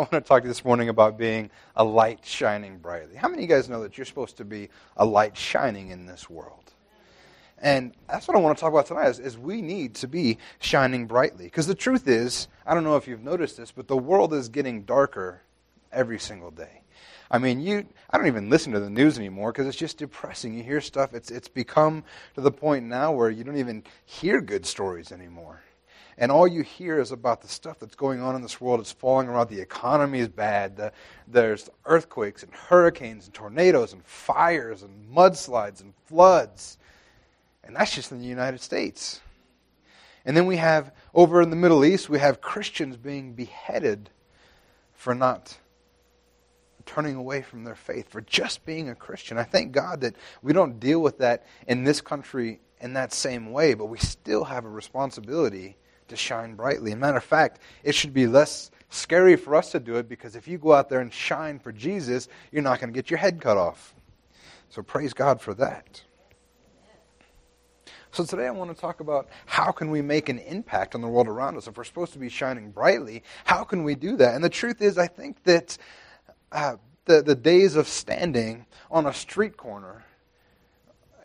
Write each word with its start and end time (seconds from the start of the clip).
I 0.00 0.04
want 0.04 0.12
to 0.12 0.20
talk 0.22 0.44
this 0.44 0.64
morning 0.64 0.88
about 0.88 1.18
being 1.18 1.50
a 1.76 1.84
light 1.84 2.20
shining 2.24 2.78
brightly. 2.78 3.16
How 3.16 3.28
many 3.28 3.44
of 3.44 3.50
you 3.50 3.54
guys 3.54 3.68
know 3.68 3.82
that 3.82 3.98
you're 3.98 4.06
supposed 4.06 4.38
to 4.38 4.46
be 4.46 4.70
a 4.96 5.04
light 5.04 5.36
shining 5.36 5.90
in 5.90 6.06
this 6.06 6.30
world? 6.30 6.72
And 7.58 7.92
that's 8.08 8.26
what 8.26 8.34
I 8.34 8.40
want 8.40 8.56
to 8.56 8.60
talk 8.62 8.72
about 8.72 8.86
tonight 8.86 9.08
is, 9.08 9.18
is 9.18 9.36
we 9.36 9.60
need 9.60 9.94
to 9.96 10.08
be 10.08 10.38
shining 10.58 11.06
brightly. 11.06 11.44
Because 11.44 11.66
the 11.66 11.74
truth 11.74 12.08
is, 12.08 12.48
I 12.64 12.72
don't 12.72 12.82
know 12.82 12.96
if 12.96 13.06
you've 13.06 13.22
noticed 13.22 13.58
this, 13.58 13.72
but 13.72 13.88
the 13.88 13.96
world 13.96 14.32
is 14.32 14.48
getting 14.48 14.84
darker 14.84 15.42
every 15.92 16.18
single 16.18 16.50
day. 16.50 16.80
I 17.30 17.36
mean, 17.36 17.60
you 17.60 17.86
I 18.08 18.16
don't 18.16 18.26
even 18.26 18.48
listen 18.48 18.72
to 18.72 18.80
the 18.80 18.88
news 18.88 19.18
anymore 19.18 19.52
because 19.52 19.66
it's 19.66 19.76
just 19.76 19.98
depressing. 19.98 20.54
You 20.54 20.62
hear 20.62 20.80
stuff, 20.80 21.12
it's 21.12 21.30
it's 21.30 21.46
become 21.46 22.04
to 22.36 22.40
the 22.40 22.50
point 22.50 22.86
now 22.86 23.12
where 23.12 23.28
you 23.28 23.44
don't 23.44 23.58
even 23.58 23.84
hear 24.06 24.40
good 24.40 24.64
stories 24.64 25.12
anymore. 25.12 25.60
And 26.20 26.30
all 26.30 26.46
you 26.46 26.62
hear 26.62 27.00
is 27.00 27.12
about 27.12 27.40
the 27.40 27.48
stuff 27.48 27.78
that's 27.78 27.94
going 27.94 28.20
on 28.20 28.36
in 28.36 28.42
this 28.42 28.60
world. 28.60 28.78
It's 28.78 28.92
falling 28.92 29.26
around. 29.26 29.48
The 29.48 29.60
economy 29.60 30.18
is 30.18 30.28
bad. 30.28 30.76
The, 30.76 30.92
there's 31.26 31.70
earthquakes 31.86 32.42
and 32.42 32.52
hurricanes 32.52 33.24
and 33.24 33.32
tornadoes 33.32 33.94
and 33.94 34.04
fires 34.04 34.82
and 34.82 35.10
mudslides 35.10 35.80
and 35.80 35.94
floods. 36.04 36.76
And 37.64 37.74
that's 37.74 37.94
just 37.94 38.12
in 38.12 38.18
the 38.18 38.26
United 38.26 38.60
States. 38.60 39.20
And 40.26 40.36
then 40.36 40.44
we 40.44 40.58
have, 40.58 40.92
over 41.14 41.40
in 41.40 41.48
the 41.48 41.56
Middle 41.56 41.86
East, 41.86 42.10
we 42.10 42.18
have 42.18 42.42
Christians 42.42 42.98
being 42.98 43.32
beheaded 43.32 44.10
for 44.92 45.14
not 45.14 45.56
turning 46.84 47.16
away 47.16 47.40
from 47.40 47.64
their 47.64 47.74
faith, 47.74 48.10
for 48.10 48.20
just 48.20 48.66
being 48.66 48.90
a 48.90 48.94
Christian. 48.94 49.38
I 49.38 49.44
thank 49.44 49.72
God 49.72 50.02
that 50.02 50.16
we 50.42 50.52
don't 50.52 50.78
deal 50.78 51.00
with 51.00 51.16
that 51.18 51.46
in 51.66 51.84
this 51.84 52.02
country 52.02 52.60
in 52.78 52.92
that 52.92 53.14
same 53.14 53.52
way, 53.52 53.72
but 53.72 53.86
we 53.86 53.96
still 53.96 54.44
have 54.44 54.66
a 54.66 54.70
responsibility 54.70 55.76
to 56.10 56.16
shine 56.16 56.54
brightly. 56.54 56.94
Matter 56.94 57.16
of 57.16 57.24
fact, 57.24 57.60
it 57.82 57.94
should 57.94 58.14
be 58.14 58.26
less 58.26 58.70
scary 58.90 59.36
for 59.36 59.54
us 59.54 59.72
to 59.72 59.80
do 59.80 59.96
it 59.96 60.08
because 60.08 60.36
if 60.36 60.46
you 60.46 60.58
go 60.58 60.72
out 60.72 60.88
there 60.88 61.00
and 61.00 61.12
shine 61.12 61.58
for 61.58 61.72
Jesus, 61.72 62.28
you're 62.52 62.62
not 62.62 62.80
going 62.80 62.92
to 62.92 62.94
get 62.94 63.10
your 63.10 63.18
head 63.18 63.40
cut 63.40 63.56
off. 63.56 63.94
So 64.68 64.82
praise 64.82 65.12
God 65.12 65.40
for 65.40 65.54
that. 65.54 66.02
So 68.12 68.24
today 68.24 68.48
I 68.48 68.50
want 68.50 68.74
to 68.74 68.80
talk 68.80 68.98
about 68.98 69.28
how 69.46 69.70
can 69.70 69.90
we 69.90 70.02
make 70.02 70.28
an 70.28 70.38
impact 70.38 70.96
on 70.96 71.00
the 71.00 71.06
world 71.06 71.28
around 71.28 71.56
us. 71.56 71.68
If 71.68 71.76
we're 71.76 71.84
supposed 71.84 72.12
to 72.14 72.18
be 72.18 72.28
shining 72.28 72.72
brightly, 72.72 73.22
how 73.44 73.62
can 73.62 73.84
we 73.84 73.94
do 73.94 74.16
that? 74.16 74.34
And 74.34 74.42
the 74.42 74.48
truth 74.48 74.82
is, 74.82 74.98
I 74.98 75.06
think 75.06 75.42
that 75.44 75.78
uh, 76.50 76.76
the, 77.04 77.22
the 77.22 77.36
days 77.36 77.76
of 77.76 77.86
standing 77.86 78.66
on 78.90 79.06
a 79.06 79.12
street 79.12 79.56
corner, 79.56 80.04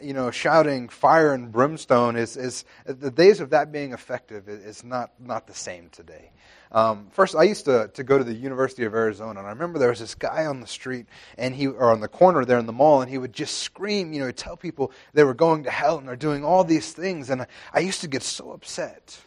you 0.02 0.14
know, 0.14 0.32
shouting 0.32 0.90
fire 0.90 1.34
and 1.34 1.52
brimstone 1.52 2.16
is, 2.16 2.38
is 2.38 2.66
the 2.86 3.12
days 3.12 3.40
of 3.40 3.52
that 3.52 3.72
being 3.72 3.94
effective 3.94 4.48
is 4.48 4.84
not, 4.84 5.12
not 5.20 5.48
the 5.48 5.54
same 5.54 5.90
today. 5.90 6.32
Um, 6.72 7.08
first, 7.12 7.36
I 7.36 7.44
used 7.44 7.66
to, 7.66 7.90
to 7.94 8.04
go 8.04 8.18
to 8.18 8.24
the 8.24 8.34
University 8.34 8.84
of 8.84 8.94
Arizona, 8.94 9.40
and 9.40 9.48
I 9.48 9.52
remember 9.52 9.80
there 9.80 9.90
was 9.90 10.00
this 10.00 10.16
guy 10.16 10.46
on 10.46 10.60
the 10.60 10.68
street, 10.68 11.06
and 11.38 11.56
he 11.56 11.68
or 11.68 11.92
on 11.92 12.02
the 12.02 12.08
corner 12.08 12.44
there 12.44 12.60
in 12.60 12.66
the 12.66 12.74
mall, 12.74 13.02
and 13.02 13.10
he 13.10 13.18
would 13.18 13.34
just 13.34 13.60
scream, 13.60 14.12
you 14.12 14.20
know, 14.20 14.32
tell 14.32 14.58
people 14.58 14.92
they 15.14 15.24
were 15.24 15.34
going 15.34 15.64
to 15.64 15.72
hell 15.72 15.98
and 15.98 16.08
they're 16.08 16.16
doing 16.16 16.44
all 16.44 16.64
these 16.64 16.92
things, 16.92 17.30
and 17.30 17.44
I, 17.44 17.48
I 17.74 17.80
used 17.80 18.02
to 18.02 18.08
get 18.08 18.24
so 18.24 18.52
upset. 18.52 19.18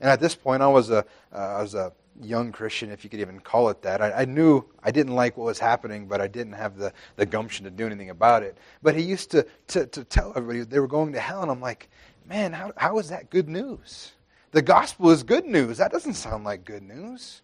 And 0.00 0.08
at 0.08 0.20
this 0.20 0.34
point, 0.34 0.62
I 0.62 0.68
was 0.68 0.90
a 0.90 1.04
uh, 1.32 1.36
I 1.36 1.60
was 1.60 1.74
a 1.74 1.92
young 2.20 2.52
Christian, 2.52 2.90
if 2.90 3.04
you 3.04 3.10
could 3.10 3.20
even 3.20 3.40
call 3.40 3.68
it 3.68 3.82
that. 3.82 4.02
I, 4.02 4.12
I, 4.12 4.24
knew 4.24 4.64
I 4.82 4.90
didn't 4.90 5.14
like 5.14 5.36
what 5.36 5.44
was 5.44 5.58
happening, 5.58 6.06
but 6.06 6.20
I 6.20 6.26
didn't 6.26 6.54
have 6.54 6.76
the, 6.76 6.92
the 7.16 7.26
gumption 7.26 7.64
to 7.64 7.70
do 7.70 7.86
anything 7.86 8.10
about 8.10 8.42
it. 8.42 8.58
But 8.82 8.96
he 8.96 9.02
used 9.02 9.30
to, 9.32 9.46
to, 9.68 9.86
to 9.86 10.04
tell 10.04 10.32
everybody 10.36 10.60
they 10.64 10.80
were 10.80 10.88
going 10.88 11.12
to 11.12 11.20
hell, 11.20 11.42
and 11.42 11.50
I'm 11.50 11.60
like, 11.60 11.88
man, 12.26 12.52
how, 12.52 12.72
how 12.76 12.98
is 12.98 13.08
that 13.08 13.30
good 13.30 13.48
news? 13.48 14.12
The 14.50 14.62
gospel 14.62 15.10
is 15.10 15.22
good 15.22 15.44
news. 15.44 15.78
That 15.78 15.92
doesn't 15.92 16.14
sound 16.14 16.44
like 16.44 16.64
good 16.64 16.82
news. 16.82 17.42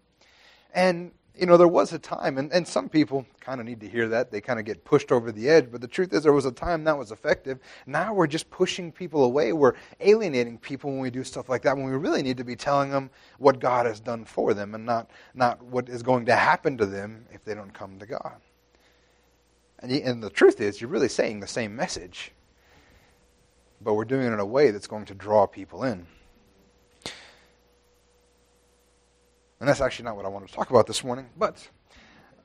And 0.74 1.12
you 1.36 1.46
know, 1.46 1.56
there 1.56 1.66
was 1.66 1.92
a 1.92 1.98
time, 1.98 2.38
and, 2.38 2.52
and 2.52 2.66
some 2.66 2.88
people 2.88 3.26
kind 3.40 3.60
of 3.60 3.66
need 3.66 3.80
to 3.80 3.88
hear 3.88 4.08
that. 4.08 4.30
They 4.30 4.40
kind 4.40 4.60
of 4.60 4.64
get 4.64 4.84
pushed 4.84 5.10
over 5.10 5.32
the 5.32 5.48
edge. 5.48 5.70
But 5.70 5.80
the 5.80 5.88
truth 5.88 6.12
is, 6.12 6.22
there 6.22 6.32
was 6.32 6.44
a 6.44 6.52
time 6.52 6.84
that 6.84 6.96
was 6.96 7.10
effective. 7.10 7.58
Now 7.86 8.14
we're 8.14 8.28
just 8.28 8.50
pushing 8.50 8.92
people 8.92 9.24
away. 9.24 9.52
We're 9.52 9.74
alienating 10.00 10.58
people 10.58 10.90
when 10.90 11.00
we 11.00 11.10
do 11.10 11.24
stuff 11.24 11.48
like 11.48 11.62
that, 11.62 11.76
when 11.76 11.86
we 11.86 11.92
really 11.92 12.22
need 12.22 12.36
to 12.36 12.44
be 12.44 12.54
telling 12.54 12.90
them 12.90 13.10
what 13.38 13.58
God 13.58 13.86
has 13.86 13.98
done 13.98 14.24
for 14.24 14.54
them 14.54 14.76
and 14.76 14.86
not, 14.86 15.10
not 15.34 15.60
what 15.64 15.88
is 15.88 16.04
going 16.04 16.26
to 16.26 16.36
happen 16.36 16.78
to 16.78 16.86
them 16.86 17.26
if 17.32 17.44
they 17.44 17.54
don't 17.54 17.74
come 17.74 17.98
to 17.98 18.06
God. 18.06 18.36
And, 19.80 19.90
and 19.90 20.22
the 20.22 20.30
truth 20.30 20.60
is, 20.60 20.80
you're 20.80 20.90
really 20.90 21.08
saying 21.08 21.40
the 21.40 21.48
same 21.48 21.74
message, 21.74 22.30
but 23.80 23.94
we're 23.94 24.04
doing 24.04 24.26
it 24.26 24.32
in 24.32 24.38
a 24.38 24.46
way 24.46 24.70
that's 24.70 24.86
going 24.86 25.06
to 25.06 25.14
draw 25.14 25.46
people 25.46 25.82
in. 25.82 26.06
And 29.60 29.68
that's 29.68 29.80
actually 29.80 30.06
not 30.06 30.16
what 30.16 30.24
I 30.24 30.28
want 30.28 30.46
to 30.46 30.52
talk 30.52 30.70
about 30.70 30.86
this 30.86 31.04
morning. 31.04 31.26
But 31.36 31.68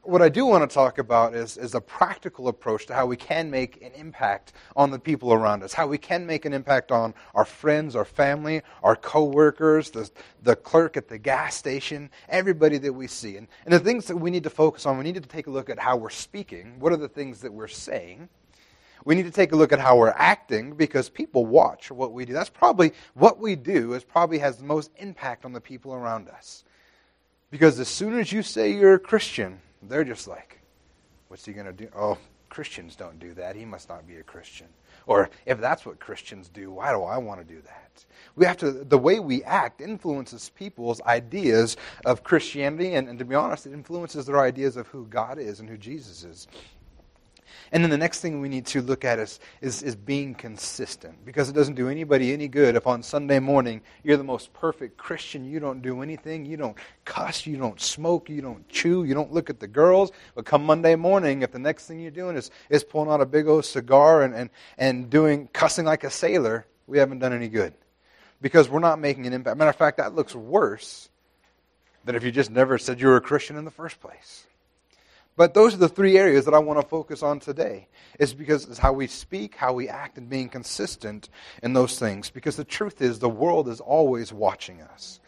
what 0.04 0.22
I 0.22 0.30
do 0.30 0.46
want 0.46 0.68
to 0.68 0.74
talk 0.74 0.98
about 0.98 1.36
is, 1.36 1.58
is 1.58 1.76
a 1.76 1.82
practical 1.82 2.48
approach 2.48 2.86
to 2.88 2.94
how 2.94 3.06
we 3.06 3.18
can 3.18 3.52
make 3.52 3.82
an 3.84 3.92
impact 3.94 4.54
on 4.76 4.92
the 4.92 5.00
people 5.00 5.34
around 5.34 5.62
us, 5.62 5.74
how 5.74 5.88
we 5.88 5.98
can 5.98 6.26
make 6.26 6.46
an 6.46 6.54
impact 6.54 6.92
on 6.92 7.14
our 7.36 7.46
friends, 7.46 7.96
our 7.96 8.06
family, 8.06 8.62
our 8.82 8.96
coworkers, 8.96 9.92
the, 9.92 10.10
the 10.44 10.56
clerk 10.56 10.98
at 10.98 11.10
the 11.10 11.18
gas 11.18 11.56
station, 11.56 12.10
everybody 12.30 12.78
that 12.78 12.94
we 12.94 13.08
see. 13.08 13.38
And, 13.38 13.48
and 13.66 13.74
the 13.74 13.80
things 13.80 14.06
that 14.06 14.18
we 14.18 14.32
need 14.32 14.44
to 14.44 14.50
focus 14.50 14.86
on, 14.86 14.98
we 14.98 15.04
need 15.04 15.16
to 15.16 15.22
take 15.22 15.48
a 15.48 15.52
look 15.52 15.70
at 15.70 15.78
how 15.78 15.98
we're 15.98 16.10
speaking. 16.10 16.80
What 16.80 16.94
are 16.94 16.98
the 16.98 17.10
things 17.10 17.42
that 17.42 17.54
we're 17.54 17.68
saying? 17.68 18.30
We 19.06 19.16
need 19.16 19.26
to 19.26 19.32
take 19.32 19.52
a 19.52 19.56
look 19.56 19.72
at 19.72 19.80
how 19.80 19.98
we're 19.98 20.10
acting 20.10 20.76
because 20.76 21.10
people 21.10 21.46
watch 21.46 21.92
what 21.92 22.14
we 22.14 22.26
do. 22.26 22.34
That's 22.34 22.50
probably 22.50 22.94
what 23.14 23.40
we 23.40 23.56
do 23.56 23.94
is 23.94 24.04
probably 24.04 24.40
has 24.40 24.58
the 24.58 24.66
most 24.66 24.92
impact 24.98 25.46
on 25.46 25.54
the 25.54 25.62
people 25.62 25.94
around 25.94 26.30
us. 26.30 26.64
Because 27.52 27.80
as 27.80 27.88
soon 27.88 28.18
as 28.18 28.32
you 28.32 28.44
say 28.44 28.72
you're 28.72 28.96
a 28.96 29.00
Christian, 29.00 29.60
they're 29.82 30.04
just 30.04 30.28
like, 30.28 30.60
what's 31.28 31.46
he 31.46 31.54
going 31.54 31.66
to 31.66 31.74
do? 31.74 31.90
Oh, 31.96 32.18
Christians 32.50 32.96
don't 32.96 33.20
do 33.20 33.34
that. 33.36 33.56
He 33.56 33.66
must 33.66 33.90
not 33.90 34.08
be 34.08 34.18
a 34.18 34.24
Christian. 34.24 34.68
Or 35.06 35.30
if 35.46 35.60
that's 35.60 35.86
what 35.86 36.00
Christians 36.00 36.50
do, 36.50 36.72
why 36.72 36.92
do 36.92 37.04
I 37.04 37.18
want 37.18 37.40
to 37.40 37.46
do 37.46 37.62
that? 37.62 38.06
We 38.36 38.46
have 38.46 38.58
to, 38.58 38.72
the 38.72 38.98
way 38.98 39.20
we 39.20 39.44
act 39.44 39.82
influences 39.82 40.50
people's 40.50 41.02
ideas 41.02 41.78
of 42.06 42.24
Christianity, 42.24 42.94
and, 42.94 43.10
and 43.10 43.18
to 43.20 43.26
be 43.26 43.36
honest, 43.36 43.66
it 43.66 43.74
influences 43.74 44.26
their 44.26 44.40
ideas 44.40 44.78
of 44.78 44.88
who 44.88 45.08
God 45.08 45.40
is 45.40 45.60
and 45.60 45.70
who 45.70 45.78
Jesus 45.78 46.24
is. 46.24 46.48
And 47.72 47.84
then 47.84 47.92
the 47.92 47.98
next 47.98 48.22
thing 48.22 48.42
we 48.42 48.50
need 48.50 48.66
to 48.68 48.82
look 48.82 49.06
at 49.06 49.20
is, 49.20 49.40
is, 49.62 49.84
is, 49.84 49.96
being 49.96 50.34
consistent. 50.34 51.24
Because 51.26 51.50
it 51.50 51.54
doesn't 51.54 51.76
do 51.76 51.88
anybody 51.90 52.34
any 52.34 52.48
good 52.48 52.76
if 52.76 52.88
on 52.88 53.04
Sunday 53.04 53.40
morning 53.40 53.82
you're 54.04 54.18
the 54.18 54.24
most 54.24 54.54
perfect 54.54 54.98
Christian. 54.98 55.46
You 55.46 55.60
don't 55.60 55.82
do 55.82 56.02
anything. 56.02 56.46
You 56.46 56.58
don't 56.58 56.78
cuss. 57.06 57.46
You 57.46 57.58
don't 57.58 57.80
smoke. 57.80 58.30
You 58.30 58.42
don't 58.42 58.68
chew. 58.70 59.04
You 59.04 59.14
don't 59.14 59.32
look 59.32 59.50
at 59.50 59.60
the 59.60 59.68
girls. 59.68 60.12
But 60.36 60.46
come 60.46 60.66
Monday 60.66 60.96
morning, 60.96 61.42
if 61.42 61.52
the 61.52 61.60
next 61.60 61.86
thing 61.86 62.00
you're 62.00 62.12
doing 62.12 62.36
is, 62.36 62.52
is 62.70 62.84
pulling 62.84 63.10
out 63.10 63.22
a 63.22 63.26
big 63.26 63.48
old 63.48 63.66
cigar 63.66 64.24
and, 64.24 64.34
and, 64.34 64.50
and 64.78 65.10
doing 65.10 65.48
cussing 65.54 65.86
like 65.86 66.04
a 66.04 66.10
sailor, 66.10 66.66
we 66.88 66.98
haven't 66.98 67.20
done 67.20 67.34
any 67.34 67.50
good. 67.50 67.74
Because 68.42 68.70
we're 68.70 68.80
not 68.80 69.00
making 69.00 69.28
an 69.28 69.34
impact. 69.34 69.58
Matter 69.58 69.70
of 69.70 69.76
fact, 69.76 69.98
that 69.98 70.16
looks 70.16 70.34
worse 70.34 71.10
than 72.06 72.16
if 72.16 72.24
you 72.24 72.32
just 72.32 72.50
never 72.50 72.78
said 72.78 73.00
you 73.00 73.08
were 73.08 73.18
a 73.18 73.22
Christian 73.22 73.58
in 73.58 73.66
the 73.66 73.72
first 73.72 74.00
place. 74.00 74.48
But 75.36 75.54
those 75.54 75.74
are 75.74 75.78
the 75.78 75.90
three 75.90 76.18
areas 76.18 76.46
that 76.46 76.54
I 76.54 76.60
want 76.60 76.82
to 76.82 76.88
focus 76.88 77.24
on 77.24 77.40
today. 77.40 77.88
Is 78.20 78.34
because 78.34 78.66
it's 78.66 78.80
how 78.80 78.94
we 78.94 79.08
speak, 79.08 79.56
how 79.56 79.74
we 79.74 79.88
act, 79.88 80.18
and 80.18 80.30
being 80.30 80.50
consistent 80.50 81.30
in 81.64 81.74
those 81.74 81.98
things. 81.98 82.30
Because 82.30 82.58
the 82.58 82.66
truth 82.66 83.02
is, 83.02 83.20
the 83.20 83.30
world 83.30 83.70
is 83.70 83.80
always 83.80 84.34
watching 84.34 84.82
us. 84.82 85.20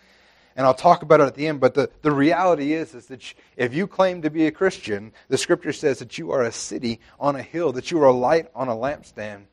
And 0.56 0.66
I'll 0.66 0.74
talk 0.74 1.02
about 1.02 1.22
it 1.22 1.28
at 1.28 1.36
the 1.36 1.48
end, 1.48 1.62
but 1.62 1.76
the, 1.76 1.90
the 2.02 2.12
reality 2.12 2.74
is, 2.74 2.94
is 2.94 3.06
that 3.08 3.34
if 3.56 3.74
you 3.74 3.88
claim 3.88 4.22
to 4.22 4.30
be 4.30 4.48
a 4.48 4.52
Christian, 4.52 5.14
the 5.30 5.38
scripture 5.38 5.72
says 5.72 6.00
that 6.00 6.18
you 6.18 6.32
are 6.32 6.44
a 6.44 6.52
city 6.52 7.00
on 7.20 7.36
a 7.36 7.42
hill, 7.42 7.72
that 7.72 7.90
you 7.90 8.02
are 8.02 8.08
a 8.08 8.12
light 8.12 8.48
on 8.54 8.68
a 8.68 8.76
lampstand, 8.76 9.46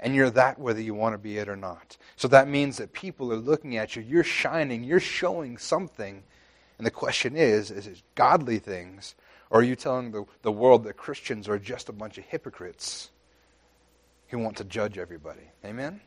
and 0.00 0.14
you're 0.14 0.30
that 0.30 0.58
whether 0.58 0.80
you 0.80 0.94
want 0.94 1.14
to 1.14 1.18
be 1.18 1.38
it 1.38 1.48
or 1.48 1.56
not. 1.56 1.96
So 2.16 2.26
that 2.28 2.48
means 2.48 2.78
that 2.78 2.92
people 2.92 3.32
are 3.32 3.36
looking 3.36 3.76
at 3.76 3.94
you, 3.94 4.02
you're 4.02 4.24
shining, 4.24 4.82
you're 4.82 5.00
showing 5.00 5.58
something. 5.58 6.24
And 6.76 6.86
the 6.86 6.90
question 6.90 7.36
is, 7.36 7.70
is 7.70 7.86
it 7.86 8.02
godly 8.16 8.58
things 8.58 9.14
or 9.52 9.60
are 9.60 9.62
you 9.62 9.76
telling 9.76 10.10
the, 10.10 10.24
the 10.40 10.50
world 10.50 10.84
that 10.84 10.96
Christians 10.96 11.46
are 11.46 11.58
just 11.58 11.90
a 11.90 11.92
bunch 11.92 12.16
of 12.16 12.24
hypocrites 12.24 13.10
who 14.28 14.38
want 14.38 14.56
to 14.56 14.64
judge 14.64 14.96
everybody? 14.96 15.42
Amen? 15.62 16.00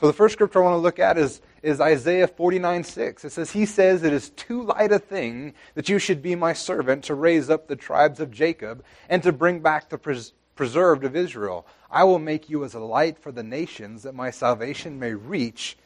So 0.00 0.06
the 0.06 0.14
first 0.14 0.32
scripture 0.32 0.60
I 0.60 0.64
want 0.64 0.74
to 0.76 0.78
look 0.78 0.98
at 0.98 1.18
is, 1.18 1.42
is 1.62 1.78
Isaiah 1.78 2.26
49 2.26 2.82
6. 2.82 3.26
It 3.26 3.32
says, 3.32 3.50
He 3.50 3.66
says, 3.66 4.02
It 4.02 4.14
is 4.14 4.30
too 4.30 4.62
light 4.62 4.92
a 4.92 4.98
thing 4.98 5.52
that 5.74 5.90
you 5.90 5.98
should 5.98 6.22
be 6.22 6.34
my 6.34 6.54
servant 6.54 7.04
to 7.04 7.14
raise 7.14 7.50
up 7.50 7.68
the 7.68 7.76
tribes 7.76 8.18
of 8.18 8.30
Jacob 8.30 8.82
and 9.10 9.22
to 9.24 9.30
bring 9.30 9.60
back 9.60 9.90
the 9.90 9.98
pres- 9.98 10.32
preserved 10.56 11.04
of 11.04 11.14
Israel. 11.14 11.66
I 11.90 12.04
will 12.04 12.18
make 12.18 12.48
you 12.48 12.64
as 12.64 12.72
a 12.72 12.80
light 12.80 13.18
for 13.18 13.30
the 13.30 13.42
nations 13.42 14.04
that 14.04 14.14
my 14.14 14.30
salvation 14.30 14.98
may 14.98 15.12
reach 15.12 15.76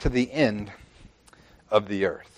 to 0.00 0.10
the 0.10 0.30
end 0.30 0.70
of 1.70 1.88
the 1.88 2.04
earth. 2.04 2.31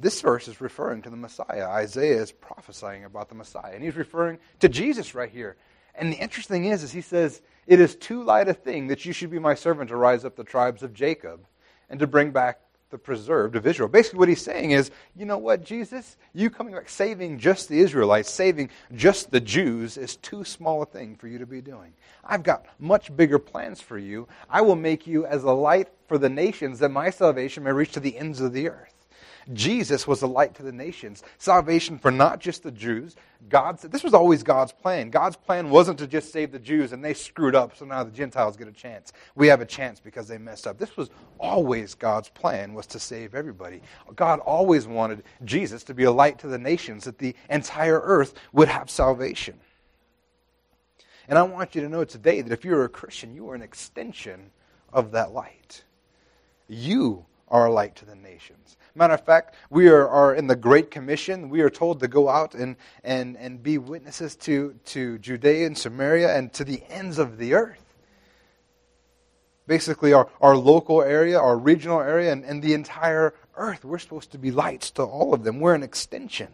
This 0.00 0.20
verse 0.20 0.48
is 0.48 0.60
referring 0.60 1.02
to 1.02 1.10
the 1.10 1.16
Messiah. 1.16 1.68
Isaiah 1.68 2.20
is 2.20 2.32
prophesying 2.32 3.04
about 3.04 3.28
the 3.28 3.34
Messiah, 3.34 3.72
and 3.74 3.84
he's 3.84 3.96
referring 3.96 4.38
to 4.60 4.68
Jesus 4.68 5.14
right 5.14 5.30
here. 5.30 5.56
And 5.94 6.12
the 6.12 6.18
interesting 6.18 6.62
thing 6.62 6.70
is, 6.70 6.82
is 6.82 6.92
he 6.92 7.00
says, 7.00 7.42
"It 7.66 7.80
is 7.80 7.96
too 7.96 8.22
light 8.22 8.48
a 8.48 8.54
thing 8.54 8.86
that 8.88 9.04
you 9.04 9.12
should 9.12 9.30
be 9.30 9.38
my 9.38 9.54
servant 9.54 9.88
to 9.90 9.96
rise 9.96 10.24
up 10.24 10.36
the 10.36 10.44
tribes 10.44 10.82
of 10.82 10.94
Jacob, 10.94 11.46
and 11.90 11.98
to 12.00 12.06
bring 12.06 12.30
back 12.30 12.60
the 12.90 12.98
preserved 12.98 13.54
of 13.54 13.66
Israel. 13.66 13.88
Basically, 13.88 14.18
what 14.18 14.28
he's 14.28 14.42
saying 14.42 14.72
is, 14.72 14.90
you 15.16 15.24
know 15.24 15.38
what, 15.38 15.64
Jesus, 15.64 16.16
you 16.34 16.50
coming 16.50 16.74
back, 16.74 16.88
saving 16.88 17.38
just 17.38 17.68
the 17.68 17.78
Israelites, 17.78 18.30
saving 18.30 18.68
just 18.94 19.30
the 19.30 19.40
Jews, 19.40 19.96
is 19.96 20.16
too 20.16 20.44
small 20.44 20.82
a 20.82 20.86
thing 20.86 21.14
for 21.14 21.28
you 21.28 21.38
to 21.38 21.46
be 21.46 21.60
doing. 21.60 21.92
I've 22.24 22.42
got 22.42 22.66
much 22.80 23.14
bigger 23.16 23.38
plans 23.38 23.80
for 23.80 23.96
you. 23.96 24.26
I 24.48 24.62
will 24.62 24.76
make 24.76 25.06
you 25.06 25.24
as 25.24 25.44
a 25.44 25.52
light 25.52 25.88
for 26.08 26.18
the 26.18 26.28
nations, 26.28 26.80
that 26.80 26.90
my 26.90 27.10
salvation 27.10 27.62
may 27.62 27.72
reach 27.72 27.92
to 27.92 28.00
the 28.00 28.18
ends 28.18 28.40
of 28.40 28.52
the 28.52 28.68
earth. 28.68 28.99
Jesus 29.52 30.06
was 30.06 30.22
a 30.22 30.26
light 30.26 30.54
to 30.56 30.62
the 30.62 30.72
nations. 30.72 31.22
Salvation 31.38 31.98
for 31.98 32.10
not 32.10 32.40
just 32.40 32.62
the 32.62 32.70
Jews. 32.70 33.16
God's, 33.48 33.82
this 33.82 34.04
was 34.04 34.14
always 34.14 34.42
God's 34.42 34.72
plan. 34.72 35.10
God's 35.10 35.36
plan 35.36 35.70
wasn't 35.70 35.98
to 36.00 36.06
just 36.06 36.32
save 36.32 36.52
the 36.52 36.58
Jews 36.58 36.92
and 36.92 37.04
they 37.04 37.14
screwed 37.14 37.54
up, 37.54 37.76
so 37.76 37.84
now 37.84 38.04
the 38.04 38.10
Gentiles 38.10 38.56
get 38.56 38.68
a 38.68 38.72
chance. 38.72 39.12
We 39.34 39.48
have 39.48 39.60
a 39.60 39.66
chance 39.66 39.98
because 39.98 40.28
they 40.28 40.38
messed 40.38 40.66
up. 40.66 40.78
This 40.78 40.96
was 40.96 41.10
always 41.38 41.94
God's 41.94 42.28
plan 42.28 42.74
was 42.74 42.86
to 42.88 42.98
save 42.98 43.34
everybody. 43.34 43.80
God 44.14 44.40
always 44.40 44.86
wanted 44.86 45.24
Jesus 45.44 45.84
to 45.84 45.94
be 45.94 46.04
a 46.04 46.12
light 46.12 46.38
to 46.40 46.48
the 46.48 46.58
nations, 46.58 47.04
that 47.04 47.18
the 47.18 47.34
entire 47.48 48.00
earth 48.00 48.34
would 48.52 48.68
have 48.68 48.90
salvation. 48.90 49.58
And 51.28 51.38
I 51.38 51.42
want 51.42 51.74
you 51.74 51.80
to 51.82 51.88
know 51.88 52.04
today 52.04 52.42
that 52.42 52.52
if 52.52 52.64
you're 52.64 52.84
a 52.84 52.88
Christian, 52.88 53.34
you 53.34 53.48
are 53.50 53.54
an 53.54 53.62
extension 53.62 54.50
of 54.92 55.12
that 55.12 55.32
light. 55.32 55.84
You 56.68 57.24
are 57.50 57.66
a 57.66 57.72
light 57.72 57.96
to 57.96 58.04
the 58.04 58.14
nations. 58.14 58.76
Matter 58.94 59.14
of 59.14 59.24
fact, 59.24 59.54
we 59.70 59.88
are, 59.88 60.08
are 60.08 60.34
in 60.34 60.46
the 60.46 60.56
Great 60.56 60.90
Commission. 60.90 61.48
We 61.48 61.60
are 61.60 61.70
told 61.70 62.00
to 62.00 62.08
go 62.08 62.28
out 62.28 62.54
and, 62.54 62.76
and, 63.04 63.36
and 63.36 63.62
be 63.62 63.78
witnesses 63.78 64.36
to, 64.36 64.74
to 64.86 65.18
Judea 65.18 65.66
and 65.66 65.78
Samaria 65.78 66.36
and 66.36 66.52
to 66.54 66.64
the 66.64 66.82
ends 66.88 67.18
of 67.18 67.38
the 67.38 67.54
earth. 67.54 67.84
Basically, 69.66 70.12
our, 70.12 70.28
our 70.40 70.56
local 70.56 71.02
area, 71.02 71.38
our 71.38 71.56
regional 71.56 72.00
area, 72.00 72.32
and, 72.32 72.44
and 72.44 72.62
the 72.62 72.74
entire 72.74 73.34
earth. 73.56 73.84
We're 73.84 73.98
supposed 73.98 74.32
to 74.32 74.38
be 74.38 74.50
lights 74.50 74.90
to 74.92 75.02
all 75.04 75.32
of 75.32 75.44
them. 75.44 75.60
We're 75.60 75.74
an 75.74 75.84
extension. 75.84 76.48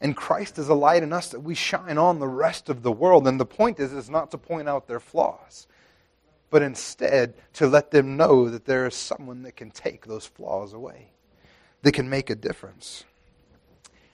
And 0.00 0.16
Christ 0.16 0.58
is 0.58 0.68
a 0.68 0.74
light 0.74 1.02
in 1.02 1.12
us 1.12 1.28
that 1.30 1.40
we 1.40 1.54
shine 1.54 1.98
on 1.98 2.20
the 2.20 2.28
rest 2.28 2.68
of 2.68 2.82
the 2.82 2.92
world. 2.92 3.26
And 3.26 3.38
the 3.38 3.46
point 3.46 3.80
is, 3.80 3.92
is 3.92 4.10
not 4.10 4.30
to 4.30 4.38
point 4.38 4.68
out 4.68 4.86
their 4.86 5.00
flaws 5.00 5.66
but 6.52 6.60
instead 6.60 7.32
to 7.54 7.66
let 7.66 7.90
them 7.90 8.18
know 8.18 8.50
that 8.50 8.66
there 8.66 8.86
is 8.86 8.94
someone 8.94 9.42
that 9.42 9.56
can 9.56 9.70
take 9.70 10.04
those 10.04 10.26
flaws 10.26 10.74
away, 10.74 11.08
that 11.80 11.92
can 11.92 12.10
make 12.10 12.28
a 12.28 12.34
difference. 12.34 13.04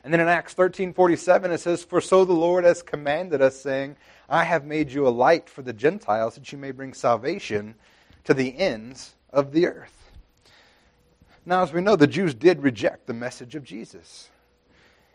And 0.04 0.12
then 0.12 0.20
in 0.20 0.28
Acts 0.28 0.54
13:47 0.54 1.50
it 1.50 1.58
says, 1.58 1.82
"For 1.82 2.00
so 2.00 2.24
the 2.24 2.32
Lord 2.32 2.62
has 2.62 2.80
commanded 2.80 3.42
us, 3.42 3.60
saying, 3.60 3.96
I 4.28 4.44
have 4.44 4.64
made 4.64 4.92
you 4.92 5.04
a 5.04 5.10
light 5.10 5.50
for 5.50 5.62
the 5.62 5.72
Gentiles, 5.72 6.36
that 6.36 6.52
you 6.52 6.58
may 6.58 6.70
bring 6.70 6.94
salvation 6.94 7.74
to 8.22 8.32
the 8.32 8.56
ends 8.56 9.16
of 9.30 9.50
the 9.50 9.66
earth." 9.66 10.12
Now, 11.44 11.64
as 11.64 11.72
we 11.72 11.80
know, 11.80 11.96
the 11.96 12.06
Jews 12.06 12.34
did 12.34 12.62
reject 12.62 13.08
the 13.08 13.14
message 13.14 13.56
of 13.56 13.64
Jesus. 13.64 14.30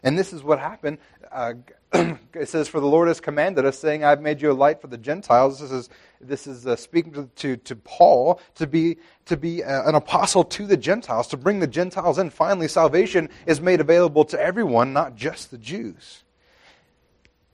And 0.03 0.19
this 0.19 0.33
is 0.33 0.43
what 0.43 0.59
happened. 0.59 0.97
Uh, 1.31 1.53
it 2.33 2.49
says, 2.49 2.67
For 2.67 2.81
the 2.81 2.87
Lord 2.87 3.07
has 3.07 3.21
commanded 3.21 3.65
us, 3.65 3.79
saying, 3.79 4.03
I've 4.03 4.21
made 4.21 4.41
you 4.41 4.51
a 4.51 4.53
light 4.53 4.81
for 4.81 4.87
the 4.87 4.97
Gentiles. 4.97 5.61
This 5.61 5.71
is, 5.71 5.89
this 6.27 6.47
is 6.47 6.67
uh, 6.67 6.75
speaking 6.75 7.13
to, 7.13 7.29
to, 7.35 7.57
to, 7.57 7.75
Paul 7.75 8.39
to 8.55 8.67
be, 8.67 8.97
to 9.25 9.37
be 9.37 9.63
uh, 9.63 9.87
an 9.87 9.95
apostle 9.95 10.43
to 10.45 10.65
the 10.65 10.77
Gentiles, 10.77 11.27
to 11.27 11.37
bring 11.37 11.59
the 11.59 11.67
Gentiles 11.67 12.17
in. 12.17 12.29
Finally, 12.29 12.67
salvation 12.67 13.29
is 13.45 13.61
made 13.61 13.81
available 13.81 14.25
to 14.25 14.39
everyone, 14.41 14.93
not 14.93 15.15
just 15.15 15.51
the 15.51 15.57
Jews. 15.57 16.23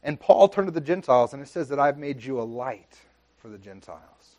And 0.04 0.20
Paul 0.20 0.48
turned 0.48 0.68
to 0.68 0.72
the 0.72 0.82
Gentiles, 0.82 1.34
and 1.34 1.42
it 1.42 1.48
says 1.48 1.70
that 1.70 1.80
I've 1.80 1.98
made 1.98 2.24
you 2.24 2.40
a 2.40 2.44
light 2.44 2.98
for 3.38 3.50
the 3.50 3.58
Gentiles. 3.58 4.38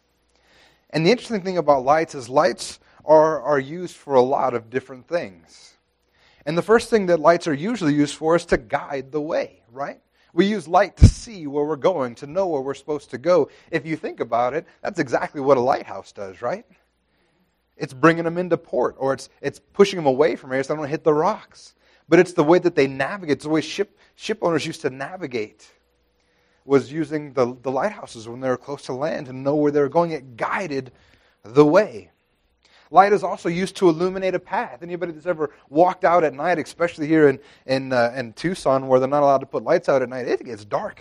And 0.90 1.06
the 1.06 1.10
interesting 1.10 1.42
thing 1.42 1.58
about 1.58 1.84
lights 1.84 2.14
is 2.14 2.28
lights 2.28 2.80
are, 3.04 3.40
are 3.42 3.58
used 3.58 3.96
for 3.96 4.14
a 4.14 4.20
lot 4.20 4.54
of 4.54 4.70
different 4.70 5.06
things. 5.06 5.74
And 6.46 6.56
the 6.56 6.62
first 6.62 6.90
thing 6.90 7.06
that 7.06 7.20
lights 7.20 7.46
are 7.46 7.54
usually 7.54 7.94
used 7.94 8.16
for 8.16 8.36
is 8.36 8.46
to 8.46 8.56
guide 8.56 9.12
the 9.12 9.20
way, 9.20 9.62
right? 9.70 10.00
We 10.32 10.46
use 10.46 10.68
light 10.68 10.96
to 10.98 11.06
see 11.06 11.46
where 11.46 11.64
we're 11.64 11.76
going, 11.76 12.14
to 12.16 12.26
know 12.26 12.46
where 12.46 12.60
we're 12.60 12.74
supposed 12.74 13.10
to 13.10 13.18
go. 13.18 13.50
If 13.70 13.86
you 13.86 13.96
think 13.96 14.20
about 14.20 14.54
it, 14.54 14.66
that's 14.82 14.98
exactly 14.98 15.40
what 15.40 15.56
a 15.56 15.60
lighthouse 15.60 16.12
does, 16.12 16.42
right? 16.42 16.64
It's 17.76 17.94
bringing 17.94 18.24
them 18.24 18.38
into 18.38 18.56
port, 18.56 18.96
or 18.98 19.12
it's, 19.12 19.28
it's 19.40 19.58
pushing 19.58 19.96
them 19.96 20.06
away 20.06 20.36
from 20.36 20.52
here 20.52 20.62
so 20.62 20.74
they 20.74 20.80
don't 20.80 20.88
hit 20.88 21.02
the 21.02 21.14
rocks. 21.14 21.74
But 22.08 22.18
it's 22.18 22.32
the 22.32 22.44
way 22.44 22.58
that 22.58 22.74
they 22.74 22.86
navigate. 22.86 23.36
It's 23.36 23.44
the 23.44 23.50
way 23.50 23.60
ship, 23.60 23.98
ship 24.16 24.38
owners 24.42 24.66
used 24.66 24.82
to 24.82 24.90
navigate, 24.90 25.70
was 26.64 26.92
using 26.92 27.32
the, 27.32 27.56
the 27.62 27.70
lighthouses 27.70 28.28
when 28.28 28.40
they 28.40 28.48
were 28.48 28.56
close 28.56 28.82
to 28.82 28.92
land 28.92 29.26
to 29.26 29.32
know 29.32 29.54
where 29.54 29.72
they 29.72 29.80
were 29.80 29.88
going. 29.88 30.10
It 30.10 30.36
guided 30.36 30.92
the 31.42 31.64
way. 31.64 32.10
Light 32.90 33.12
is 33.12 33.22
also 33.22 33.48
used 33.48 33.76
to 33.76 33.88
illuminate 33.88 34.34
a 34.34 34.40
path. 34.40 34.82
Anybody 34.82 35.12
that's 35.12 35.26
ever 35.26 35.50
walked 35.68 36.04
out 36.04 36.24
at 36.24 36.34
night, 36.34 36.58
especially 36.58 37.06
here 37.06 37.28
in, 37.28 37.38
in, 37.66 37.92
uh, 37.92 38.12
in 38.16 38.32
Tucson 38.32 38.88
where 38.88 38.98
they're 38.98 39.08
not 39.08 39.22
allowed 39.22 39.38
to 39.38 39.46
put 39.46 39.62
lights 39.62 39.88
out 39.88 40.02
at 40.02 40.08
night, 40.08 40.26
it 40.26 40.44
gets 40.44 40.64
dark. 40.64 41.00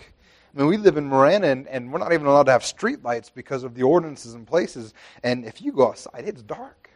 I 0.54 0.58
mean, 0.58 0.68
we 0.68 0.76
live 0.76 0.96
in 0.96 1.06
Marana 1.06 1.48
and, 1.48 1.66
and 1.68 1.92
we're 1.92 1.98
not 1.98 2.12
even 2.12 2.26
allowed 2.26 2.44
to 2.44 2.52
have 2.52 2.64
street 2.64 3.02
lights 3.02 3.30
because 3.30 3.64
of 3.64 3.74
the 3.74 3.82
ordinances 3.82 4.34
and 4.34 4.46
places. 4.46 4.94
And 5.24 5.44
if 5.44 5.60
you 5.60 5.72
go 5.72 5.88
outside, 5.88 6.24
it's 6.26 6.42
dark. 6.42 6.90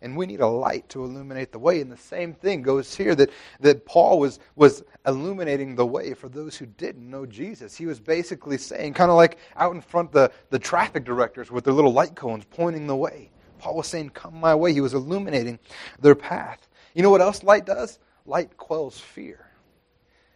And 0.00 0.16
we 0.16 0.26
need 0.26 0.40
a 0.40 0.46
light 0.46 0.88
to 0.90 1.04
illuminate 1.04 1.50
the 1.50 1.58
way. 1.58 1.80
And 1.80 1.90
the 1.90 1.96
same 1.96 2.32
thing 2.32 2.62
goes 2.62 2.94
here 2.94 3.16
that, 3.16 3.30
that 3.60 3.84
Paul 3.84 4.20
was, 4.20 4.38
was 4.54 4.84
illuminating 5.06 5.74
the 5.74 5.86
way 5.86 6.14
for 6.14 6.28
those 6.28 6.56
who 6.56 6.66
didn't 6.66 7.08
know 7.08 7.26
Jesus. 7.26 7.76
He 7.76 7.86
was 7.86 7.98
basically 7.98 8.58
saying, 8.58 8.94
kind 8.94 9.10
of 9.10 9.16
like 9.16 9.38
out 9.56 9.74
in 9.74 9.80
front 9.80 10.12
the, 10.12 10.30
the 10.50 10.58
traffic 10.58 11.04
directors 11.04 11.50
with 11.50 11.64
their 11.64 11.74
little 11.74 11.92
light 11.92 12.14
cones 12.14 12.44
pointing 12.48 12.86
the 12.86 12.96
way. 12.96 13.30
Paul 13.58 13.76
was 13.76 13.86
saying, 13.86 14.10
Come 14.10 14.40
my 14.40 14.54
way. 14.54 14.72
He 14.72 14.80
was 14.80 14.94
illuminating 14.94 15.58
their 16.00 16.14
path. 16.14 16.68
You 16.94 17.02
know 17.02 17.10
what 17.10 17.20
else 17.20 17.42
light 17.42 17.66
does? 17.66 17.98
Light 18.26 18.56
quells 18.56 18.98
fear. 18.98 19.48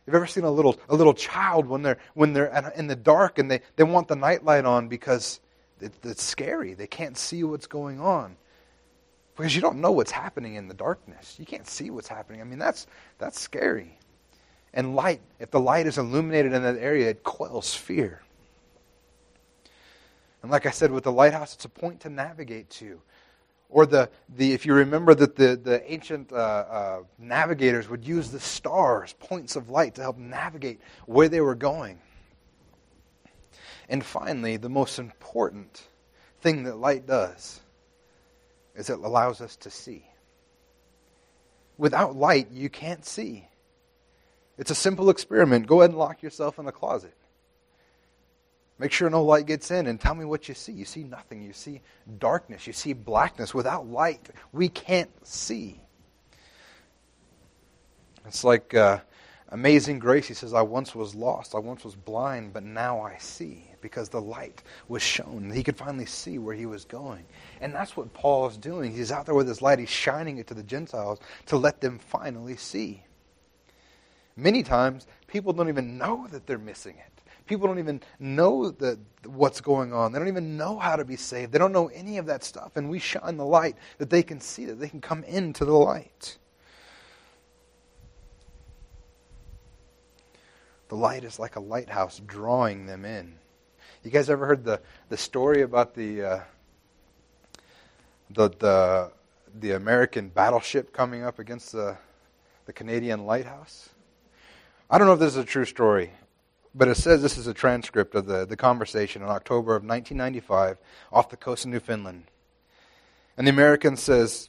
You've 0.06 0.16
ever 0.16 0.26
seen 0.26 0.44
a 0.44 0.50
little, 0.50 0.78
a 0.88 0.96
little 0.96 1.14
child 1.14 1.66
when 1.66 1.82
they're, 1.82 1.98
when 2.14 2.32
they're 2.32 2.72
in 2.76 2.88
the 2.88 2.96
dark 2.96 3.38
and 3.38 3.50
they, 3.50 3.60
they 3.76 3.84
want 3.84 4.08
the 4.08 4.16
nightlight 4.16 4.64
on 4.64 4.88
because 4.88 5.40
it, 5.80 5.92
it's 6.02 6.22
scary. 6.22 6.74
They 6.74 6.88
can't 6.88 7.16
see 7.16 7.44
what's 7.44 7.66
going 7.66 8.00
on. 8.00 8.36
Because 9.36 9.54
you 9.54 9.62
don't 9.62 9.80
know 9.80 9.92
what's 9.92 10.10
happening 10.10 10.56
in 10.56 10.68
the 10.68 10.74
darkness. 10.74 11.36
You 11.38 11.46
can't 11.46 11.66
see 11.66 11.90
what's 11.90 12.08
happening. 12.08 12.40
I 12.40 12.44
mean, 12.44 12.58
that's, 12.58 12.86
that's 13.18 13.40
scary. 13.40 13.96
And 14.74 14.94
light, 14.96 15.20
if 15.38 15.50
the 15.50 15.60
light 15.60 15.86
is 15.86 15.98
illuminated 15.98 16.52
in 16.52 16.62
that 16.62 16.76
area, 16.76 17.10
it 17.10 17.22
quells 17.22 17.74
fear. 17.74 18.22
And 20.42 20.50
like 20.50 20.66
I 20.66 20.70
said, 20.70 20.90
with 20.90 21.04
the 21.04 21.12
lighthouse, 21.12 21.54
it's 21.54 21.64
a 21.64 21.68
point 21.68 22.00
to 22.00 22.10
navigate 22.10 22.68
to. 22.70 23.00
Or 23.72 23.86
the, 23.86 24.10
the 24.28 24.52
if 24.52 24.66
you 24.66 24.74
remember 24.74 25.14
that 25.14 25.34
the, 25.34 25.56
the 25.56 25.90
ancient 25.90 26.30
uh, 26.30 26.36
uh, 26.36 27.02
navigators 27.18 27.88
would 27.88 28.06
use 28.06 28.30
the 28.30 28.38
stars, 28.38 29.14
points 29.18 29.56
of 29.56 29.70
light, 29.70 29.94
to 29.94 30.02
help 30.02 30.18
navigate 30.18 30.80
where 31.06 31.30
they 31.30 31.40
were 31.40 31.54
going. 31.54 31.98
And 33.88 34.04
finally, 34.04 34.58
the 34.58 34.68
most 34.68 34.98
important 34.98 35.82
thing 36.42 36.64
that 36.64 36.76
light 36.76 37.06
does 37.06 37.60
is 38.74 38.90
it 38.90 38.98
allows 38.98 39.40
us 39.40 39.56
to 39.56 39.70
see. 39.70 40.04
Without 41.78 42.14
light, 42.14 42.50
you 42.52 42.68
can't 42.68 43.06
see. 43.06 43.48
It's 44.58 44.70
a 44.70 44.74
simple 44.74 45.08
experiment. 45.08 45.66
Go 45.66 45.80
ahead 45.80 45.90
and 45.90 45.98
lock 45.98 46.22
yourself 46.22 46.58
in 46.58 46.66
a 46.66 46.72
closet. 46.72 47.14
Make 48.82 48.90
sure 48.90 49.08
no 49.08 49.22
light 49.22 49.46
gets 49.46 49.70
in 49.70 49.86
and 49.86 50.00
tell 50.00 50.16
me 50.16 50.24
what 50.24 50.48
you 50.48 50.54
see. 50.54 50.72
You 50.72 50.84
see 50.84 51.04
nothing. 51.04 51.40
You 51.40 51.52
see 51.52 51.82
darkness. 52.18 52.66
You 52.66 52.72
see 52.72 52.94
blackness. 52.94 53.54
Without 53.54 53.86
light, 53.86 54.28
we 54.50 54.68
can't 54.68 55.08
see. 55.24 55.80
It's 58.26 58.42
like 58.42 58.74
uh, 58.74 58.98
Amazing 59.50 60.00
Grace. 60.00 60.26
He 60.26 60.34
says, 60.34 60.52
I 60.52 60.62
once 60.62 60.96
was 60.96 61.14
lost. 61.14 61.54
I 61.54 61.60
once 61.60 61.84
was 61.84 61.94
blind, 61.94 62.52
but 62.52 62.64
now 62.64 63.00
I 63.00 63.18
see 63.18 63.68
because 63.80 64.08
the 64.08 64.20
light 64.20 64.64
was 64.88 65.00
shown. 65.00 65.52
He 65.52 65.62
could 65.62 65.76
finally 65.76 66.06
see 66.06 66.38
where 66.38 66.56
he 66.56 66.66
was 66.66 66.84
going. 66.84 67.24
And 67.60 67.72
that's 67.72 67.96
what 67.96 68.12
Paul 68.12 68.48
is 68.48 68.56
doing. 68.56 68.92
He's 68.92 69.12
out 69.12 69.26
there 69.26 69.36
with 69.36 69.46
his 69.46 69.62
light. 69.62 69.78
He's 69.78 69.90
shining 69.90 70.38
it 70.38 70.48
to 70.48 70.54
the 70.54 70.62
Gentiles 70.64 71.20
to 71.46 71.56
let 71.56 71.80
them 71.80 72.00
finally 72.00 72.56
see. 72.56 73.04
Many 74.34 74.64
times, 74.64 75.06
people 75.28 75.52
don't 75.52 75.68
even 75.68 75.98
know 75.98 76.26
that 76.32 76.48
they're 76.48 76.58
missing 76.58 76.96
it. 76.96 77.11
People 77.46 77.66
don't 77.68 77.78
even 77.78 78.00
know 78.18 78.70
the, 78.70 78.98
what's 79.24 79.60
going 79.60 79.92
on. 79.92 80.12
They 80.12 80.18
don't 80.18 80.28
even 80.28 80.56
know 80.56 80.78
how 80.78 80.96
to 80.96 81.04
be 81.04 81.16
saved. 81.16 81.52
They 81.52 81.58
don't 81.58 81.72
know 81.72 81.88
any 81.88 82.18
of 82.18 82.26
that 82.26 82.44
stuff. 82.44 82.76
And 82.76 82.88
we 82.88 82.98
shine 82.98 83.36
the 83.36 83.44
light 83.44 83.76
that 83.98 84.10
they 84.10 84.22
can 84.22 84.40
see, 84.40 84.64
that 84.66 84.78
they 84.78 84.88
can 84.88 85.00
come 85.00 85.24
into 85.24 85.64
the 85.64 85.72
light. 85.72 86.38
The 90.88 90.96
light 90.96 91.24
is 91.24 91.38
like 91.38 91.56
a 91.56 91.60
lighthouse 91.60 92.20
drawing 92.26 92.86
them 92.86 93.04
in. 93.04 93.34
You 94.04 94.10
guys 94.10 94.28
ever 94.28 94.46
heard 94.46 94.64
the, 94.64 94.80
the 95.08 95.16
story 95.16 95.62
about 95.62 95.94
the, 95.94 96.22
uh, 96.22 96.40
the, 98.30 98.50
the, 98.50 99.12
the 99.60 99.70
American 99.72 100.28
battleship 100.28 100.92
coming 100.92 101.22
up 101.22 101.38
against 101.38 101.72
the, 101.72 101.96
the 102.66 102.72
Canadian 102.72 103.24
lighthouse? 103.24 103.90
I 104.90 104.98
don't 104.98 105.06
know 105.06 105.14
if 105.14 105.20
this 105.20 105.30
is 105.30 105.38
a 105.38 105.44
true 105.44 105.64
story. 105.64 106.10
But 106.74 106.88
it 106.88 106.96
says 106.96 107.20
this 107.20 107.36
is 107.36 107.46
a 107.46 107.54
transcript 107.54 108.14
of 108.14 108.26
the, 108.26 108.46
the 108.46 108.56
conversation 108.56 109.22
in 109.22 109.28
October 109.28 109.76
of 109.76 109.84
1995 109.84 110.78
off 111.12 111.28
the 111.28 111.36
coast 111.36 111.64
of 111.64 111.70
Newfoundland. 111.70 112.24
And 113.36 113.46
the 113.46 113.50
American 113.50 113.96
says, 113.96 114.48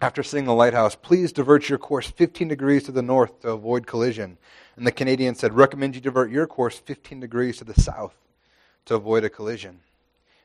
after 0.00 0.22
seeing 0.22 0.44
the 0.44 0.54
lighthouse, 0.54 0.96
please 0.96 1.32
divert 1.32 1.68
your 1.68 1.78
course 1.78 2.10
15 2.10 2.48
degrees 2.48 2.84
to 2.84 2.92
the 2.92 3.02
north 3.02 3.40
to 3.40 3.50
avoid 3.50 3.86
collision. 3.86 4.38
And 4.76 4.86
the 4.86 4.92
Canadian 4.92 5.34
said, 5.34 5.54
recommend 5.54 5.94
you 5.94 6.00
divert 6.00 6.30
your 6.30 6.46
course 6.46 6.78
15 6.78 7.20
degrees 7.20 7.58
to 7.58 7.64
the 7.64 7.80
south 7.80 8.14
to 8.86 8.94
avoid 8.94 9.24
a 9.24 9.30
collision. 9.30 9.80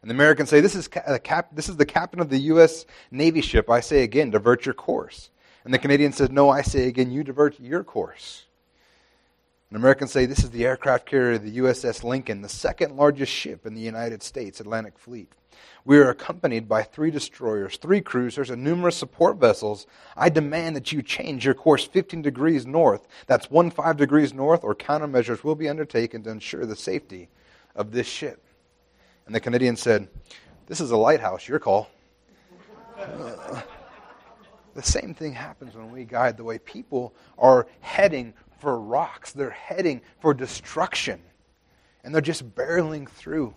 And 0.02 0.10
the 0.10 0.16
Americans 0.16 0.50
say, 0.50 0.62
this 0.62 0.76
is, 0.76 0.88
cap- 0.88 1.50
this 1.52 1.68
is 1.68 1.78
the 1.78 1.86
captain 1.86 2.22
of 2.22 2.30
the 2.30 2.38
U.S. 2.38 2.86
Navy 3.12 3.42
ship. 3.42 3.70
I 3.70 3.82
say 3.82 4.04
again, 4.04 4.32
divert 4.32 4.66
your 4.66 4.76
course. 4.76 5.30
And 5.66 5.74
the 5.74 5.80
Canadian 5.80 6.14
says, 6.14 6.30
no, 6.30 6.50
I 6.50 6.62
say 6.62 6.88
again, 6.88 7.12
you 7.12 7.24
divert 7.24 7.60
your 7.60 7.84
course. 7.84 8.46
And 9.70 9.78
Americans 9.78 10.12
say, 10.12 10.26
this 10.26 10.44
is 10.44 10.50
the 10.50 10.66
aircraft 10.66 11.06
carrier, 11.06 11.38
the 11.38 11.60
USS 11.60 12.04
Lincoln, 12.04 12.42
the 12.42 12.50
second 12.50 12.96
largest 12.96 13.32
ship 13.32 13.68
in 13.68 13.76
the 13.76 13.82
United 13.82 14.24
States 14.24 14.60
Atlantic 14.60 14.98
Fleet. 14.98 15.32
We 15.86 16.00
are 16.00 16.10
accompanied 16.10 16.68
by 16.68 16.84
three 16.84 17.12
destroyers, 17.12 17.78
three 17.78 18.02
cruisers, 18.02 18.50
and 18.50 18.64
numerous 18.64 18.96
support 18.96 19.38
vessels. 19.38 19.86
I 20.18 20.30
demand 20.30 20.76
that 20.76 20.92
you 20.92 21.04
change 21.04 21.46
your 21.46 21.54
course 21.54 21.86
15 21.86 22.22
degrees 22.22 22.66
north. 22.66 23.08
That's 23.28 23.52
one 23.52 23.70
five 23.70 23.98
degrees 23.98 24.34
north, 24.34 24.64
or 24.64 24.74
countermeasures 24.74 25.44
will 25.44 25.56
be 25.56 25.70
undertaken 25.70 26.24
to 26.24 26.32
ensure 26.32 26.66
the 26.66 26.76
safety 26.76 27.30
of 27.76 27.92
this 27.92 28.08
ship. 28.08 28.44
And 29.26 29.36
the 29.36 29.40
Canadian 29.40 29.76
said, 29.76 30.08
This 30.66 30.82
is 30.82 30.92
a 30.92 30.98
lighthouse, 30.98 31.48
your 31.48 31.60
call. 31.60 31.90
Uh, 32.98 33.62
the 34.74 34.84
same 34.84 35.14
thing 35.14 35.34
happens 35.34 35.76
when 35.76 35.92
we 35.92 36.06
guide 36.06 36.38
the 36.38 36.44
way 36.44 36.58
people 36.60 37.14
are 37.38 37.68
heading 37.80 38.34
for 38.60 38.80
rocks, 38.80 39.32
they're 39.32 39.50
heading 39.50 40.02
for 40.20 40.34
destruction, 40.34 41.22
and 42.04 42.14
they're 42.14 42.22
just 42.22 42.56
barreling 42.56 43.10
through. 43.10 43.56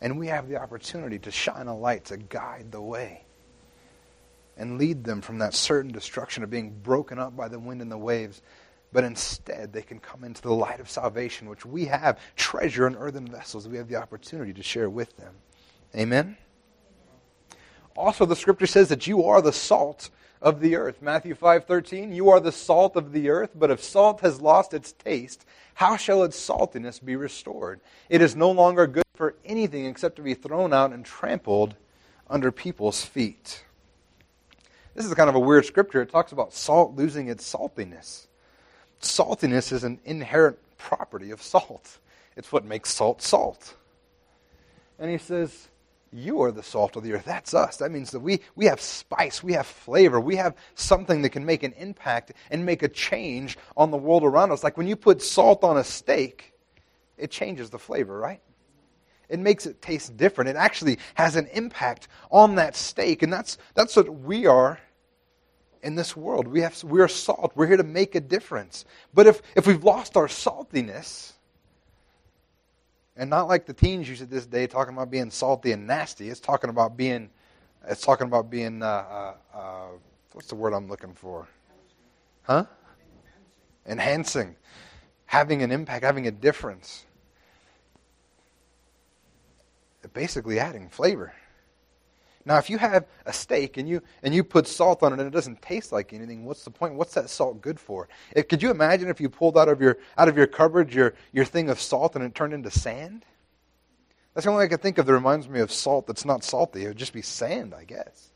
And 0.00 0.18
we 0.18 0.26
have 0.26 0.48
the 0.48 0.56
opportunity 0.56 1.18
to 1.20 1.30
shine 1.30 1.66
a 1.66 1.76
light 1.76 2.06
to 2.06 2.16
guide 2.16 2.72
the 2.72 2.82
way 2.82 3.24
and 4.56 4.78
lead 4.78 5.04
them 5.04 5.20
from 5.20 5.38
that 5.38 5.54
certain 5.54 5.90
destruction 5.90 6.44
of 6.44 6.50
being 6.50 6.70
broken 6.82 7.18
up 7.18 7.36
by 7.36 7.48
the 7.48 7.58
wind 7.58 7.80
and 7.82 7.90
the 7.90 7.98
waves. 7.98 8.42
But 8.92 9.04
instead, 9.04 9.72
they 9.72 9.82
can 9.82 9.98
come 9.98 10.22
into 10.22 10.42
the 10.42 10.52
light 10.52 10.78
of 10.78 10.88
salvation, 10.88 11.48
which 11.48 11.66
we 11.66 11.86
have 11.86 12.20
treasure 12.36 12.86
in 12.86 12.94
earthen 12.94 13.26
vessels. 13.26 13.66
We 13.66 13.78
have 13.78 13.88
the 13.88 13.96
opportunity 13.96 14.52
to 14.52 14.62
share 14.62 14.88
with 14.88 15.16
them. 15.16 15.34
Amen? 15.96 16.36
Also, 17.96 18.24
the 18.24 18.36
scripture 18.36 18.66
says 18.66 18.88
that 18.88 19.06
you 19.06 19.24
are 19.24 19.42
the 19.42 19.52
salt 19.52 20.10
of 20.44 20.60
the 20.60 20.76
earth. 20.76 21.00
Matthew 21.00 21.34
5:13, 21.34 22.12
you 22.12 22.28
are 22.28 22.38
the 22.38 22.52
salt 22.52 22.96
of 22.96 23.12
the 23.12 23.30
earth, 23.30 23.52
but 23.54 23.70
if 23.70 23.82
salt 23.82 24.20
has 24.20 24.42
lost 24.42 24.74
its 24.74 24.92
taste, 24.92 25.46
how 25.72 25.96
shall 25.96 26.22
its 26.22 26.38
saltiness 26.38 27.02
be 27.02 27.16
restored? 27.16 27.80
It 28.10 28.20
is 28.20 28.36
no 28.36 28.50
longer 28.50 28.86
good 28.86 29.04
for 29.14 29.34
anything 29.44 29.86
except 29.86 30.16
to 30.16 30.22
be 30.22 30.34
thrown 30.34 30.74
out 30.74 30.92
and 30.92 31.04
trampled 31.04 31.74
under 32.28 32.52
people's 32.52 33.02
feet. 33.02 33.64
This 34.94 35.06
is 35.06 35.14
kind 35.14 35.30
of 35.30 35.34
a 35.34 35.40
weird 35.40 35.64
scripture. 35.64 36.02
It 36.02 36.10
talks 36.10 36.30
about 36.30 36.52
salt 36.52 36.94
losing 36.94 37.28
its 37.28 37.50
saltiness. 37.50 38.26
Saltiness 39.00 39.72
is 39.72 39.82
an 39.82 39.98
inherent 40.04 40.58
property 40.76 41.30
of 41.30 41.42
salt. 41.42 41.98
It's 42.36 42.52
what 42.52 42.66
makes 42.66 42.90
salt 42.90 43.22
salt. 43.22 43.74
And 44.98 45.10
he 45.10 45.18
says, 45.18 45.68
You 46.16 46.42
are 46.42 46.52
the 46.52 46.62
salt 46.62 46.94
of 46.94 47.02
the 47.02 47.12
earth. 47.12 47.24
That's 47.24 47.54
us. 47.54 47.78
That 47.78 47.90
means 47.90 48.12
that 48.12 48.20
we, 48.20 48.38
we 48.54 48.66
have 48.66 48.80
spice, 48.80 49.42
we 49.42 49.54
have 49.54 49.66
flavor, 49.66 50.20
we 50.20 50.36
have 50.36 50.54
something 50.76 51.22
that 51.22 51.30
can 51.30 51.44
make 51.44 51.64
an 51.64 51.72
impact 51.72 52.32
and 52.52 52.64
make 52.64 52.84
a 52.84 52.88
change 52.88 53.58
on 53.76 53.90
the 53.90 53.96
world 53.96 54.22
around 54.22 54.52
us. 54.52 54.62
Like 54.62 54.76
when 54.76 54.86
you 54.86 54.94
put 54.94 55.20
salt 55.20 55.64
on 55.64 55.76
a 55.76 55.82
steak, 55.82 56.52
it 57.18 57.32
changes 57.32 57.70
the 57.70 57.80
flavor, 57.80 58.16
right? 58.16 58.40
It 59.28 59.40
makes 59.40 59.66
it 59.66 59.82
taste 59.82 60.16
different. 60.16 60.50
It 60.50 60.56
actually 60.56 61.00
has 61.14 61.34
an 61.34 61.48
impact 61.48 62.06
on 62.30 62.54
that 62.54 62.76
steak. 62.76 63.24
And 63.24 63.32
that's, 63.32 63.58
that's 63.74 63.96
what 63.96 64.08
we 64.08 64.46
are 64.46 64.78
in 65.82 65.96
this 65.96 66.16
world. 66.16 66.46
We 66.46 66.60
have, 66.60 66.80
we're 66.84 67.08
salt. 67.08 67.50
We're 67.56 67.66
here 67.66 67.76
to 67.76 67.82
make 67.82 68.14
a 68.14 68.20
difference. 68.20 68.84
But 69.12 69.26
if, 69.26 69.42
if 69.56 69.66
we've 69.66 69.82
lost 69.82 70.16
our 70.16 70.28
saltiness, 70.28 71.32
and 73.16 73.30
not 73.30 73.48
like 73.48 73.66
the 73.66 73.72
teens 73.72 74.08
use 74.08 74.20
it 74.20 74.30
this 74.30 74.46
day 74.46 74.66
talking 74.66 74.94
about 74.94 75.10
being 75.10 75.30
salty 75.30 75.72
and 75.72 75.86
nasty, 75.86 76.28
it's 76.28 76.40
talking 76.40 76.70
about 76.70 76.96
being, 76.96 77.30
it's 77.88 78.00
talking 78.00 78.26
about 78.26 78.50
being, 78.50 78.82
uh, 78.82 78.86
uh, 78.86 79.34
uh, 79.56 79.86
what's 80.32 80.48
the 80.48 80.54
word 80.54 80.72
I'm 80.72 80.88
looking 80.88 81.14
for? 81.14 81.46
Huh? 82.42 82.64
Enhancing. 83.86 84.56
Having 85.26 85.62
an 85.62 85.72
impact, 85.72 86.04
having 86.04 86.26
a 86.26 86.30
difference 86.30 87.06
basically 90.14 90.58
adding 90.58 90.88
flavor. 90.88 91.34
Now, 92.46 92.58
if 92.58 92.68
you 92.68 92.76
have 92.78 93.06
a 93.24 93.32
steak 93.32 93.78
and 93.78 93.88
you 93.88 94.02
and 94.22 94.34
you 94.34 94.44
put 94.44 94.66
salt 94.66 95.02
on 95.02 95.12
it 95.12 95.18
and 95.18 95.26
it 95.26 95.32
doesn't 95.32 95.62
taste 95.62 95.92
like 95.92 96.12
anything, 96.12 96.44
what's 96.44 96.64
the 96.64 96.70
point? 96.70 96.94
What's 96.94 97.14
that 97.14 97.30
salt 97.30 97.62
good 97.62 97.80
for? 97.80 98.08
If, 98.36 98.48
could 98.48 98.62
you 98.62 98.70
imagine 98.70 99.08
if 99.08 99.20
you 99.20 99.30
pulled 99.30 99.56
out 99.56 99.68
of 99.68 99.80
your 99.80 99.98
out 100.18 100.28
of 100.28 100.36
your 100.36 100.46
cupboard 100.46 100.92
your 100.92 101.14
your 101.32 101.44
thing 101.44 101.70
of 101.70 101.80
salt 101.80 102.14
and 102.14 102.24
it 102.24 102.34
turned 102.34 102.52
into 102.52 102.70
sand? 102.70 103.24
That's 104.34 104.44
the 104.44 104.50
only 104.50 104.64
I 104.64 104.68
could 104.68 104.82
think 104.82 104.98
of 104.98 105.06
that 105.06 105.12
reminds 105.12 105.48
me 105.48 105.60
of 105.60 105.72
salt 105.72 106.06
that's 106.06 106.24
not 106.24 106.44
salty. 106.44 106.84
It 106.84 106.88
would 106.88 106.96
just 106.96 107.12
be 107.12 107.22
sand, 107.22 107.74
I 107.74 107.84
guess. 107.84 108.30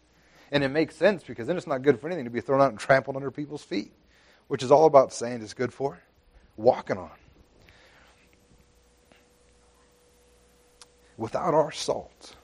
And 0.51 0.65
it 0.65 0.69
makes 0.69 0.97
sense 0.97 1.23
because 1.25 1.47
then 1.47 1.57
it's 1.57 1.67
not 1.67 1.83
good 1.83 2.01
for 2.01 2.07
anything 2.07 2.25
to 2.25 2.31
be 2.31 2.41
thrown 2.41 2.63
out 2.63 2.71
and 2.71 2.79
trampled 2.79 3.17
under 3.17 3.31
people's 3.31 3.65
feet, 3.65 3.93
which 4.47 4.63
is 4.63 4.71
all 4.71 4.87
about 4.87 5.13
sand 5.13 5.43
is 5.43 5.55
good 5.55 5.73
for 5.73 5.99
walking 6.57 6.97
on. 6.97 7.11
without 11.19 11.53
our 11.53 11.73
salt, 11.73 12.37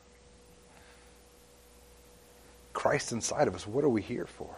Christ 2.74 3.12
inside 3.12 3.48
of 3.48 3.54
us, 3.54 3.66
what 3.66 3.84
are 3.84 3.88
we 3.88 4.02
here 4.02 4.26
for? 4.26 4.54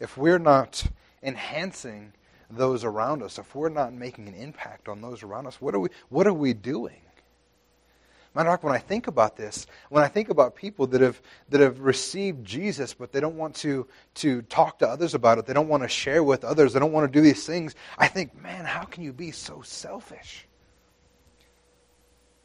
If 0.00 0.16
we're 0.16 0.40
not 0.40 0.84
enhancing 1.22 2.12
those 2.50 2.82
around 2.82 3.22
us, 3.22 3.38
if 3.38 3.54
we're 3.54 3.68
not 3.68 3.92
making 3.92 4.26
an 4.26 4.34
impact 4.34 4.88
on 4.88 5.00
those 5.00 5.22
around 5.22 5.46
us, 5.46 5.60
what 5.60 5.74
are 5.74 5.78
we, 5.78 5.90
what 6.08 6.26
are 6.26 6.34
we 6.34 6.52
doing? 6.52 6.96
Matter 8.34 8.48
of 8.48 8.54
fact, 8.54 8.64
when 8.64 8.74
I 8.74 8.78
think 8.78 9.08
about 9.08 9.36
this, 9.36 9.66
when 9.90 10.02
I 10.02 10.08
think 10.08 10.30
about 10.30 10.56
people 10.56 10.86
that 10.88 11.02
have 11.02 11.20
that 11.50 11.60
have 11.60 11.80
received 11.80 12.46
Jesus, 12.46 12.94
but 12.94 13.12
they 13.12 13.20
don't 13.20 13.36
want 13.36 13.54
to 13.56 13.86
to 14.16 14.40
talk 14.42 14.78
to 14.78 14.88
others 14.88 15.14
about 15.14 15.36
it, 15.36 15.44
they 15.44 15.52
don't 15.52 15.68
want 15.68 15.82
to 15.82 15.88
share 15.88 16.22
with 16.24 16.42
others, 16.42 16.72
they 16.72 16.80
don't 16.80 16.92
want 16.92 17.12
to 17.12 17.18
do 17.18 17.22
these 17.22 17.46
things, 17.46 17.74
I 17.98 18.08
think, 18.08 18.34
man, 18.40 18.64
how 18.64 18.84
can 18.84 19.02
you 19.02 19.12
be 19.12 19.32
so 19.32 19.60
selfish? 19.60 20.46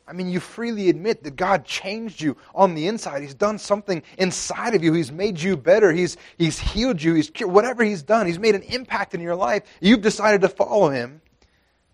I 0.08 0.14
mean, 0.14 0.30
you 0.30 0.40
freely 0.40 0.88
admit 0.88 1.24
that 1.24 1.36
God 1.36 1.66
changed 1.66 2.22
you 2.22 2.38
on 2.56 2.76
the 2.76 2.88
inside. 2.88 3.22
He's 3.22 3.34
done 3.34 3.58
something 3.58 4.02
inside 4.18 4.74
of 4.74 4.82
you. 4.82 4.94
He's 4.94 5.12
made 5.12 5.40
you 5.40 5.58
better. 5.58 5.92
He's, 5.92 6.16
he's 6.38 6.58
healed 6.58 7.02
you. 7.02 7.14
He's 7.14 7.30
cured. 7.30 7.52
Whatever 7.52 7.84
He's 7.84 8.04
done, 8.04 8.26
He's 8.26 8.40
made 8.40 8.56
an 8.56 8.62
impact 8.64 9.14
in 9.14 9.20
your 9.20 9.36
life. 9.36 9.64
You've 9.82 10.02
decided 10.02 10.42
to 10.42 10.50
follow 10.50 10.90
Him, 10.90 11.22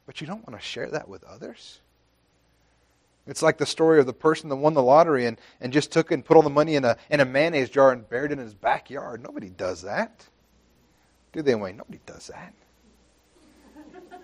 but 0.06 0.22
you 0.22 0.28
don't 0.28 0.48
want 0.48 0.60
to 0.60 0.66
share 0.66 0.90
that 0.92 1.10
with 1.10 1.24
others. 1.24 1.80
It's 3.26 3.42
like 3.42 3.58
the 3.58 3.66
story 3.66 4.00
of 4.00 4.06
the 4.06 4.14
person 4.14 4.50
that 4.50 4.58
won 4.58 4.76
the 4.76 4.84
lottery 4.84 5.26
and, 5.26 5.40
and 5.60 5.74
just 5.74 5.92
took 5.92 6.12
and 6.12 6.24
put 6.24 6.38
all 6.38 6.44
the 6.44 6.50
money 6.52 6.76
in 6.76 6.86
a, 6.86 6.98
in 7.10 7.20
a 7.20 7.26
mayonnaise 7.26 7.70
jar 7.70 7.92
and 7.92 8.08
buried 8.08 8.32
it 8.32 8.34
in 8.34 8.40
his 8.40 8.54
backyard. 8.54 9.24
Nobody 9.24 9.50
does 9.50 9.82
that. 9.84 10.28
Do 11.32 11.42
they, 11.42 11.56
Wayne? 11.56 11.78
Nobody 11.78 12.00
does 12.06 12.28
that. 12.28 12.54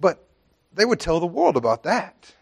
but 0.00 0.27
they 0.72 0.84
would 0.84 1.00
tell 1.00 1.20
the 1.20 1.26
world 1.26 1.56
about 1.56 1.82
that. 1.84 2.34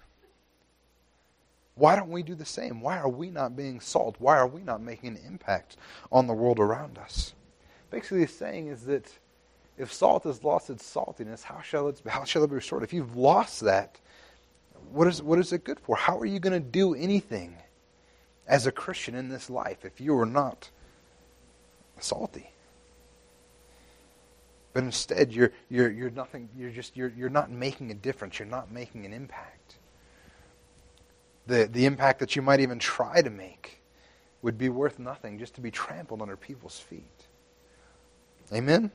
Why 1.75 1.95
don't 1.95 2.11
we 2.11 2.23
do 2.23 2.35
the 2.35 2.47
same? 2.47 2.81
Why 2.81 2.99
are 2.99 3.09
we 3.09 3.31
not 3.31 3.55
being 3.55 3.81
salt? 3.81 4.17
Why 4.19 4.39
are 4.39 4.47
we 4.47 4.63
not 4.63 4.81
making 4.81 5.17
an 5.17 5.21
impact 5.27 5.77
on 6.11 6.27
the 6.27 6.33
world 6.33 6.59
around 6.59 6.97
us? 6.99 7.35
Basically, 7.91 8.21
he's 8.21 8.35
saying 8.35 8.69
is 8.69 8.83
that 8.87 9.13
if 9.77 9.93
salt 9.93 10.25
has 10.25 10.43
lost 10.43 10.71
its 10.71 10.83
saltiness, 10.83 11.43
how 11.43 11.61
shall 11.61 11.89
it, 11.89 12.01
how 12.07 12.25
shall 12.25 12.43
it 12.45 12.49
be 12.49 12.55
restored? 12.55 12.83
If 12.83 12.95
you've 12.95 13.17
lost 13.17 13.61
that, 13.61 14.01
what 14.91 15.07
is, 15.07 15.23
what 15.23 15.39
is 15.39 15.53
it 15.53 15.65
good 15.65 15.79
for? 15.79 15.97
How 15.97 16.19
are 16.19 16.27
you 16.27 16.41
going 16.41 16.53
to 16.55 16.69
do 16.69 16.95
anything 16.95 17.57
as 18.47 18.67
a 18.67 18.73
Christian 18.73 19.15
in 19.15 19.29
this 19.29 19.51
life 19.51 19.85
if 19.85 20.01
you 20.01 20.19
are 20.19 20.27
not 20.27 20.71
salty? 21.99 22.51
But 24.77 24.85
instead, 24.85 25.33
you're, 25.33 25.53
you're, 25.71 25.91
you're 25.91 26.11
nothing, 26.11 26.51
you're 26.55 26.69
just, 26.69 26.99
you're, 26.99 27.11
you're 27.17 27.31
not 27.31 27.51
making 27.51 27.91
a 27.93 27.95
difference. 27.95 28.39
You're 28.39 28.47
not 28.47 28.71
making 28.71 29.07
an 29.07 29.15
impact. 29.15 29.77
The, 31.47 31.67
the 31.73 31.87
impact 31.87 32.19
that 32.19 32.37
you 32.37 32.43
might 32.43 32.61
even 32.61 32.79
try 32.79 33.23
to 33.23 33.31
make 33.31 33.81
would 34.43 34.59
be 34.59 34.69
worth 34.69 34.99
nothing 34.99 35.39
just 35.39 35.55
to 35.55 35.63
be 35.63 35.71
trampled 35.71 36.21
under 36.21 36.37
people's 36.37 36.79
feet. 36.79 37.25
Amen? 38.53 38.91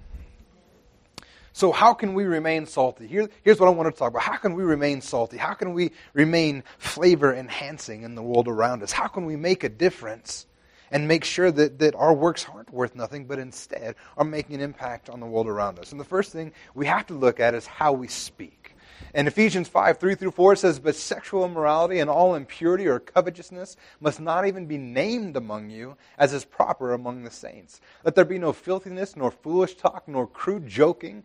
So, 1.51 1.71
how 1.71 1.95
can 1.95 2.13
we 2.13 2.25
remain 2.25 2.67
salty? 2.67 3.07
Here, 3.07 3.27
here's 3.41 3.59
what 3.59 3.65
I 3.65 3.71
want 3.71 3.91
to 3.91 3.97
talk 3.97 4.11
about. 4.11 4.21
How 4.21 4.37
can 4.37 4.53
we 4.53 4.61
remain 4.61 5.01
salty? 5.01 5.37
How 5.37 5.55
can 5.55 5.73
we 5.73 5.89
remain 6.13 6.63
flavor 6.77 7.33
enhancing 7.33 8.03
in 8.03 8.13
the 8.13 8.21
world 8.21 8.47
around 8.47 8.83
us? 8.83 8.91
How 8.91 9.07
can 9.07 9.25
we 9.25 9.35
make 9.35 9.63
a 9.63 9.69
difference 9.69 10.45
and 10.91 11.07
make 11.07 11.23
sure 11.23 11.51
that, 11.51 11.79
that 11.79 11.95
our 11.95 12.13
works 12.13 12.45
aren't 12.53 12.71
worth 12.71 12.95
nothing, 12.95 13.25
but 13.25 13.39
instead 13.39 13.95
are 14.17 14.25
making 14.25 14.55
an 14.55 14.61
impact 14.61 15.09
on 15.09 15.19
the 15.19 15.25
world 15.25 15.47
around 15.47 15.79
us. 15.79 15.91
And 15.91 15.99
the 15.99 16.05
first 16.05 16.31
thing 16.31 16.51
we 16.75 16.85
have 16.85 17.07
to 17.07 17.13
look 17.13 17.39
at 17.39 17.55
is 17.55 17.65
how 17.65 17.93
we 17.93 18.07
speak. 18.07 18.75
And 19.13 19.27
Ephesians 19.27 19.67
5 19.67 19.97
3 19.97 20.15
through 20.15 20.31
4, 20.31 20.55
says, 20.55 20.79
But 20.79 20.95
sexual 20.95 21.45
immorality 21.45 21.99
and 21.99 22.09
all 22.09 22.35
impurity 22.35 22.87
or 22.87 22.99
covetousness 22.99 23.75
must 23.99 24.19
not 24.19 24.47
even 24.47 24.67
be 24.67 24.77
named 24.77 25.35
among 25.35 25.69
you, 25.69 25.97
as 26.17 26.33
is 26.33 26.45
proper 26.45 26.93
among 26.93 27.23
the 27.23 27.31
saints. 27.31 27.81
Let 28.05 28.15
there 28.15 28.25
be 28.25 28.37
no 28.37 28.53
filthiness, 28.53 29.15
nor 29.15 29.31
foolish 29.31 29.75
talk, 29.75 30.07
nor 30.07 30.27
crude 30.27 30.67
joking, 30.67 31.23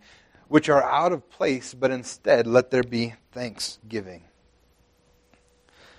which 0.49 0.69
are 0.69 0.83
out 0.83 1.13
of 1.13 1.29
place, 1.31 1.75
but 1.75 1.91
instead 1.91 2.47
let 2.47 2.71
there 2.71 2.83
be 2.83 3.15
thanksgiving. 3.33 4.23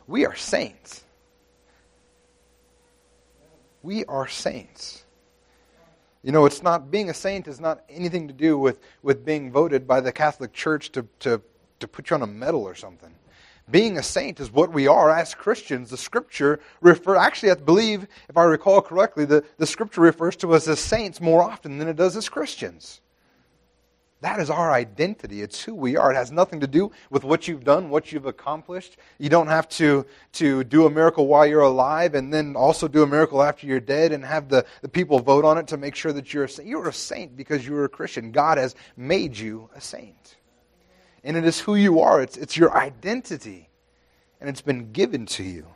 We 0.08 0.26
are 0.26 0.36
saints. 0.36 1.04
We 3.84 4.06
are 4.06 4.28
saints. 4.28 5.04
You 6.24 6.32
know, 6.32 6.46
it's 6.46 6.64
not 6.64 6.92
being 6.92 7.10
a 7.10 7.14
saint 7.14 7.48
is 7.48 7.60
not 7.60 7.84
anything 7.90 8.28
to 8.28 8.34
do 8.34 8.58
with, 8.58 8.80
with 9.02 9.24
being 9.24 9.52
voted 9.52 9.88
by 9.88 10.02
the 10.02 10.12
Catholic 10.12 10.52
Church 10.52 10.92
to, 10.92 11.08
to, 11.20 11.42
to 11.80 11.88
put 11.88 12.10
you 12.10 12.16
on 12.16 12.22
a 12.22 12.28
medal 12.28 12.64
or 12.64 12.76
something. 12.76 13.14
Being 13.70 13.98
a 13.98 14.04
saint 14.04 14.40
is 14.40 14.52
what 14.52 14.72
we 14.72 14.88
are 14.88 15.10
as 15.10 15.34
Christians. 15.34 15.90
The 15.90 15.98
scripture 15.98 16.60
refer 16.82 17.16
actually 17.16 17.52
I 17.52 17.56
believe, 17.56 18.08
if 18.30 18.38
I 18.38 18.44
recall 18.44 18.82
correctly, 18.82 19.26
the, 19.26 19.44
the 19.58 19.68
scripture 19.68 20.02
refers 20.02 20.36
to 20.38 20.54
us 20.54 20.68
as 20.68 20.80
saints 20.80 21.20
more 21.20 21.44
often 21.44 21.78
than 21.78 21.88
it 21.88 21.98
does 21.98 22.16
as 22.16 22.30
Christians. 22.30 23.02
That 24.22 24.40
is 24.40 24.50
our 24.50 24.72
identity. 24.72 25.44
It's 25.44 25.64
who 25.64 25.76
we 25.76 25.96
are. 25.96 26.12
It 26.12 26.16
has 26.16 26.32
nothing 26.32 26.60
to 26.62 26.68
do 26.68 26.92
with 27.12 27.24
what 27.24 27.48
you've 27.48 27.64
done, 27.64 27.90
what 27.90 28.12
you've 28.12 28.26
accomplished. 28.26 28.98
You 29.20 29.30
don't 29.30 29.48
have 29.48 29.70
to, 29.70 30.08
to 30.34 30.64
do 30.64 30.88
a 30.88 30.90
miracle 30.90 31.28
while 31.28 31.46
you're 31.46 31.62
alive 31.62 32.16
and 32.16 32.34
then 32.34 32.56
also 32.56 32.88
do 32.88 33.04
a 33.04 33.08
miracle 33.08 33.44
after 33.44 33.68
you're 33.68 33.80
dead 33.80 34.12
and 34.12 34.26
have 34.26 34.50
the, 34.50 34.66
the 34.82 34.90
people 34.90 35.20
vote 35.20 35.46
on 35.46 35.60
it 35.60 35.68
to 35.68 35.78
make 35.78 35.94
sure 35.94 36.14
that 36.14 36.34
you're 36.34 36.46
a 36.46 36.50
saint. 36.50 36.68
You're 36.68 36.88
a 36.88 36.94
saint 36.94 37.38
because 37.38 37.68
you're 37.68 37.86
a 37.86 37.90
Christian. 37.90 38.32
God 38.32 38.58
has 38.58 38.74
made 38.96 39.38
you 39.38 39.70
a 39.76 39.82
saint. 39.82 40.36
And 41.24 41.38
it 41.38 41.46
is 41.46 41.60
who 41.60 41.76
you 41.76 42.00
are, 42.00 42.22
it's, 42.22 42.38
it's 42.38 42.58
your 42.58 42.76
identity. 42.76 43.70
And 44.40 44.50
it's 44.50 44.62
been 44.62 44.92
given 44.92 45.26
to 45.28 45.44
you. 45.44 45.68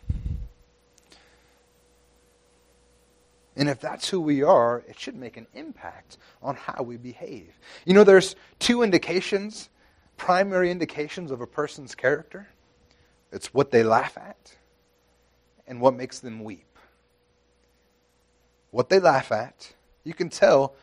And 3.56 3.68
if 3.68 3.82
that's 3.82 4.08
who 4.08 4.22
we 4.22 4.44
are, 4.44 4.84
it 4.88 4.98
should 5.00 5.16
make 5.16 5.36
an 5.38 5.48
impact 5.54 6.18
on 6.42 6.56
how 6.56 6.84
we 6.84 6.98
behave. 6.98 7.60
You 7.86 7.94
know, 7.94 8.04
there's 8.04 8.36
two 8.60 8.82
indications, 8.82 9.70
primary 10.16 10.72
indications 10.72 11.32
of 11.32 11.42
a 11.42 11.48
person's 11.48 11.94
character 11.94 12.48
it's 13.32 13.54
what 13.54 13.72
they 13.72 13.84
laugh 13.84 14.18
at 14.18 14.56
and 15.66 15.80
what 15.80 15.96
makes 15.96 16.20
them 16.20 16.44
weep. 16.44 16.78
What 18.72 18.90
they 18.90 19.00
laugh 19.00 19.32
at, 19.32 19.74
you 20.04 20.14
can 20.14 20.30
tell 20.30 20.76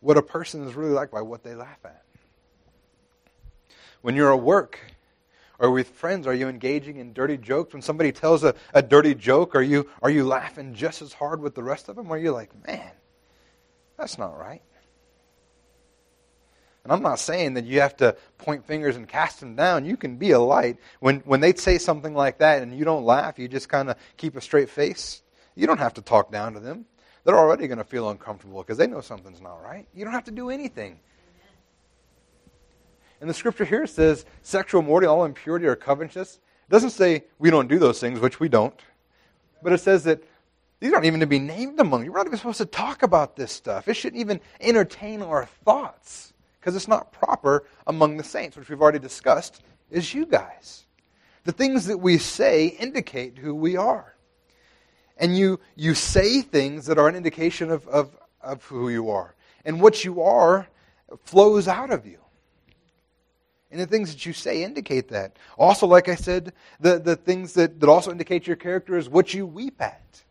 what 0.00 0.18
a 0.18 0.22
person 0.22 0.66
is 0.66 0.74
really 0.74 0.92
like 0.92 1.10
by 1.10 1.22
what 1.22 1.42
they 1.42 1.54
laugh 1.54 1.78
at. 1.84 2.04
When 4.02 4.14
you're 4.14 4.34
at 4.34 4.42
work 4.42 4.78
or 5.58 5.70
with 5.70 5.90
friends, 5.90 6.26
are 6.26 6.34
you 6.34 6.48
engaging 6.48 6.96
in 6.96 7.12
dirty 7.12 7.36
jokes? 7.36 7.72
When 7.72 7.82
somebody 7.82 8.12
tells 8.12 8.44
a, 8.44 8.54
a 8.72 8.82
dirty 8.82 9.14
joke, 9.14 9.54
are 9.54 9.62
you, 9.62 9.88
are 10.02 10.10
you 10.10 10.24
laughing 10.24 10.74
just 10.74 11.02
as 11.02 11.12
hard 11.12 11.40
with 11.40 11.54
the 11.54 11.62
rest 11.62 11.88
of 11.88 11.96
them? 11.96 12.10
Or 12.10 12.16
are 12.16 12.18
you 12.18 12.32
like, 12.32 12.50
man, 12.66 12.90
that's 13.96 14.18
not 14.18 14.38
right? 14.38 14.62
And 16.84 16.92
I'm 16.92 17.02
not 17.02 17.18
saying 17.18 17.54
that 17.54 17.64
you 17.64 17.80
have 17.80 17.96
to 17.96 18.14
point 18.36 18.66
fingers 18.66 18.96
and 18.96 19.08
cast 19.08 19.40
them 19.40 19.56
down. 19.56 19.86
You 19.86 19.96
can 19.96 20.16
be 20.16 20.32
a 20.32 20.38
light. 20.38 20.76
When, 21.00 21.20
when 21.20 21.40
they 21.40 21.54
say 21.54 21.78
something 21.78 22.14
like 22.14 22.38
that 22.38 22.62
and 22.62 22.76
you 22.76 22.84
don't 22.84 23.04
laugh, 23.04 23.38
you 23.38 23.48
just 23.48 23.70
kind 23.70 23.88
of 23.88 23.96
keep 24.18 24.36
a 24.36 24.40
straight 24.40 24.68
face, 24.68 25.22
you 25.54 25.66
don't 25.66 25.78
have 25.78 25.94
to 25.94 26.02
talk 26.02 26.30
down 26.30 26.52
to 26.52 26.60
them. 26.60 26.84
They're 27.24 27.38
already 27.38 27.68
going 27.68 27.78
to 27.78 27.84
feel 27.84 28.10
uncomfortable 28.10 28.62
because 28.62 28.76
they 28.76 28.86
know 28.86 29.00
something's 29.00 29.40
not 29.40 29.62
right. 29.62 29.86
You 29.94 30.04
don't 30.04 30.12
have 30.12 30.24
to 30.24 30.30
do 30.30 30.50
anything. 30.50 31.00
And 33.24 33.30
the 33.30 33.34
scripture 33.34 33.64
here 33.64 33.86
says 33.86 34.26
sexual 34.42 34.82
immorality, 34.82 35.06
all 35.06 35.24
impurity, 35.24 35.64
or 35.64 35.76
covetousness. 35.76 36.34
It 36.34 36.70
doesn't 36.70 36.90
say 36.90 37.24
we 37.38 37.48
don't 37.48 37.68
do 37.68 37.78
those 37.78 37.98
things, 37.98 38.20
which 38.20 38.38
we 38.38 38.50
don't. 38.50 38.78
But 39.62 39.72
it 39.72 39.78
says 39.78 40.04
that 40.04 40.22
these 40.78 40.92
aren't 40.92 41.06
even 41.06 41.20
to 41.20 41.26
be 41.26 41.38
named 41.38 41.80
among 41.80 42.04
you. 42.04 42.12
We're 42.12 42.18
not 42.18 42.26
even 42.26 42.36
supposed 42.36 42.58
to 42.58 42.66
talk 42.66 43.02
about 43.02 43.34
this 43.34 43.50
stuff. 43.50 43.88
It 43.88 43.94
shouldn't 43.94 44.20
even 44.20 44.42
entertain 44.60 45.22
our 45.22 45.46
thoughts 45.64 46.34
because 46.60 46.76
it's 46.76 46.86
not 46.86 47.12
proper 47.12 47.64
among 47.86 48.18
the 48.18 48.24
saints, 48.24 48.58
which 48.58 48.68
we've 48.68 48.82
already 48.82 48.98
discussed, 48.98 49.62
is 49.90 50.12
you 50.12 50.26
guys. 50.26 50.84
The 51.44 51.52
things 51.52 51.86
that 51.86 51.96
we 51.96 52.18
say 52.18 52.66
indicate 52.66 53.38
who 53.38 53.54
we 53.54 53.78
are. 53.78 54.16
And 55.16 55.34
you, 55.34 55.60
you 55.76 55.94
say 55.94 56.42
things 56.42 56.84
that 56.84 56.98
are 56.98 57.08
an 57.08 57.16
indication 57.16 57.70
of, 57.70 57.88
of, 57.88 58.14
of 58.42 58.62
who 58.64 58.90
you 58.90 59.08
are. 59.08 59.34
And 59.64 59.80
what 59.80 60.04
you 60.04 60.20
are 60.20 60.68
flows 61.24 61.68
out 61.68 61.90
of 61.90 62.04
you. 62.04 62.18
And 63.74 63.82
the 63.82 63.88
things 63.88 64.12
that 64.12 64.24
you 64.24 64.32
say 64.32 64.62
indicate 64.62 65.08
that. 65.08 65.36
Also, 65.58 65.84
like 65.88 66.08
I 66.08 66.14
said, 66.14 66.52
the, 66.78 67.00
the 67.00 67.16
things 67.16 67.54
that, 67.54 67.80
that 67.80 67.88
also 67.88 68.12
indicate 68.12 68.46
your 68.46 68.54
character 68.54 68.96
is 68.96 69.08
what 69.08 69.34
you 69.34 69.48
weep 69.48 69.82
at. 69.82 70.22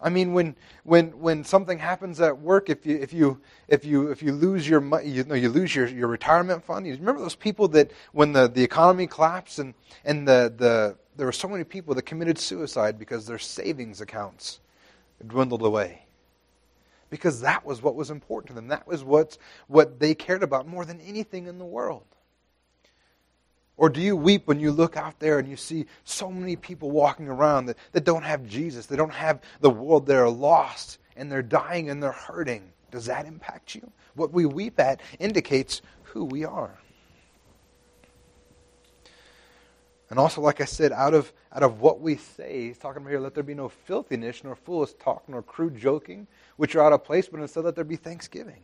I 0.00 0.08
mean, 0.08 0.32
when, 0.32 0.56
when, 0.84 1.08
when 1.20 1.44
something 1.44 1.78
happens 1.78 2.22
at 2.22 2.38
work, 2.38 2.70
if 2.70 2.86
you, 2.86 2.96
if 2.96 3.12
you, 3.12 3.38
if 3.68 3.84
you, 3.84 4.10
if 4.10 4.22
you 4.22 4.32
lose 4.32 4.66
your 4.66 4.80
money, 4.80 5.10
you, 5.10 5.24
know, 5.24 5.34
you 5.34 5.50
lose 5.50 5.74
your, 5.74 5.88
your 5.88 6.08
retirement 6.08 6.64
fund. 6.64 6.86
You 6.86 6.94
remember 6.94 7.20
those 7.20 7.34
people 7.34 7.68
that 7.68 7.90
when 8.12 8.32
the, 8.32 8.48
the 8.48 8.64
economy 8.64 9.06
collapsed 9.06 9.58
and, 9.58 9.74
and 10.06 10.26
the, 10.26 10.54
the, 10.56 10.96
there 11.18 11.26
were 11.26 11.32
so 11.32 11.48
many 11.48 11.64
people 11.64 11.94
that 11.96 12.06
committed 12.06 12.38
suicide 12.38 12.98
because 12.98 13.26
their 13.26 13.38
savings 13.38 14.00
accounts 14.00 14.60
dwindled 15.26 15.60
away 15.60 16.07
because 17.10 17.40
that 17.40 17.64
was 17.64 17.82
what 17.82 17.94
was 17.94 18.10
important 18.10 18.48
to 18.48 18.54
them. 18.54 18.68
That 18.68 18.86
was 18.86 19.04
what, 19.04 19.38
what 19.66 19.98
they 19.98 20.14
cared 20.14 20.42
about 20.42 20.66
more 20.66 20.84
than 20.84 21.00
anything 21.00 21.46
in 21.46 21.58
the 21.58 21.64
world. 21.64 22.04
Or 23.76 23.88
do 23.88 24.00
you 24.00 24.16
weep 24.16 24.48
when 24.48 24.58
you 24.58 24.72
look 24.72 24.96
out 24.96 25.20
there 25.20 25.38
and 25.38 25.48
you 25.48 25.56
see 25.56 25.86
so 26.02 26.30
many 26.30 26.56
people 26.56 26.90
walking 26.90 27.28
around 27.28 27.66
that, 27.66 27.78
that 27.92 28.04
don't 28.04 28.24
have 28.24 28.46
Jesus? 28.46 28.86
They 28.86 28.96
don't 28.96 29.12
have 29.12 29.40
the 29.60 29.70
world. 29.70 30.06
They're 30.06 30.28
lost 30.28 30.98
and 31.16 31.30
they're 31.30 31.42
dying 31.42 31.88
and 31.88 32.02
they're 32.02 32.10
hurting. 32.10 32.72
Does 32.90 33.06
that 33.06 33.26
impact 33.26 33.76
you? 33.76 33.92
What 34.14 34.32
we 34.32 34.46
weep 34.46 34.80
at 34.80 35.00
indicates 35.20 35.80
who 36.02 36.24
we 36.24 36.44
are. 36.44 36.76
And 40.10 40.18
also, 40.18 40.40
like 40.40 40.60
I 40.60 40.64
said, 40.64 40.90
out 40.90 41.12
of, 41.12 41.32
out 41.52 41.62
of 41.62 41.80
what 41.80 42.00
we 42.00 42.16
say, 42.16 42.68
he's 42.68 42.78
talking 42.78 43.02
about 43.02 43.10
here, 43.10 43.20
let 43.20 43.34
there 43.34 43.42
be 43.42 43.54
no 43.54 43.68
filthiness, 43.68 44.42
nor 44.42 44.56
foolish 44.56 44.94
talk, 44.94 45.28
nor 45.28 45.42
crude 45.42 45.76
joking, 45.76 46.26
which 46.58 46.76
are 46.76 46.82
out 46.82 46.92
of 46.92 47.04
place, 47.04 47.28
but 47.28 47.40
instead 47.40 47.64
let 47.64 47.74
there 47.74 47.84
be 47.84 47.96
thanksgiving. 47.96 48.62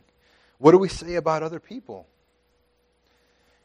What 0.59 0.71
do 0.71 0.77
we 0.77 0.89
say 0.89 1.15
about 1.15 1.41
other 1.41 1.59
people? 1.59 2.07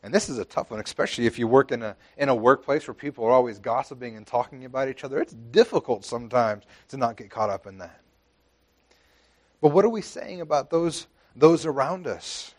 And 0.02 0.14
this 0.14 0.30
is 0.30 0.38
a 0.38 0.44
tough 0.44 0.70
one, 0.70 0.80
especially 0.80 1.26
if 1.26 1.38
you 1.38 1.46
work 1.46 1.72
in 1.72 1.82
a, 1.82 1.94
in 2.16 2.30
a 2.30 2.34
workplace 2.34 2.86
where 2.86 2.94
people 2.94 3.24
are 3.26 3.32
always 3.32 3.58
gossiping 3.58 4.16
and 4.16 4.26
talking 4.26 4.64
about 4.64 4.88
each 4.88 5.04
other. 5.04 5.20
It's 5.20 5.34
difficult 5.34 6.04
sometimes 6.04 6.64
to 6.88 6.96
not 6.96 7.16
get 7.16 7.28
caught 7.28 7.50
up 7.50 7.66
in 7.66 7.78
that. 7.78 8.00
But 9.60 9.70
what 9.72 9.84
are 9.84 9.90
we 9.90 10.00
saying 10.00 10.40
about 10.40 10.70
those, 10.70 11.06
those 11.36 11.66
around 11.66 12.06
us? 12.06 12.54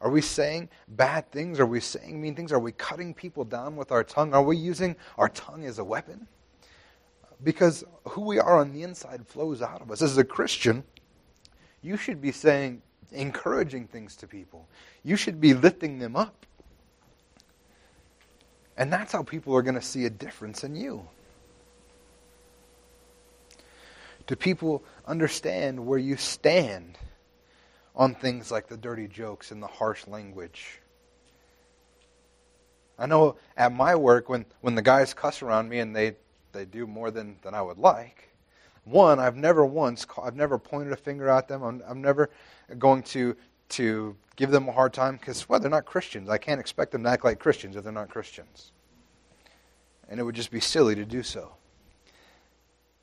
Are 0.00 0.10
we 0.10 0.20
saying 0.20 0.70
bad 0.88 1.30
things? 1.30 1.60
Are 1.60 1.66
we 1.66 1.80
saying 1.80 2.20
mean 2.20 2.34
things? 2.34 2.52
Are 2.52 2.58
we 2.58 2.72
cutting 2.72 3.12
people 3.12 3.44
down 3.44 3.76
with 3.76 3.92
our 3.92 4.02
tongue? 4.02 4.32
Are 4.34 4.42
we 4.42 4.56
using 4.56 4.96
our 5.18 5.28
tongue 5.28 5.64
as 5.64 5.78
a 5.78 5.84
weapon? 5.84 6.26
Because 7.42 7.84
who 8.08 8.22
we 8.22 8.38
are 8.38 8.58
on 8.58 8.72
the 8.72 8.82
inside 8.82 9.26
flows 9.26 9.60
out 9.60 9.82
of 9.82 9.90
us. 9.90 10.00
As 10.00 10.16
a 10.16 10.24
Christian, 10.24 10.84
you 11.82 11.96
should 11.96 12.20
be 12.20 12.32
saying 12.32 12.82
encouraging 13.10 13.86
things 13.86 14.16
to 14.16 14.26
people. 14.26 14.66
You 15.02 15.16
should 15.16 15.40
be 15.40 15.54
lifting 15.54 15.98
them 15.98 16.16
up. 16.16 16.46
And 18.76 18.92
that's 18.92 19.12
how 19.12 19.22
people 19.22 19.54
are 19.54 19.62
going 19.62 19.74
to 19.74 19.82
see 19.82 20.06
a 20.06 20.10
difference 20.10 20.64
in 20.64 20.74
you. 20.74 21.06
Do 24.26 24.36
people 24.36 24.82
understand 25.06 25.84
where 25.84 25.98
you 25.98 26.16
stand 26.16 26.96
on 27.94 28.14
things 28.14 28.50
like 28.50 28.68
the 28.68 28.76
dirty 28.76 29.08
jokes 29.08 29.50
and 29.50 29.62
the 29.62 29.66
harsh 29.66 30.06
language? 30.06 30.80
I 32.98 33.06
know 33.06 33.36
at 33.56 33.72
my 33.72 33.96
work, 33.96 34.28
when, 34.28 34.46
when 34.60 34.74
the 34.74 34.82
guys 34.82 35.12
cuss 35.12 35.42
around 35.42 35.68
me 35.68 35.80
and 35.80 35.94
they, 35.94 36.14
they 36.52 36.64
do 36.64 36.86
more 36.86 37.10
than, 37.10 37.36
than 37.42 37.54
I 37.54 37.60
would 37.60 37.78
like, 37.78 38.31
one, 38.84 39.20
I've 39.20 39.36
never 39.36 39.64
once, 39.64 40.06
I've 40.22 40.36
never 40.36 40.58
pointed 40.58 40.92
a 40.92 40.96
finger 40.96 41.28
at 41.28 41.48
them. 41.48 41.62
I'm, 41.62 41.82
I'm 41.86 42.02
never 42.02 42.30
going 42.78 43.02
to, 43.04 43.36
to 43.70 44.16
give 44.36 44.50
them 44.50 44.68
a 44.68 44.72
hard 44.72 44.92
time 44.92 45.16
because, 45.16 45.48
well, 45.48 45.60
they're 45.60 45.70
not 45.70 45.84
Christians. 45.84 46.28
I 46.28 46.38
can't 46.38 46.60
expect 46.60 46.92
them 46.92 47.04
to 47.04 47.10
act 47.10 47.24
like 47.24 47.38
Christians 47.38 47.76
if 47.76 47.84
they're 47.84 47.92
not 47.92 48.08
Christians. 48.08 48.72
And 50.08 50.18
it 50.18 50.24
would 50.24 50.34
just 50.34 50.50
be 50.50 50.60
silly 50.60 50.94
to 50.96 51.04
do 51.04 51.22
so. 51.22 51.54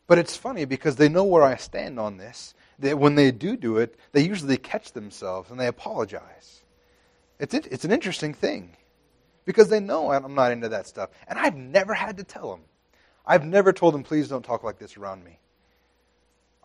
But 0.08 0.18
it's 0.18 0.36
funny 0.36 0.66
because 0.66 0.96
they 0.96 1.08
know 1.08 1.24
where 1.24 1.44
I 1.44 1.56
stand 1.56 2.00
on 2.00 2.18
this. 2.18 2.54
That 2.80 2.98
when 2.98 3.16
they 3.16 3.32
do 3.32 3.58
do 3.58 3.78
it, 3.78 3.96
they 4.14 4.26
usually 4.26 4.58
catch 4.58 4.94
themselves 4.94 5.52
and 5.52 5.60
they 5.60 5.68
apologize. 5.68 6.62
It's, 7.40 7.54
it's 7.54 7.86
an 7.86 7.92
interesting 7.92 8.34
thing 8.34 8.76
because 9.46 9.70
they 9.70 9.80
know 9.80 10.12
I'm 10.12 10.34
not 10.34 10.52
into 10.52 10.70
that 10.70 10.88
stuff. 10.88 11.10
And 11.28 11.38
I've 11.38 11.56
never 11.56 11.94
had 11.94 12.18
to 12.18 12.24
tell 12.24 12.52
them. 12.52 12.62
I've 13.26 13.46
never 13.46 13.74
told 13.74 13.94
them, 13.94 14.04
please 14.04 14.28
don't 14.28 14.44
talk 14.44 14.64
like 14.64 14.80
this 14.80 14.98
around 14.98 15.24
me. 15.24 15.40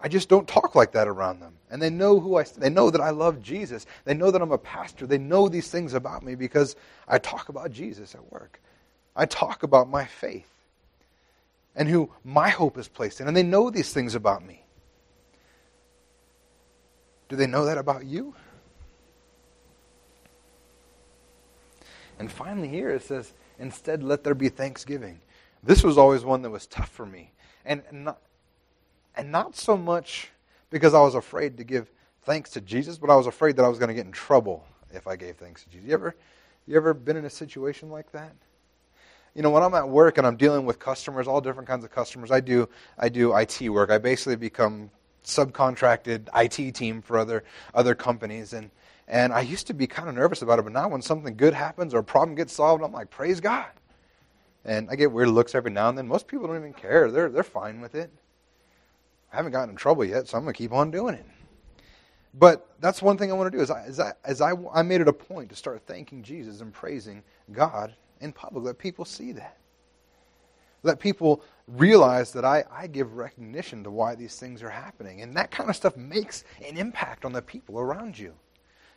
I 0.00 0.09
just 0.09 0.28
don't 0.28 0.46
talk 0.46 0.74
like 0.74 0.92
that 0.92 1.09
around 1.09 1.40
them. 1.40 1.54
And 1.70 1.80
they 1.80 1.90
know 1.90 2.20
who 2.20 2.37
I 2.37 2.44
they 2.44 2.68
know 2.70 2.90
that 2.90 3.00
I 3.00 3.11
love 3.11 3.42
Jesus. 3.42 3.87
They 4.04 4.14
know 4.14 4.30
that 4.30 4.42
I'm 4.42 4.52
a 4.52 4.59
pastor. 4.59 5.07
They 5.07 5.18
know 5.18 5.48
these 5.48 5.70
things 5.70 5.94
about 5.94 6.22
me 6.22 6.35
because 6.35 6.76
I 7.09 7.18
talk 7.18 7.48
about 7.48 7.72
Jesus 7.72 8.14
at 8.14 8.33
work. 8.33 8.61
I 9.16 9.26
talk 9.26 9.62
about 9.62 9.88
my 9.88 10.04
faith 10.04 10.50
and 11.76 11.88
who 11.88 12.11
my 12.24 12.48
hope 12.48 12.78
is 12.78 12.88
placed 12.88 13.20
in. 13.20 13.28
And 13.28 13.37
they 13.37 13.42
know 13.42 13.70
these 13.70 13.92
things 13.92 14.14
about 14.14 14.44
me. 14.44 14.62
Do 17.28 17.37
they 17.37 17.46
know 17.46 17.64
that 17.64 17.78
about 17.78 18.04
you? 18.04 18.35
And 22.18 22.30
finally, 22.30 22.68
here 22.68 22.90
it 22.90 23.02
says, 23.02 23.33
instead, 23.59 24.02
let 24.02 24.22
there 24.22 24.35
be 24.35 24.48
thanksgiving. 24.48 25.20
This 25.62 25.83
was 25.83 25.98
always 25.98 26.24
one 26.24 26.42
that 26.42 26.50
was 26.50 26.66
tough 26.66 26.90
for 26.90 27.07
me. 27.07 27.33
And 27.64 27.83
not, 27.90 28.20
and 29.16 29.31
not 29.31 29.57
so 29.57 29.77
much 29.77 30.31
because 30.70 30.94
I 30.94 31.00
was 31.00 31.14
afraid 31.14 31.57
to 31.59 31.64
give 31.64 31.90
thanks 32.24 32.50
to 32.50 32.61
Jesus, 32.61 32.98
but 32.98 33.11
I 33.11 33.16
was 33.16 33.27
afraid 33.27 33.57
that 33.57 33.64
I 33.64 33.68
was 33.68 33.79
going 33.79 33.88
to 33.88 33.94
get 33.94 34.07
in 34.07 34.12
trouble 34.12 34.64
if 34.92 35.07
I 35.07 35.16
gave 35.16 35.37
thanks 35.37 35.64
to 35.64 35.70
Jesus. 35.70 35.87
You 35.87 35.94
ever, 35.94 36.16
you 36.66 36.77
ever 36.77 36.94
been 36.94 37.16
in 37.16 37.24
a 37.24 37.31
situation 37.31 37.90
like 37.90 38.11
that? 38.12 38.35
You 39.35 39.42
know, 39.42 39.50
when 39.50 39.62
I'm 39.62 39.74
at 39.74 39.88
work 39.88 40.18
and 40.18 40.27
I'm 40.27 40.37
dealing 40.37 40.64
with 40.64 40.79
customers, 40.79 41.27
all 41.27 41.40
different 41.40 41.68
kinds 41.68 41.85
of 41.85 41.90
customers, 41.90 42.31
I 42.31 42.40
do, 42.40 42.68
I 42.98 43.09
do 43.09 43.37
IT 43.37 43.68
work. 43.68 43.90
I 43.90 43.98
basically 43.98 44.37
become 44.37 44.90
subcontracted 45.24 46.29
IT 46.35 46.74
team 46.74 47.03
for 47.03 47.18
other, 47.18 47.42
other 47.74 47.94
companies. 47.94 48.53
And, 48.53 48.70
and 49.09 49.33
I 49.33 49.40
used 49.40 49.66
to 49.66 49.74
be 49.74 49.87
kind 49.87 50.09
of 50.09 50.14
nervous 50.14 50.42
about 50.42 50.59
it, 50.59 50.62
but 50.62 50.72
now 50.72 50.88
when 50.88 51.03
something 51.03 51.37
good 51.37 51.55
happens 51.55 51.94
or 51.94 51.98
a 51.98 52.05
problem 52.05 52.37
gets 52.37 52.53
solved, 52.53 52.85
I'm 52.85 52.92
like, 52.92 53.11
praise 53.11 53.40
God. 53.40 53.66
And 54.64 54.88
I 54.88 54.94
get 54.94 55.12
weird 55.12 55.29
looks 55.29 55.55
every 55.55 55.70
now 55.70 55.88
and 55.88 55.98
then. 55.98 56.07
Most 56.09 56.27
people 56.29 56.46
don't 56.46 56.57
even 56.57 56.72
care. 56.72 57.11
They're, 57.11 57.29
they're 57.29 57.42
fine 57.42 57.81
with 57.81 57.94
it. 57.94 58.11
I 59.34 59.36
haven't 59.38 59.50
gotten 59.50 59.70
in 59.70 59.76
trouble 59.76 60.04
yet, 60.04 60.28
so 60.28 60.38
I'm 60.38 60.44
going 60.44 60.54
to 60.54 60.58
keep 60.58 60.72
on 60.72 60.92
doing 60.92 61.16
it. 61.16 61.26
But 62.34 62.68
that's 62.80 63.02
one 63.02 63.18
thing 63.18 63.32
I 63.32 63.34
want 63.34 63.50
to 63.50 63.58
do 63.58 63.62
is, 63.62 63.70
I, 63.70 63.84
is 63.84 63.98
I, 63.98 64.12
as 64.24 64.40
I, 64.40 64.52
I 64.72 64.82
made 64.82 65.00
it 65.00 65.08
a 65.08 65.12
point 65.12 65.48
to 65.50 65.56
start 65.56 65.82
thanking 65.86 66.22
Jesus 66.22 66.60
and 66.60 66.72
praising 66.72 67.20
God 67.50 67.94
in 68.20 68.32
public. 68.32 68.64
Let 68.64 68.78
people 68.78 69.04
see 69.04 69.32
that. 69.32 69.58
Let 70.84 71.00
people 71.00 71.42
realize 71.66 72.32
that 72.32 72.44
I, 72.44 72.62
I 72.70 72.86
give 72.86 73.16
recognition 73.16 73.82
to 73.82 73.90
why 73.90 74.14
these 74.14 74.36
things 74.36 74.62
are 74.62 74.70
happening. 74.70 75.22
And 75.22 75.36
that 75.36 75.50
kind 75.50 75.68
of 75.68 75.74
stuff 75.74 75.96
makes 75.96 76.44
an 76.64 76.76
impact 76.76 77.24
on 77.24 77.32
the 77.32 77.42
people 77.42 77.80
around 77.80 78.16
you. 78.16 78.34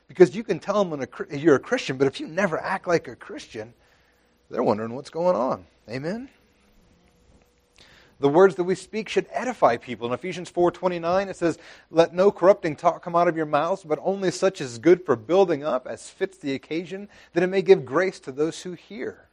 Because 0.07 0.35
you 0.35 0.43
can 0.43 0.59
tell 0.59 0.83
them 0.83 1.01
a, 1.01 1.35
you're 1.35 1.55
a 1.55 1.59
Christian, 1.59 1.97
but 1.97 2.05
if 2.05 2.19
you 2.19 2.27
never 2.27 2.59
act 2.59 2.87
like 2.87 3.07
a 3.07 3.15
Christian, 3.15 3.73
they're 4.51 4.63
wondering 4.63 4.93
what's 4.93 5.09
going 5.09 5.35
on. 5.35 5.65
Amen? 5.89 6.29
The 8.19 8.29
words 8.29 8.55
that 8.55 8.63
we 8.63 8.73
speak 8.73 9.09
should 9.09 9.27
edify 9.31 9.77
people. 9.77 10.07
In 10.07 10.13
Ephesians 10.13 10.49
4:29 10.49 11.29
it 11.29 11.35
says, 11.35 11.59
"Let 11.91 12.13
no 12.13 12.31
corrupting 12.31 12.75
talk 12.75 13.03
come 13.03 13.15
out 13.15 13.27
of 13.27 13.37
your 13.37 13.45
mouths, 13.45 13.83
but 13.83 13.99
only 14.01 14.31
such 14.31 14.59
as 14.59 14.73
is 14.73 14.79
good 14.79 15.05
for 15.05 15.15
building 15.15 15.63
up 15.63 15.85
as 15.85 16.09
fits 16.09 16.37
the 16.37 16.55
occasion, 16.55 17.09
that 17.33 17.43
it 17.43 17.47
may 17.47 17.61
give 17.61 17.85
grace 17.85 18.19
to 18.21 18.31
those 18.31 18.63
who 18.63 18.73
hear." 18.73 19.29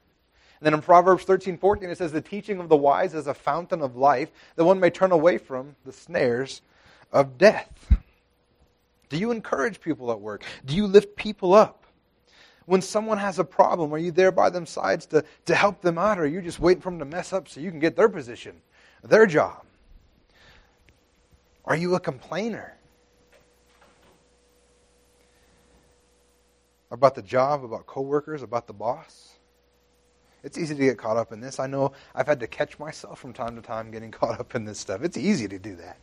And 0.60 0.66
then 0.66 0.74
in 0.74 0.82
Proverbs 0.82 1.24
13:14 1.24 1.88
it 1.88 1.96
says, 1.96 2.12
"The 2.12 2.20
teaching 2.20 2.60
of 2.60 2.68
the 2.68 2.76
wise 2.76 3.14
is 3.14 3.26
a 3.26 3.34
fountain 3.34 3.80
of 3.80 3.96
life, 3.96 4.30
that 4.56 4.64
one 4.64 4.80
may 4.80 4.90
turn 4.90 5.12
away 5.12 5.38
from 5.38 5.76
the 5.84 5.92
snares 5.92 6.60
of 7.10 7.38
death." 7.38 7.96
Do 9.08 9.16
you 9.16 9.30
encourage 9.30 9.80
people 9.80 10.10
at 10.10 10.20
work? 10.20 10.44
Do 10.64 10.76
you 10.76 10.86
lift 10.86 11.16
people 11.16 11.54
up? 11.54 11.84
When 12.66 12.82
someone 12.82 13.18
has 13.18 13.38
a 13.38 13.44
problem, 13.44 13.92
are 13.94 13.98
you 13.98 14.10
there 14.10 14.32
by 14.32 14.50
them 14.50 14.66
sides 14.66 15.06
to, 15.06 15.24
to 15.44 15.54
help 15.54 15.80
them 15.82 15.98
out, 15.98 16.18
or 16.18 16.22
are 16.22 16.26
you 16.26 16.40
just 16.42 16.60
waiting 16.60 16.80
for 16.80 16.90
them 16.90 16.98
to 16.98 17.04
mess 17.04 17.32
up 17.32 17.48
so 17.48 17.60
you 17.60 17.70
can 17.70 17.80
get 17.80 17.96
their 17.96 18.08
position? 18.08 18.60
Their 19.08 19.26
job? 19.26 19.64
Are 21.64 21.76
you 21.76 21.94
a 21.94 22.00
complainer? 22.00 22.76
About 26.90 27.14
the 27.14 27.22
job, 27.22 27.64
about 27.64 27.86
coworkers, 27.86 28.42
about 28.42 28.66
the 28.66 28.72
boss? 28.72 29.34
It's 30.42 30.58
easy 30.58 30.74
to 30.74 30.80
get 30.80 30.98
caught 30.98 31.16
up 31.16 31.32
in 31.32 31.40
this. 31.40 31.58
I 31.58 31.66
know 31.66 31.92
I've 32.14 32.26
had 32.26 32.38
to 32.40 32.46
catch 32.46 32.78
myself 32.78 33.18
from 33.18 33.32
time 33.32 33.56
to 33.56 33.62
time 33.62 33.90
getting 33.90 34.10
caught 34.12 34.38
up 34.38 34.54
in 34.54 34.64
this 34.64 34.78
stuff. 34.78 35.02
It's 35.02 35.16
easy 35.16 35.48
to 35.48 35.58
do 35.58 35.74
that. 35.76 35.96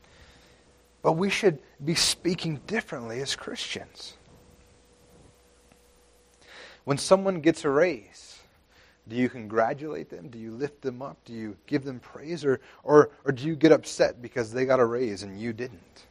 But 1.03 1.13
we 1.13 1.29
should 1.29 1.59
be 1.83 1.95
speaking 1.95 2.59
differently 2.67 3.21
as 3.21 3.35
Christians. 3.35 4.15
When 6.83 6.97
someone 6.97 7.41
gets 7.41 7.63
a 7.65 7.69
raise, 7.69 8.30
do 9.11 9.17
you 9.17 9.27
congratulate 9.27 10.09
them? 10.09 10.29
Do 10.29 10.39
you 10.39 10.51
lift 10.51 10.81
them 10.81 11.01
up? 11.01 11.17
Do 11.25 11.33
you 11.33 11.57
give 11.67 11.83
them 11.83 11.99
praise? 11.99 12.45
Or, 12.45 12.61
or, 12.81 13.09
or 13.25 13.33
do 13.33 13.45
you 13.45 13.57
get 13.57 13.73
upset 13.73 14.21
because 14.21 14.53
they 14.53 14.63
got 14.63 14.79
a 14.79 14.85
raise 14.85 15.23
and 15.23 15.37
you 15.37 15.51
didn't? 15.51 16.05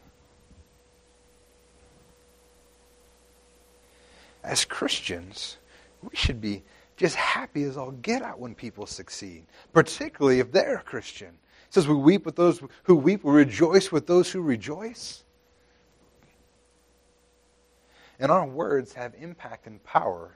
As 4.45 4.67
Christians, 4.67 5.57
we 6.03 6.15
should 6.15 6.43
be 6.43 6.63
just 6.99 7.17
happy 7.17 7.63
as 7.63 7.79
all 7.79 7.93
get 7.93 8.21
out 8.21 8.39
when 8.39 8.55
people 8.55 8.85
succeed, 8.85 9.47
particularly 9.73 10.41
if 10.41 10.53
they're 10.53 10.77
a 10.77 10.83
Christian. 10.83 11.29
It 11.29 11.73
says 11.73 11.89
we 11.89 11.95
weep 11.95 12.27
with 12.27 12.37
those 12.37 12.63
who 12.83 12.97
weep, 12.97 13.25
we 13.25 13.33
rejoice 13.33 13.91
with 13.91 14.07
those 14.07 14.31
who 14.31 14.43
rejoice. 14.43 15.25
And 18.19 18.31
our 18.31 18.45
words 18.45 18.93
have 18.93 19.15
impact 19.19 19.67
and 19.67 19.83
power 19.85 20.33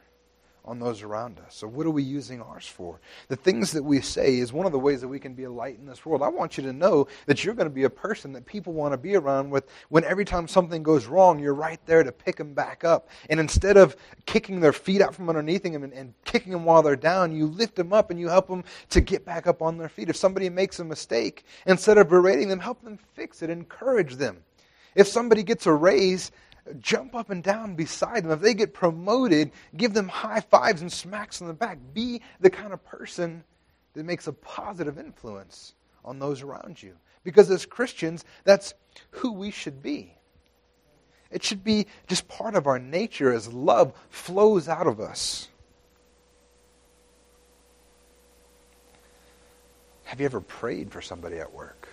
on 0.65 0.79
those 0.79 1.03
around 1.03 1.39
us. 1.41 1.55
So, 1.55 1.67
what 1.67 1.87
are 1.87 1.91
we 1.91 2.03
using 2.03 2.41
ours 2.41 2.67
for? 2.67 3.01
The 3.29 3.37
things 3.37 3.73
that 3.73 3.83
we 3.83 4.01
say 4.01 4.39
is 4.39 4.53
one 4.53 4.67
of 4.67 4.73
the 4.73 4.79
ways 4.79 5.01
that 5.03 5.09
we 5.09 5.19
can 5.19 5.35
be 5.35 5.45
a 5.45 5.51
light 5.51 5.79
in 5.79 5.87
this 5.87 6.07
world. 6.07 6.23
I 6.23 6.29
want 6.29 6.57
you 6.57 6.63
to 6.65 6.73
know 6.73 7.07
that 7.27 7.45
you're 7.45 7.55
going 7.55 7.69
to 7.69 7.75
be 7.75 7.85
a 7.85 7.91
person 7.91 8.33
that 8.33 8.47
people 8.47 8.73
want 8.73 8.93
to 8.93 8.99
be 8.99 9.15
around 9.15 9.51
with 9.51 9.69
when 9.91 10.05
every 10.05 10.25
time 10.25 10.49
something 10.49 10.83
goes 10.83 11.07
wrong, 11.07 11.39
you're 11.39 11.55
right 11.55 11.81
there 11.87 12.03
to 12.03 12.13
pick 12.13 12.37
them 12.37 12.55
back 12.55 12.85
up. 12.85 13.09
And 13.29 13.39
instead 13.39 13.77
of 13.77 13.97
kicking 14.27 14.61
their 14.61 14.73
feet 14.73 15.03
out 15.03 15.15
from 15.15 15.29
underneath 15.29 15.63
them 15.63 15.83
and, 15.83 15.93
and 15.93 16.15
kicking 16.25 16.53
them 16.53 16.65
while 16.65 16.83
they're 16.83 16.97
down, 16.97 17.35
you 17.35 17.47
lift 17.47 17.77
them 17.77 17.93
up 17.93 18.11
and 18.11 18.19
you 18.19 18.29
help 18.29 18.49
them 18.49 18.65
to 18.91 19.01
get 19.01 19.25
back 19.25 19.47
up 19.47 19.61
on 19.61 19.77
their 19.77 19.89
feet. 19.89 20.09
If 20.09 20.17
somebody 20.17 20.49
makes 20.49 20.79
a 20.79 20.85
mistake, 20.85 21.45
instead 21.67 21.99
of 21.99 22.09
berating 22.09 22.49
them, 22.49 22.61
help 22.61 22.83
them 22.83 22.99
fix 23.15 23.43
it, 23.43 23.51
encourage 23.51 24.15
them. 24.17 24.43
If 24.95 25.09
somebody 25.09 25.43
gets 25.43 25.67
a 25.67 25.73
raise, 25.73 26.31
jump 26.81 27.15
up 27.15 27.31
and 27.31 27.43
down 27.43 27.75
beside 27.75 28.25
them. 28.25 28.33
If 28.33 28.41
they 28.41 28.55
get 28.55 28.75
promoted, 28.75 29.53
give 29.77 29.93
them 29.93 30.09
high 30.09 30.41
fives 30.41 30.81
and 30.81 30.93
smacks 30.93 31.43
on 31.43 31.49
the 31.49 31.55
back. 31.55 31.79
Be 31.93 32.23
the 32.41 32.51
kind 32.51 32.73
of 32.73 32.85
person 32.85 33.45
that 33.95 34.05
makes 34.05 34.27
a 34.27 34.33
positive 34.33 34.99
influence 34.99 35.75
on 36.05 36.19
those 36.19 36.43
around 36.43 36.83
you. 36.83 36.95
Because 37.23 37.51
as 37.51 37.67
Christians, 37.67 38.25
that's 38.45 38.75
who 39.11 39.33
we 39.33 39.51
should 39.51 39.83
be. 39.83 40.15
It 41.31 41.43
should 41.43 41.65
be 41.65 41.87
just 42.07 42.29
part 42.29 42.55
of 42.55 42.67
our 42.67 42.79
nature 42.79 43.33
as 43.33 43.53
love 43.53 43.93
flows 44.11 44.69
out 44.69 44.87
of 44.87 45.01
us. 45.01 45.49
Have 50.05 50.21
you 50.21 50.27
ever 50.27 50.41
prayed 50.41 50.93
for 50.93 51.03
somebody 51.03 51.39
at 51.39 51.53
work? 51.53 51.89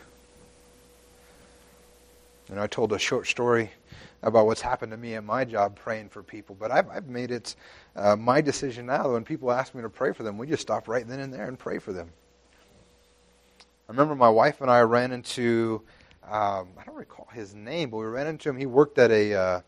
And 2.49 2.59
I 2.59 2.67
told 2.67 2.91
a 2.91 2.99
short 2.99 3.25
story 3.27 3.71
about 4.23 4.45
what's 4.45 4.61
happened 4.61 4.91
to 4.91 4.97
me 4.97 5.15
at 5.15 5.23
my 5.23 5.45
job 5.45 5.75
praying 5.75 6.09
for 6.09 6.21
people. 6.21 6.55
But 6.59 6.71
I've, 6.71 6.89
I've 6.89 7.07
made 7.07 7.31
it 7.31 7.55
uh, 7.95 8.15
my 8.15 8.41
decision 8.41 8.85
now 8.85 9.03
that 9.03 9.09
when 9.09 9.23
people 9.23 9.51
ask 9.51 9.73
me 9.73 9.81
to 9.81 9.89
pray 9.89 10.13
for 10.13 10.23
them, 10.23 10.37
we 10.37 10.47
just 10.47 10.61
stop 10.61 10.87
right 10.87 11.07
then 11.07 11.19
and 11.19 11.33
there 11.33 11.47
and 11.47 11.57
pray 11.57 11.79
for 11.79 11.91
them. 11.91 12.11
I 13.87 13.91
remember 13.91 14.15
my 14.15 14.29
wife 14.29 14.61
and 14.61 14.69
I 14.69 14.81
ran 14.81 15.11
into, 15.11 15.81
um, 16.23 16.69
I 16.77 16.83
don't 16.85 16.95
recall 16.95 17.27
his 17.33 17.53
name, 17.53 17.89
but 17.89 17.97
we 17.97 18.05
ran 18.05 18.27
into 18.27 18.49
him. 18.49 18.57
He 18.57 18.65
worked 18.65 18.97
at 18.97 19.11
a, 19.11 19.33
uh, 19.33 19.61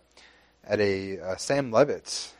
at 0.63 0.79
a 0.79 1.19
uh, 1.19 1.35
Sam 1.35 1.71
Levitz. 1.71 2.31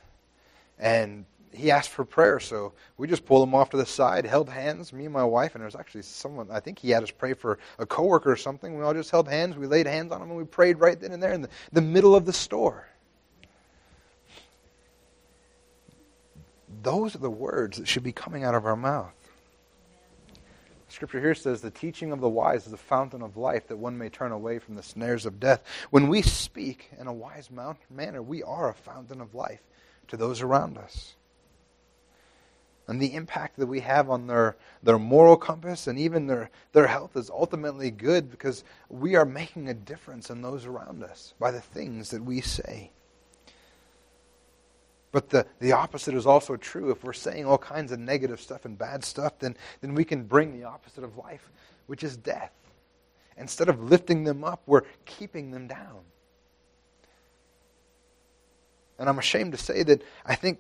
And 0.80 1.26
he 1.54 1.72
asked 1.72 1.90
for 1.90 2.04
prayer, 2.04 2.40
so 2.40 2.74
we 2.98 3.08
just 3.08 3.26
pulled 3.26 3.48
him 3.48 3.54
off 3.54 3.70
to 3.72 3.78
the 3.78 3.86
side, 3.86 4.26
held 4.26 4.50
hands, 4.50 4.92
me 4.92 5.06
and 5.06 5.14
my 5.14 5.24
wife, 5.24 5.54
and 5.54 5.62
there 5.62 5.68
was 5.68 5.76
actually 5.76 6.02
someone, 6.02 6.48
I 6.52 6.60
think 6.60 6.80
he 6.80 6.90
had 6.90 7.04
us 7.04 7.12
pray 7.12 7.34
for 7.34 7.60
a 7.80 7.86
coworker 7.86 8.32
or 8.32 8.36
something. 8.36 8.78
We 8.78 8.84
all 8.84 8.94
just 8.94 9.12
held 9.12 9.28
hands, 9.28 9.56
we 9.56 9.68
laid 9.68 9.86
hands 9.86 10.12
on 10.12 10.22
him, 10.22 10.30
and 10.30 10.38
we 10.38 10.46
prayed 10.46 10.80
right 10.80 11.00
then 11.00 11.12
and 11.12 11.22
there 11.22 11.34
in 11.34 11.42
the, 11.42 11.50
the 11.72 11.82
middle 11.82 12.16
of 12.16 12.26
the 12.26 12.34
store. 12.34 12.88
Those 16.82 17.16
are 17.16 17.20
the 17.20 17.30
words 17.30 17.78
that 17.78 17.88
should 17.88 18.04
be 18.04 18.12
coming 18.12 18.44
out 18.44 18.56
of 18.56 18.66
our 18.66 18.76
mouth. 18.76 19.14
Scripture 20.90 21.20
here 21.20 21.36
says, 21.36 21.62
The 21.62 21.72
teaching 21.72 22.12
of 22.12 22.20
the 22.20 22.30
wise 22.30 22.68
is 22.68 22.74
a 22.74 22.78
fountain 22.78 23.22
of 23.22 23.38
life 23.38 23.68
that 23.68 23.78
one 23.78 23.98
may 23.98 24.10
turn 24.10 24.32
away 24.32 24.60
from 24.60 24.76
the 24.76 24.84
snares 24.84 25.26
of 25.26 25.40
death. 25.40 25.64
When 25.92 26.08
we 26.08 26.22
speak 26.22 26.90
in 27.00 27.08
a 27.08 27.14
wise 27.14 27.50
manner, 27.90 28.22
we 28.22 28.44
are 28.44 28.70
a 28.70 28.74
fountain 28.74 29.22
of 29.22 29.34
life 29.34 29.62
to 30.10 30.18
those 30.18 30.42
around 30.42 30.78
us 30.78 31.16
and 32.88 33.02
the 33.02 33.14
impact 33.14 33.58
that 33.58 33.68
we 33.68 33.80
have 33.80 34.10
on 34.10 34.28
their, 34.28 34.58
their 34.82 35.00
moral 35.00 35.38
compass 35.38 35.88
and 35.88 35.98
even 35.98 36.28
their, 36.28 36.50
their 36.74 36.88
health 36.88 37.16
is 37.16 37.30
ultimately 37.30 37.90
good 37.90 38.30
because 38.30 38.64
we 38.90 39.16
are 39.16 39.26
making 39.26 39.70
a 39.70 39.74
difference 39.74 40.30
in 40.30 40.42
those 40.42 40.66
around 40.66 41.04
us 41.04 41.34
by 41.40 41.52
the 41.52 41.62
things 41.62 42.10
that 42.10 42.24
we 42.24 42.42
say. 42.42 42.92
But 45.14 45.30
the, 45.30 45.46
the 45.60 45.72
opposite 45.72 46.16
is 46.16 46.26
also 46.26 46.58
true. 46.58 46.92
If 46.92 47.04
we're 47.04 47.14
saying 47.14 47.46
all 47.46 47.58
kinds 47.58 47.92
of 47.92 48.00
negative 48.00 48.42
stuff 48.42 48.66
and 48.66 48.78
bad 48.78 49.06
stuff, 49.06 49.40
then, 49.40 49.56
then 49.80 49.96
we 49.96 50.04
can 50.04 50.24
bring 50.24 50.60
the 50.60 50.66
opposite 50.68 51.04
of 51.04 51.18
life, 51.18 51.52
which 51.86 52.04
is 52.04 52.18
death. 52.18 52.52
Instead 53.38 53.70
of 53.70 53.82
lifting 53.82 54.24
them 54.24 54.44
up, 54.44 54.62
we're 54.66 54.84
keeping 55.06 55.52
them 55.52 55.68
down. 55.68 56.00
And 59.00 59.08
I'm 59.08 59.20
ashamed 59.20 59.54
to 59.54 59.58
say 59.58 59.84
that 59.84 60.04
I 60.26 60.36
think 60.36 60.60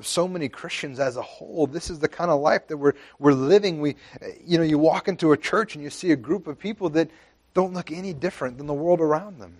so 0.00 0.28
many 0.28 0.48
Christians 0.48 1.00
as 1.00 1.16
a 1.16 1.22
whole, 1.22 1.66
this 1.66 1.90
is 1.90 1.98
the 1.98 2.08
kind 2.08 2.30
of 2.30 2.40
life 2.40 2.66
that 2.68 2.76
we're, 2.76 2.94
we're 3.18 3.32
living. 3.32 3.80
We, 3.80 3.96
you 4.44 4.58
know, 4.58 4.64
you 4.64 4.78
walk 4.78 5.08
into 5.08 5.32
a 5.32 5.36
church 5.36 5.74
and 5.74 5.82
you 5.82 5.90
see 5.90 6.12
a 6.12 6.16
group 6.16 6.46
of 6.46 6.58
people 6.58 6.90
that 6.90 7.10
don't 7.54 7.72
look 7.72 7.90
any 7.90 8.12
different 8.12 8.58
than 8.58 8.66
the 8.66 8.74
world 8.74 9.00
around 9.00 9.38
them. 9.40 9.56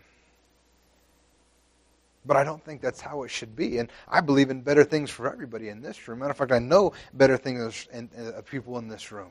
But 2.26 2.36
I 2.36 2.44
don't 2.44 2.62
think 2.64 2.80
that's 2.80 3.00
how 3.00 3.22
it 3.22 3.30
should 3.30 3.54
be. 3.54 3.78
And 3.78 3.90
I 4.08 4.20
believe 4.20 4.50
in 4.50 4.60
better 4.60 4.84
things 4.84 5.10
for 5.10 5.32
everybody 5.32 5.68
in 5.68 5.80
this 5.80 6.08
room. 6.08 6.18
Matter 6.18 6.32
of 6.32 6.36
fact, 6.36 6.52
I 6.52 6.58
know 6.58 6.92
better 7.14 7.36
things 7.36 7.88
in, 7.92 8.10
in, 8.16 8.34
uh, 8.34 8.42
people 8.42 8.78
in 8.78 8.88
this 8.88 9.12
room. 9.12 9.30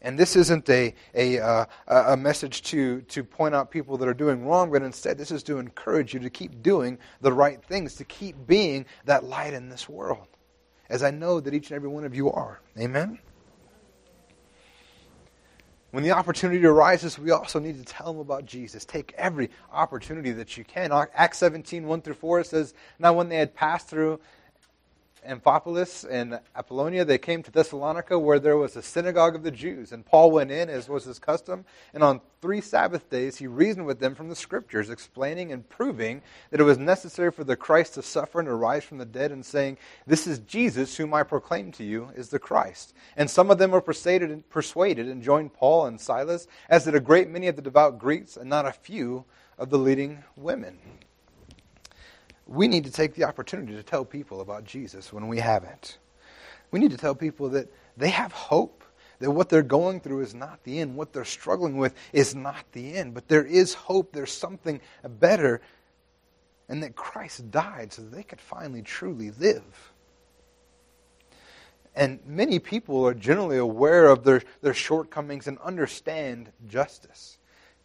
And 0.00 0.18
this 0.18 0.36
isn't 0.36 0.68
a, 0.70 0.94
a, 1.14 1.38
uh, 1.40 1.64
a 1.88 2.16
message 2.16 2.62
to, 2.62 3.00
to 3.02 3.24
point 3.24 3.54
out 3.54 3.70
people 3.70 3.96
that 3.96 4.08
are 4.08 4.14
doing 4.14 4.46
wrong, 4.46 4.70
but 4.70 4.82
instead, 4.82 5.18
this 5.18 5.30
is 5.32 5.42
to 5.44 5.58
encourage 5.58 6.14
you 6.14 6.20
to 6.20 6.30
keep 6.30 6.62
doing 6.62 6.98
the 7.20 7.32
right 7.32 7.62
things, 7.64 7.96
to 7.96 8.04
keep 8.04 8.46
being 8.46 8.86
that 9.06 9.24
light 9.24 9.54
in 9.54 9.68
this 9.68 9.88
world, 9.88 10.28
as 10.88 11.02
I 11.02 11.10
know 11.10 11.40
that 11.40 11.52
each 11.52 11.70
and 11.70 11.76
every 11.76 11.88
one 11.88 12.04
of 12.04 12.14
you 12.14 12.30
are. 12.30 12.60
Amen? 12.78 13.18
When 15.90 16.04
the 16.04 16.12
opportunity 16.12 16.64
arises, 16.64 17.18
we 17.18 17.30
also 17.30 17.58
need 17.58 17.78
to 17.78 17.84
tell 17.84 18.12
them 18.12 18.20
about 18.20 18.44
Jesus. 18.44 18.84
Take 18.84 19.14
every 19.16 19.50
opportunity 19.72 20.32
that 20.32 20.56
you 20.56 20.64
can. 20.64 20.92
Acts 20.92 21.38
17, 21.38 21.86
1 21.86 22.02
through 22.02 22.14
4, 22.14 22.40
it 22.40 22.46
says, 22.46 22.74
Now 22.98 23.14
when 23.14 23.30
they 23.30 23.36
had 23.36 23.54
passed 23.54 23.88
through 23.88 24.20
Amphipolis 25.26 26.04
and 26.04 26.40
Apollonia, 26.56 27.04
they 27.04 27.18
came 27.18 27.42
to 27.42 27.50
Thessalonica 27.50 28.18
where 28.18 28.38
there 28.38 28.56
was 28.56 28.76
a 28.76 28.82
synagogue 28.82 29.34
of 29.34 29.42
the 29.42 29.50
Jews. 29.50 29.92
And 29.92 30.04
Paul 30.04 30.30
went 30.30 30.50
in, 30.50 30.68
as 30.68 30.88
was 30.88 31.04
his 31.04 31.18
custom, 31.18 31.64
and 31.92 32.02
on 32.02 32.20
three 32.40 32.60
Sabbath 32.60 33.08
days 33.10 33.36
he 33.36 33.46
reasoned 33.46 33.86
with 33.86 34.00
them 34.00 34.14
from 34.14 34.28
the 34.28 34.36
Scriptures, 34.36 34.90
explaining 34.90 35.52
and 35.52 35.68
proving 35.68 36.22
that 36.50 36.60
it 36.60 36.64
was 36.64 36.78
necessary 36.78 37.30
for 37.30 37.44
the 37.44 37.56
Christ 37.56 37.94
to 37.94 38.02
suffer 38.02 38.40
and 38.40 38.46
to 38.46 38.54
rise 38.54 38.84
from 38.84 38.98
the 38.98 39.04
dead, 39.04 39.32
and 39.32 39.44
saying, 39.44 39.78
This 40.06 40.26
is 40.26 40.38
Jesus, 40.40 40.96
whom 40.96 41.14
I 41.14 41.22
proclaim 41.22 41.72
to 41.72 41.84
you, 41.84 42.10
is 42.14 42.28
the 42.28 42.38
Christ. 42.38 42.94
And 43.16 43.30
some 43.30 43.50
of 43.50 43.58
them 43.58 43.70
were 43.70 43.80
persuaded 43.80 44.30
and, 44.30 44.48
persuaded 44.48 45.08
and 45.08 45.22
joined 45.22 45.54
Paul 45.54 45.86
and 45.86 46.00
Silas, 46.00 46.46
as 46.68 46.84
did 46.84 46.94
a 46.94 47.00
great 47.00 47.28
many 47.28 47.48
of 47.48 47.56
the 47.56 47.62
devout 47.62 47.98
Greeks, 47.98 48.36
and 48.36 48.48
not 48.48 48.66
a 48.66 48.72
few 48.72 49.24
of 49.58 49.70
the 49.70 49.78
leading 49.78 50.22
women 50.36 50.78
we 52.48 52.66
need 52.66 52.84
to 52.84 52.90
take 52.90 53.14
the 53.14 53.24
opportunity 53.24 53.74
to 53.74 53.82
tell 53.82 54.04
people 54.04 54.40
about 54.40 54.64
Jesus 54.64 55.12
when 55.12 55.28
we 55.28 55.38
haven't. 55.38 55.98
We 56.70 56.80
need 56.80 56.90
to 56.90 56.96
tell 56.96 57.14
people 57.14 57.50
that 57.50 57.72
they 57.96 58.08
have 58.08 58.32
hope, 58.32 58.84
that 59.18 59.30
what 59.30 59.50
they're 59.50 59.62
going 59.62 60.00
through 60.00 60.22
is 60.22 60.34
not 60.34 60.64
the 60.64 60.80
end, 60.80 60.96
what 60.96 61.12
they're 61.12 61.24
struggling 61.24 61.76
with 61.76 61.94
is 62.12 62.34
not 62.34 62.64
the 62.72 62.94
end, 62.94 63.14
but 63.14 63.28
there 63.28 63.44
is 63.44 63.74
hope, 63.74 64.12
there's 64.12 64.32
something 64.32 64.80
better, 65.20 65.60
and 66.68 66.82
that 66.82 66.96
Christ 66.96 67.50
died 67.50 67.92
so 67.92 68.02
that 68.02 68.12
they 68.12 68.22
could 68.22 68.40
finally 68.40 68.82
truly 68.82 69.30
live. 69.32 69.92
And 71.94 72.20
many 72.26 72.58
people 72.60 73.06
are 73.06 73.14
generally 73.14 73.58
aware 73.58 74.06
of 74.06 74.24
their, 74.24 74.42
their 74.62 74.74
shortcomings 74.74 75.48
and 75.48 75.58
understand 75.58 76.52
justice 76.66 77.37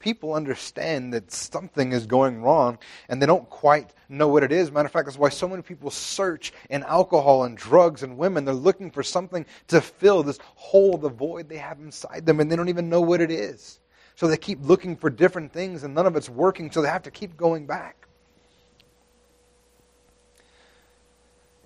people 0.03 0.33
understand 0.33 1.13
that 1.13 1.31
something 1.31 1.93
is 1.93 2.05
going 2.05 2.41
wrong 2.41 2.77
and 3.07 3.21
they 3.21 3.25
don't 3.25 3.49
quite 3.49 3.93
know 4.09 4.27
what 4.27 4.43
it 4.43 4.51
is. 4.51 4.69
Matter 4.69 4.85
of 4.85 4.91
fact, 4.91 5.05
that's 5.05 5.17
why 5.17 5.29
so 5.29 5.47
many 5.47 5.61
people 5.61 5.89
search 5.89 6.51
in 6.69 6.83
alcohol 6.83 7.45
and 7.45 7.57
drugs 7.57 8.03
and 8.03 8.17
women. 8.17 8.43
They're 8.43 8.53
looking 8.53 8.91
for 8.91 9.01
something 9.01 9.45
to 9.69 9.79
fill 9.79 10.21
this 10.21 10.39
hole, 10.55 10.97
the 10.97 11.09
void 11.09 11.47
they 11.47 11.57
have 11.57 11.79
inside 11.79 12.25
them, 12.25 12.41
and 12.41 12.51
they 12.51 12.57
don't 12.57 12.67
even 12.67 12.89
know 12.89 12.99
what 12.99 13.21
it 13.21 13.31
is. 13.31 13.79
So 14.15 14.27
they 14.27 14.35
keep 14.35 14.59
looking 14.61 14.97
for 14.97 15.09
different 15.09 15.53
things 15.53 15.83
and 15.83 15.95
none 15.95 16.05
of 16.05 16.17
it's 16.17 16.29
working, 16.29 16.69
so 16.69 16.81
they 16.81 16.89
have 16.89 17.03
to 17.03 17.11
keep 17.11 17.37
going 17.37 17.65
back. 17.65 18.05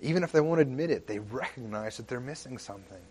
Even 0.00 0.22
if 0.22 0.30
they 0.30 0.40
won't 0.40 0.60
admit 0.60 0.92
it, 0.92 1.08
they 1.08 1.18
recognize 1.18 1.96
that 1.96 2.06
they're 2.06 2.20
missing 2.20 2.56
something. 2.56 3.02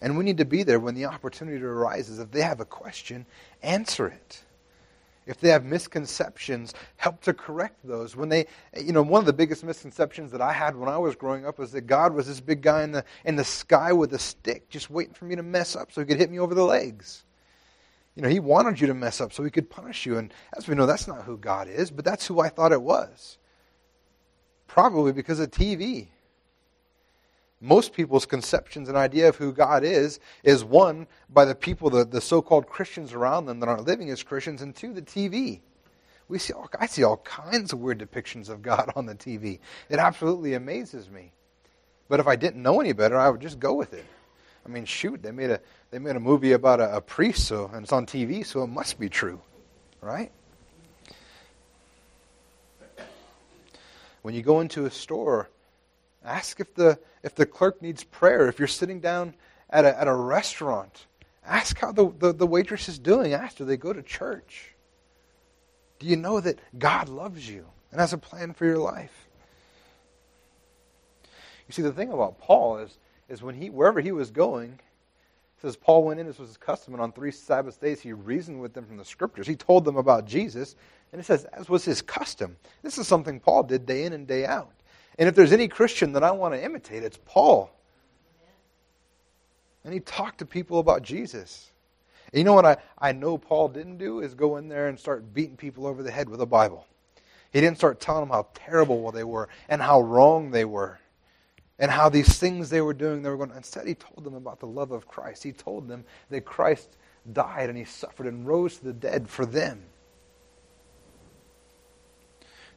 And 0.00 0.16
we 0.16 0.24
need 0.24 0.38
to 0.38 0.44
be 0.44 0.62
there 0.62 0.80
when 0.80 0.94
the 0.94 1.06
opportunity 1.06 1.62
arises. 1.62 2.18
If 2.18 2.30
they 2.30 2.42
have 2.42 2.60
a 2.60 2.64
question, 2.64 3.26
answer 3.62 4.06
it. 4.08 4.42
If 5.26 5.38
they 5.38 5.50
have 5.50 5.64
misconceptions, 5.64 6.74
help 6.96 7.20
to 7.22 7.34
correct 7.34 7.78
those. 7.84 8.16
When 8.16 8.30
they, 8.30 8.46
you 8.76 8.92
know, 8.92 9.02
one 9.02 9.20
of 9.20 9.26
the 9.26 9.32
biggest 9.32 9.62
misconceptions 9.62 10.32
that 10.32 10.40
I 10.40 10.52
had 10.52 10.74
when 10.74 10.88
I 10.88 10.96
was 10.96 11.14
growing 11.14 11.46
up 11.46 11.58
was 11.58 11.72
that 11.72 11.82
God 11.82 12.14
was 12.14 12.26
this 12.26 12.40
big 12.40 12.62
guy 12.62 12.82
in 12.82 12.92
the, 12.92 13.04
in 13.24 13.36
the 13.36 13.44
sky 13.44 13.92
with 13.92 14.12
a 14.14 14.18
stick 14.18 14.68
just 14.70 14.90
waiting 14.90 15.14
for 15.14 15.26
me 15.26 15.36
to 15.36 15.42
mess 15.42 15.76
up 15.76 15.92
so 15.92 16.00
he 16.00 16.06
could 16.06 16.18
hit 16.18 16.30
me 16.30 16.38
over 16.38 16.54
the 16.54 16.64
legs. 16.64 17.24
You 18.16 18.22
know, 18.22 18.28
he 18.28 18.40
wanted 18.40 18.80
you 18.80 18.86
to 18.88 18.94
mess 18.94 19.20
up 19.20 19.32
so 19.32 19.44
he 19.44 19.50
could 19.50 19.70
punish 19.70 20.04
you. 20.06 20.18
And 20.18 20.32
as 20.56 20.66
we 20.66 20.74
know, 20.74 20.86
that's 20.86 21.06
not 21.06 21.24
who 21.24 21.36
God 21.36 21.68
is, 21.68 21.90
but 21.90 22.04
that's 22.04 22.26
who 22.26 22.40
I 22.40 22.48
thought 22.48 22.72
it 22.72 22.82
was. 22.82 23.38
Probably 24.66 25.12
because 25.12 25.38
of 25.38 25.50
TV 25.50 26.08
most 27.60 27.92
people's 27.92 28.24
conceptions 28.24 28.88
and 28.88 28.96
idea 28.96 29.28
of 29.28 29.36
who 29.36 29.52
God 29.52 29.84
is 29.84 30.18
is 30.42 30.64
one 30.64 31.06
by 31.28 31.44
the 31.44 31.54
people, 31.54 31.90
the, 31.90 32.04
the 32.04 32.20
so-called 32.20 32.66
Christians 32.66 33.12
around 33.12 33.46
them 33.46 33.60
that 33.60 33.68
aren't 33.68 33.86
living 33.86 34.10
as 34.10 34.22
Christians, 34.22 34.62
and 34.62 34.74
two, 34.74 34.94
the 34.94 35.02
TV. 35.02 35.60
We 36.28 36.38
see 36.38 36.52
all, 36.52 36.70
I 36.78 36.86
see 36.86 37.02
all 37.02 37.18
kinds 37.18 37.72
of 37.72 37.80
weird 37.80 37.98
depictions 37.98 38.48
of 38.48 38.62
God 38.62 38.92
on 38.96 39.06
the 39.06 39.14
TV. 39.14 39.58
It 39.88 39.98
absolutely 39.98 40.54
amazes 40.54 41.10
me. 41.10 41.32
But 42.08 42.20
if 42.20 42.26
I 42.26 42.36
didn't 42.36 42.62
know 42.62 42.80
any 42.80 42.92
better, 42.92 43.18
I 43.18 43.28
would 43.28 43.40
just 43.40 43.60
go 43.60 43.74
with 43.74 43.92
it. 43.92 44.06
I 44.64 44.68
mean, 44.68 44.84
shoot, 44.84 45.22
they 45.22 45.30
made 45.30 45.50
a 45.50 45.60
they 45.90 45.98
made 45.98 46.16
a 46.16 46.20
movie 46.20 46.52
about 46.52 46.80
a, 46.80 46.96
a 46.96 47.00
priest, 47.00 47.46
so 47.46 47.70
and 47.72 47.82
it's 47.82 47.92
on 47.92 48.06
TV, 48.06 48.44
so 48.44 48.62
it 48.62 48.66
must 48.66 48.98
be 48.98 49.08
true, 49.08 49.40
right? 50.00 50.30
When 54.22 54.34
you 54.34 54.42
go 54.42 54.60
into 54.60 54.84
a 54.84 54.90
store 54.90 55.48
Ask 56.24 56.60
if 56.60 56.74
the, 56.74 56.98
if 57.22 57.34
the 57.34 57.46
clerk 57.46 57.80
needs 57.80 58.04
prayer. 58.04 58.48
If 58.48 58.58
you're 58.58 58.68
sitting 58.68 59.00
down 59.00 59.34
at 59.70 59.84
a, 59.84 59.98
at 59.98 60.08
a 60.08 60.14
restaurant, 60.14 61.06
ask 61.44 61.78
how 61.78 61.92
the, 61.92 62.12
the, 62.18 62.32
the 62.32 62.46
waitress 62.46 62.88
is 62.88 62.98
doing. 62.98 63.32
Ask, 63.32 63.56
do 63.56 63.64
they 63.64 63.76
go 63.76 63.92
to 63.92 64.02
church? 64.02 64.74
Do 65.98 66.06
you 66.06 66.16
know 66.16 66.40
that 66.40 66.58
God 66.78 67.08
loves 67.08 67.48
you 67.48 67.66
and 67.90 68.00
has 68.00 68.12
a 68.12 68.18
plan 68.18 68.52
for 68.52 68.64
your 68.64 68.78
life? 68.78 69.28
You 71.68 71.72
see, 71.72 71.82
the 71.82 71.92
thing 71.92 72.12
about 72.12 72.40
Paul 72.40 72.78
is, 72.78 72.98
is 73.28 73.42
when 73.42 73.54
he, 73.54 73.70
wherever 73.70 74.00
he 74.00 74.12
was 74.12 74.30
going, 74.30 74.80
says 75.62 75.76
Paul 75.76 76.04
went 76.04 76.18
in, 76.18 76.26
this 76.26 76.38
was 76.38 76.48
his 76.48 76.56
custom, 76.56 76.94
and 76.94 77.02
on 77.02 77.12
three 77.12 77.30
Sabbath 77.30 77.80
days 77.80 78.00
he 78.00 78.12
reasoned 78.12 78.60
with 78.60 78.72
them 78.72 78.86
from 78.86 78.96
the 78.96 79.04
scriptures. 79.04 79.46
He 79.46 79.56
told 79.56 79.84
them 79.84 79.96
about 79.96 80.24
Jesus, 80.24 80.74
and 81.12 81.20
it 81.20 81.24
says, 81.24 81.44
as 81.44 81.68
was 81.68 81.84
his 81.84 82.02
custom. 82.02 82.56
This 82.82 82.98
is 82.98 83.06
something 83.06 83.38
Paul 83.38 83.62
did 83.62 83.86
day 83.86 84.04
in 84.04 84.12
and 84.12 84.26
day 84.26 84.46
out. 84.46 84.72
And 85.18 85.28
if 85.28 85.34
there's 85.34 85.52
any 85.52 85.68
Christian 85.68 86.12
that 86.12 86.22
I 86.22 86.30
want 86.30 86.54
to 86.54 86.64
imitate, 86.64 87.02
it's 87.02 87.18
Paul. 87.24 87.70
And 89.84 89.94
he 89.94 90.00
talked 90.00 90.38
to 90.38 90.46
people 90.46 90.78
about 90.78 91.02
Jesus. 91.02 91.70
And 92.32 92.38
you 92.38 92.44
know 92.44 92.52
what 92.52 92.66
I, 92.66 92.76
I 92.98 93.12
know 93.12 93.38
Paul 93.38 93.68
didn't 93.68 93.98
do 93.98 94.20
is 94.20 94.34
go 94.34 94.56
in 94.56 94.68
there 94.68 94.88
and 94.88 94.98
start 94.98 95.34
beating 95.34 95.56
people 95.56 95.86
over 95.86 96.02
the 96.02 96.10
head 96.10 96.28
with 96.28 96.40
a 96.40 96.46
Bible. 96.46 96.86
He 97.52 97.60
didn't 97.60 97.78
start 97.78 98.00
telling 98.00 98.22
them 98.22 98.30
how 98.30 98.46
terrible 98.54 99.10
they 99.10 99.24
were 99.24 99.48
and 99.68 99.82
how 99.82 100.02
wrong 100.02 100.50
they 100.50 100.64
were 100.64 101.00
and 101.78 101.90
how 101.90 102.08
these 102.08 102.38
things 102.38 102.68
they 102.68 102.82
were 102.82 102.94
doing, 102.94 103.22
they 103.22 103.30
were 103.30 103.38
going. 103.38 103.52
Instead, 103.56 103.86
he 103.86 103.94
told 103.94 104.22
them 104.22 104.34
about 104.34 104.60
the 104.60 104.66
love 104.66 104.92
of 104.92 105.08
Christ. 105.08 105.42
He 105.42 105.52
told 105.52 105.88
them 105.88 106.04
that 106.28 106.44
Christ 106.44 106.96
died 107.32 107.68
and 107.68 107.76
he 107.76 107.84
suffered 107.84 108.26
and 108.26 108.46
rose 108.46 108.76
to 108.76 108.84
the 108.84 108.92
dead 108.92 109.28
for 109.28 109.46
them. 109.46 109.82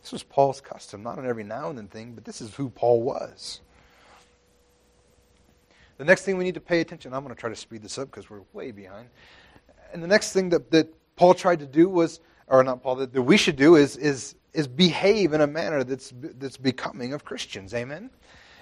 This 0.04 0.12
was 0.12 0.24
Paul's 0.24 0.60
custom, 0.62 1.02
not 1.02 1.18
an 1.18 1.26
every 1.26 1.46
now 1.46 1.70
and 1.70 1.78
then 1.78 1.88
thing, 1.88 2.12
but 2.13 2.26
this 2.26 2.42
is 2.42 2.54
who 2.54 2.70
Paul 2.70 3.02
was. 3.02 3.62
The 5.98 6.04
next 6.04 6.24
thing 6.24 6.38
we 6.38 6.44
need 6.44 6.56
to 6.56 6.62
pay 6.62 6.82
attention, 6.82 7.13
I'm 7.13 7.24
going 7.24 7.34
to 7.34 7.39
try 7.39 7.50
to 7.50 7.56
speed 7.56 7.82
this 7.82 7.98
up 7.98 8.12
because 8.12 8.30
we're 8.30 8.42
way 8.52 8.72
behind. 8.72 9.08
And 9.94 10.04
the 10.04 10.08
next 10.08 10.34
thing 10.34 10.50
that, 10.50 10.70
that 10.72 10.94
Paul 11.16 11.34
tried 11.34 11.60
to 11.60 11.66
do 11.66 11.88
was, 11.88 12.20
or 12.48 12.63
not 12.63 12.84
Paul, 12.84 12.96
that, 12.98 13.13
that 13.13 13.22
we 13.22 13.38
should 13.38 13.56
do 13.56 13.78
is, 13.78 13.96
is, 13.96 14.36
is 14.54 14.68
behave 14.68 15.32
in 15.32 15.39
a 15.39 15.48
manner 15.48 15.86
that's, 15.86 16.12
that's 16.20 16.58
becoming 16.58 17.13
of 17.13 17.24
Christians. 17.24 17.74
Amen? 17.74 18.10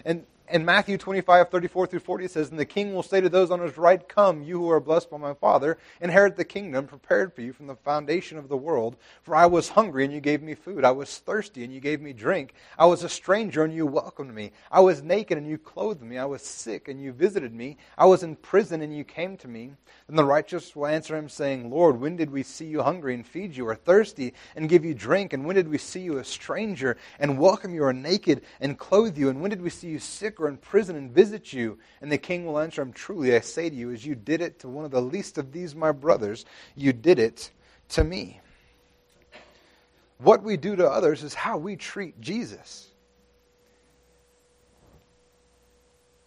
And 0.05 0.25
in 0.51 0.65
Matthew 0.65 0.97
25, 0.97 1.49
34 1.49 1.87
through 1.87 1.99
40, 1.99 2.25
it 2.25 2.31
says, 2.31 2.49
And 2.49 2.59
the 2.59 2.65
king 2.65 2.93
will 2.93 3.03
say 3.03 3.21
to 3.21 3.29
those 3.29 3.51
on 3.51 3.59
his 3.59 3.77
right, 3.77 4.07
Come, 4.07 4.43
you 4.43 4.59
who 4.59 4.69
are 4.69 4.79
blessed 4.79 5.09
by 5.09 5.17
my 5.17 5.33
Father, 5.33 5.77
inherit 6.01 6.35
the 6.35 6.45
kingdom 6.45 6.87
prepared 6.87 7.33
for 7.33 7.41
you 7.41 7.53
from 7.53 7.67
the 7.67 7.75
foundation 7.75 8.37
of 8.37 8.49
the 8.49 8.57
world. 8.57 8.97
For 9.23 9.35
I 9.35 9.45
was 9.45 9.69
hungry, 9.69 10.03
and 10.03 10.13
you 10.13 10.19
gave 10.19 10.41
me 10.41 10.53
food. 10.55 10.83
I 10.83 10.91
was 10.91 11.17
thirsty, 11.19 11.63
and 11.63 11.73
you 11.73 11.79
gave 11.79 12.01
me 12.01 12.13
drink. 12.13 12.53
I 12.77 12.85
was 12.85 13.03
a 13.03 13.09
stranger, 13.09 13.63
and 13.63 13.73
you 13.73 13.85
welcomed 13.85 14.33
me. 14.33 14.51
I 14.71 14.81
was 14.81 15.01
naked, 15.01 15.37
and 15.37 15.47
you 15.47 15.57
clothed 15.57 16.01
me. 16.01 16.17
I 16.17 16.25
was 16.25 16.41
sick, 16.41 16.87
and 16.87 17.01
you 17.01 17.13
visited 17.13 17.53
me. 17.53 17.77
I 17.97 18.05
was 18.05 18.23
in 18.23 18.35
prison, 18.35 18.81
and 18.81 18.95
you 18.95 19.03
came 19.03 19.37
to 19.37 19.47
me. 19.47 19.71
And 20.07 20.17
the 20.17 20.25
righteous 20.25 20.75
will 20.75 20.87
answer 20.87 21.15
him, 21.15 21.29
saying, 21.29 21.69
Lord, 21.69 21.99
when 21.99 22.17
did 22.17 22.29
we 22.29 22.43
see 22.43 22.65
you 22.65 22.81
hungry 22.81 23.13
and 23.13 23.25
feed 23.25 23.55
you, 23.55 23.67
or 23.67 23.75
thirsty 23.75 24.33
and 24.55 24.67
give 24.67 24.83
you 24.83 24.93
drink? 24.93 25.33
And 25.33 25.45
when 25.45 25.55
did 25.55 25.69
we 25.69 25.77
see 25.77 26.01
you 26.01 26.17
a 26.17 26.23
stranger 26.23 26.97
and 27.19 27.39
welcome 27.39 27.73
you, 27.73 27.83
or 27.83 27.93
naked 27.93 28.41
and 28.59 28.77
clothe 28.77 29.17
you? 29.17 29.29
And 29.29 29.41
when 29.41 29.49
did 29.49 29.61
we 29.61 29.69
see 29.69 29.87
you 29.87 29.99
sick 29.99 30.40
or 30.41 30.47
in 30.47 30.57
prison 30.57 30.95
and 30.95 31.11
visit 31.11 31.53
you? 31.53 31.77
And 32.01 32.11
the 32.11 32.17
king 32.17 32.45
will 32.45 32.59
answer 32.59 32.81
him, 32.81 32.93
Truly, 32.93 33.35
I 33.35 33.39
say 33.41 33.69
to 33.69 33.75
you, 33.75 33.91
as 33.91 34.05
you 34.05 34.15
did 34.15 34.41
it 34.41 34.59
to 34.59 34.67
one 34.67 34.85
of 34.85 34.91
the 34.91 35.01
least 35.01 35.37
of 35.37 35.51
these 35.51 35.75
my 35.75 35.91
brothers, 35.91 36.45
you 36.75 36.93
did 36.93 37.19
it 37.19 37.51
to 37.89 38.03
me. 38.03 38.39
What 40.17 40.43
we 40.43 40.57
do 40.57 40.75
to 40.75 40.87
others 40.87 41.23
is 41.23 41.33
how 41.33 41.57
we 41.57 41.75
treat 41.75 42.19
Jesus. 42.21 42.87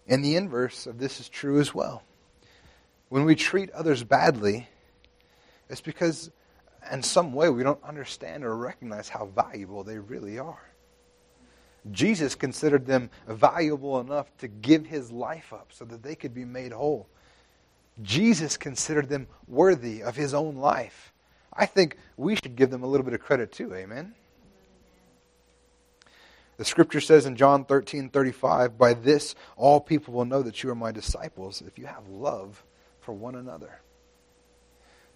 And 0.07 0.25
the 0.25 0.37
inverse 0.37 0.87
of 0.87 0.99
this 0.99 1.21
is 1.21 1.29
true 1.29 1.61
as 1.61 1.75
well. 1.75 2.03
When 3.09 3.25
we 3.25 3.37
treat 3.37 3.71
others 3.71 4.03
badly, 4.03 4.69
it's 5.69 5.81
because 5.81 6.31
in 6.91 7.03
some 7.03 7.33
way 7.33 7.49
we 7.49 7.63
don't 7.63 7.83
understand 7.83 8.45
or 8.45 8.55
recognize 8.57 9.09
how 9.09 9.27
valuable 9.27 9.85
they 9.85 9.99
really 9.99 10.39
are. 10.39 10.74
Jesus 11.91 12.35
considered 12.35 12.87
them 12.87 13.11
valuable 13.29 14.01
enough 14.01 14.27
to 14.39 14.49
give 14.49 14.87
his 14.87 15.13
life 15.13 15.53
up 15.53 15.69
so 15.73 15.85
that 15.85 16.03
they 16.03 16.15
could 16.15 16.35
be 16.35 16.45
made 16.45 16.73
whole. 16.73 17.09
Jesus 18.03 18.57
considered 18.57 19.09
them 19.09 19.29
worthy 19.47 20.03
of 20.03 20.17
his 20.17 20.35
own 20.35 20.57
life. 20.57 21.13
I 21.53 21.67
think 21.67 21.97
we 22.17 22.35
should 22.35 22.57
give 22.57 22.71
them 22.71 22.83
a 22.83 22.87
little 22.87 23.05
bit 23.05 23.15
of 23.15 23.21
credit 23.21 23.53
too. 23.53 23.75
Amen. 23.75 24.15
The 26.57 26.65
scripture 26.65 27.01
says 27.01 27.27
in 27.27 27.37
John 27.37 27.65
13 27.65 28.09
35, 28.11 28.79
By 28.79 28.95
this 28.95 29.35
all 29.57 29.81
people 29.81 30.15
will 30.15 30.25
know 30.25 30.43
that 30.43 30.63
you 30.63 30.71
are 30.71 30.75
my 30.75 30.93
disciples 30.93 31.63
if 31.67 31.79
you 31.79 31.87
have 31.87 32.09
love 32.09 32.65
for 33.01 33.13
one 33.13 33.35
another. 33.35 33.81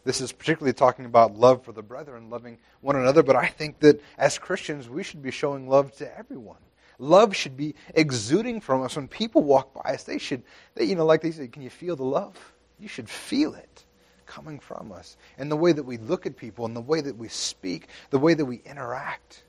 This 0.09 0.23
is 0.23 0.33
particularly 0.33 0.73
talking 0.73 1.05
about 1.05 1.37
love 1.37 1.62
for 1.62 1.73
the 1.73 1.83
brethren, 1.83 2.31
loving 2.31 2.57
one 2.81 2.97
another, 2.97 3.23
but 3.23 3.37
I 3.37 3.49
think 3.49 3.81
that 3.81 4.03
as 4.16 4.38
Christians, 4.38 4.88
we 4.88 5.03
should 5.03 5.21
be 5.21 5.31
showing 5.31 5.68
love 5.68 5.94
to 5.97 6.18
everyone. 6.18 6.62
Love 6.99 7.37
should 7.37 7.59
be 7.59 7.75
exuding 7.94 8.62
from 8.62 8.81
us. 8.81 8.97
When 8.97 9.07
people 9.07 9.42
walk 9.42 9.75
by 9.75 9.92
us, 9.92 10.05
they 10.05 10.16
should, 10.16 10.44
they, 10.75 10.85
you 10.87 10.94
know, 10.94 11.05
like 11.05 11.21
they 11.21 11.31
say, 11.31 11.47
can 11.47 11.61
you 11.61 11.68
feel 11.68 11.94
the 11.94 12.05
love? 12.05 12.38
You 12.81 12.88
should 12.88 13.07
feel 13.07 13.53
it 13.53 13.85
coming 14.25 14.59
from 14.61 14.92
us. 14.92 15.18
And 15.37 15.53
the 15.53 15.57
way 15.57 15.73
that 15.73 15.83
we 15.85 15.99
look 15.99 16.25
at 16.25 16.38
people, 16.38 16.64
and 16.64 16.75
the 16.75 16.81
way 16.81 17.03
that 17.03 17.18
we 17.18 17.29
speak, 17.29 17.88
the 18.09 18.18
way 18.18 18.33
that 18.33 18.47
we 18.47 18.62
interact. 18.64 19.44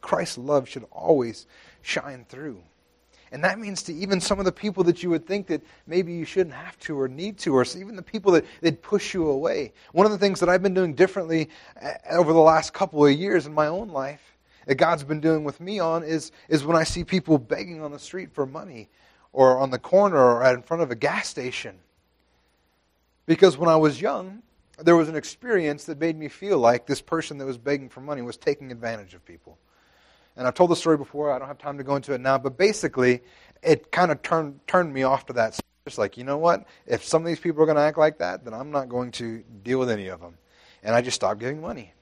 Christ's 0.00 0.38
love 0.38 0.66
should 0.66 0.86
always 0.90 1.46
shine 1.82 2.24
through. 2.26 2.62
And 3.32 3.44
that 3.44 3.58
means 3.60 3.84
to 3.84 3.94
even 3.94 4.20
some 4.20 4.40
of 4.40 4.44
the 4.44 4.52
people 4.52 4.82
that 4.84 5.02
you 5.02 5.10
would 5.10 5.24
think 5.24 5.46
that 5.48 5.62
maybe 5.86 6.12
you 6.12 6.24
shouldn't 6.24 6.54
have 6.54 6.76
to 6.80 6.98
or 6.98 7.06
need 7.06 7.38
to, 7.38 7.54
or 7.54 7.64
even 7.76 7.94
the 7.94 8.02
people 8.02 8.32
that, 8.32 8.44
that 8.60 8.82
push 8.82 9.14
you 9.14 9.28
away. 9.28 9.72
One 9.92 10.04
of 10.04 10.10
the 10.10 10.18
things 10.18 10.40
that 10.40 10.48
I've 10.48 10.62
been 10.62 10.74
doing 10.74 10.94
differently 10.94 11.48
uh, 11.80 11.92
over 12.10 12.32
the 12.32 12.40
last 12.40 12.72
couple 12.72 13.06
of 13.06 13.12
years 13.12 13.46
in 13.46 13.54
my 13.54 13.68
own 13.68 13.88
life, 13.88 14.20
that 14.66 14.74
God's 14.74 15.04
been 15.04 15.20
doing 15.20 15.44
with 15.44 15.60
me 15.60 15.78
on, 15.78 16.02
is, 16.02 16.32
is 16.48 16.64
when 16.64 16.76
I 16.76 16.84
see 16.84 17.04
people 17.04 17.38
begging 17.38 17.82
on 17.82 17.92
the 17.92 17.98
street 17.98 18.32
for 18.32 18.46
money, 18.46 18.88
or 19.32 19.58
on 19.58 19.70
the 19.70 19.78
corner, 19.78 20.18
or 20.18 20.44
in 20.52 20.62
front 20.62 20.82
of 20.82 20.90
a 20.90 20.96
gas 20.96 21.28
station. 21.28 21.78
Because 23.26 23.56
when 23.56 23.68
I 23.68 23.76
was 23.76 24.00
young, 24.00 24.42
there 24.82 24.96
was 24.96 25.08
an 25.08 25.14
experience 25.14 25.84
that 25.84 26.00
made 26.00 26.18
me 26.18 26.28
feel 26.28 26.58
like 26.58 26.86
this 26.86 27.00
person 27.00 27.38
that 27.38 27.46
was 27.46 27.58
begging 27.58 27.88
for 27.88 28.00
money 28.00 28.22
was 28.22 28.36
taking 28.36 28.72
advantage 28.72 29.14
of 29.14 29.24
people. 29.24 29.56
And 30.40 30.46
I've 30.46 30.54
told 30.54 30.70
the 30.70 30.76
story 30.76 30.96
before. 30.96 31.30
I 31.30 31.38
don't 31.38 31.48
have 31.48 31.58
time 31.58 31.76
to 31.76 31.84
go 31.84 31.96
into 31.96 32.14
it 32.14 32.20
now. 32.22 32.38
But 32.38 32.56
basically, 32.56 33.20
it 33.62 33.92
kind 33.92 34.10
of 34.10 34.22
turned, 34.22 34.58
turned 34.66 34.90
me 34.90 35.02
off 35.02 35.26
to 35.26 35.34
that. 35.34 35.60
It's 35.84 35.98
like, 35.98 36.16
you 36.16 36.24
know 36.24 36.38
what? 36.38 36.64
If 36.86 37.04
some 37.04 37.20
of 37.20 37.26
these 37.26 37.38
people 37.38 37.62
are 37.62 37.66
going 37.66 37.76
to 37.76 37.82
act 37.82 37.98
like 37.98 38.16
that, 38.20 38.42
then 38.46 38.54
I'm 38.54 38.70
not 38.70 38.88
going 38.88 39.10
to 39.12 39.44
deal 39.62 39.78
with 39.78 39.90
any 39.90 40.08
of 40.08 40.18
them. 40.18 40.38
And 40.82 40.94
I 40.94 41.02
just 41.02 41.16
stopped 41.16 41.40
giving 41.40 41.60
money. 41.60 41.92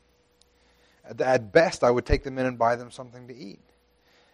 At 1.18 1.50
best, 1.50 1.82
I 1.82 1.90
would 1.90 2.06
take 2.06 2.22
them 2.22 2.38
in 2.38 2.46
and 2.46 2.56
buy 2.56 2.76
them 2.76 2.92
something 2.92 3.26
to 3.26 3.34
eat. 3.34 3.58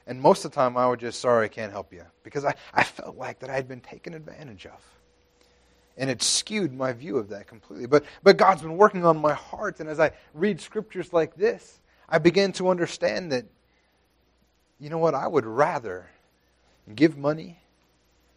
And 0.07 0.21
most 0.21 0.45
of 0.45 0.51
the 0.51 0.55
time, 0.55 0.77
I 0.77 0.87
would 0.87 1.01
just, 1.01 1.19
sorry, 1.19 1.47
I 1.47 1.49
can't 1.49 1.73
help 1.73 1.91
you. 1.91 2.05
Because 2.25 2.45
I, 2.45 2.57
I 2.75 2.85
felt 2.85 3.17
like 3.17 3.39
that 3.39 3.49
I 3.49 3.55
had 3.55 3.69
been 3.69 3.81
taken 3.81 4.13
advantage 4.13 4.67
of. 4.67 4.83
And 5.97 6.11
it 6.11 6.23
skewed 6.23 6.75
my 6.75 6.93
view 6.93 7.17
of 7.17 7.31
that 7.31 7.47
completely. 7.47 7.87
But, 7.87 8.05
but 8.23 8.37
God's 8.37 8.61
been 8.61 8.77
working 8.77 9.07
on 9.07 9.17
my 9.17 9.33
heart. 9.33 9.81
And 9.81 9.89
as 9.89 9.99
I 9.99 10.11
read 10.35 10.61
scriptures 10.61 11.11
like 11.15 11.37
this, 11.37 11.81
I 12.07 12.19
begin 12.19 12.53
to 12.53 12.69
understand 12.69 13.33
that 13.33 13.47
you 14.79 14.91
know 14.91 14.99
what? 14.99 15.15
I 15.15 15.27
would 15.27 15.47
rather 15.47 16.07
give 16.95 17.17
money 17.17 17.59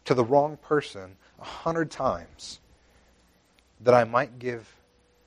to 0.04 0.14
the 0.14 0.24
wrong 0.24 0.56
person 0.56 1.16
a 1.40 1.44
hundred 1.44 1.90
times 1.90 2.60
that 3.80 3.94
I 3.94 4.04
might 4.04 4.38
give 4.38 4.74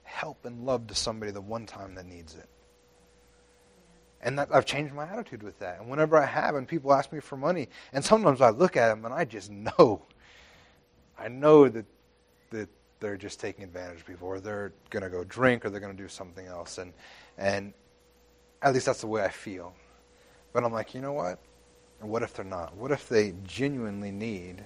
help 0.04 0.46
and 0.46 0.66
love 0.66 0.88
to 0.88 0.96
somebody 0.96 1.32
the 1.32 1.42
one 1.42 1.66
time 1.66 1.96
that 1.96 2.06
needs 2.06 2.36
it. 2.36 2.50
And 4.24 4.38
that, 4.38 4.50
I've 4.54 4.66
changed 4.66 4.94
my 4.94 5.06
attitude 5.08 5.42
with 5.42 5.58
that. 5.60 5.80
And 5.80 5.90
whenever 5.90 6.18
I 6.18 6.26
have, 6.26 6.56
and 6.56 6.68
people 6.68 6.94
ask 6.94 7.12
me 7.12 7.20
for 7.20 7.38
money, 7.38 7.70
and 7.94 8.04
sometimes 8.04 8.42
I 8.42 8.50
look 8.50 8.78
at 8.78 8.90
them 8.90 9.06
and 9.06 9.14
I 9.14 9.26
just 9.26 9.50
know, 9.80 10.02
I 11.18 11.28
know 11.28 11.70
that 11.70 11.86
that 12.52 12.70
they're 13.00 13.18
just 13.18 13.40
taking 13.40 13.64
advantage 13.64 14.02
of 14.02 14.06
people, 14.06 14.28
or 14.28 14.40
they're 14.40 14.74
going 14.90 15.04
to 15.04 15.10
go 15.10 15.24
drink, 15.24 15.66
or 15.66 15.70
they're 15.70 15.80
going 15.80 15.96
to 15.96 16.02
do 16.04 16.10
something 16.10 16.46
else, 16.46 16.78
and 16.78 16.94
and 17.38 17.74
at 18.62 18.74
least 18.74 18.86
that's 18.86 19.02
the 19.02 19.08
way 19.08 19.24
I 19.24 19.30
feel. 19.30 19.74
But 20.54 20.64
I'm 20.64 20.74
like, 20.74 20.94
you 20.94 21.02
know 21.02 21.14
what? 21.14 21.40
What 22.02 22.24
if 22.24 22.34
they're 22.34 22.46
not? 22.46 22.76
What 22.76 22.92
if 22.92 23.08
they 23.08 23.34
genuinely 23.46 24.12
need 24.12 24.66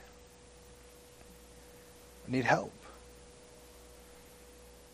need 2.28 2.46
help? 2.46 2.72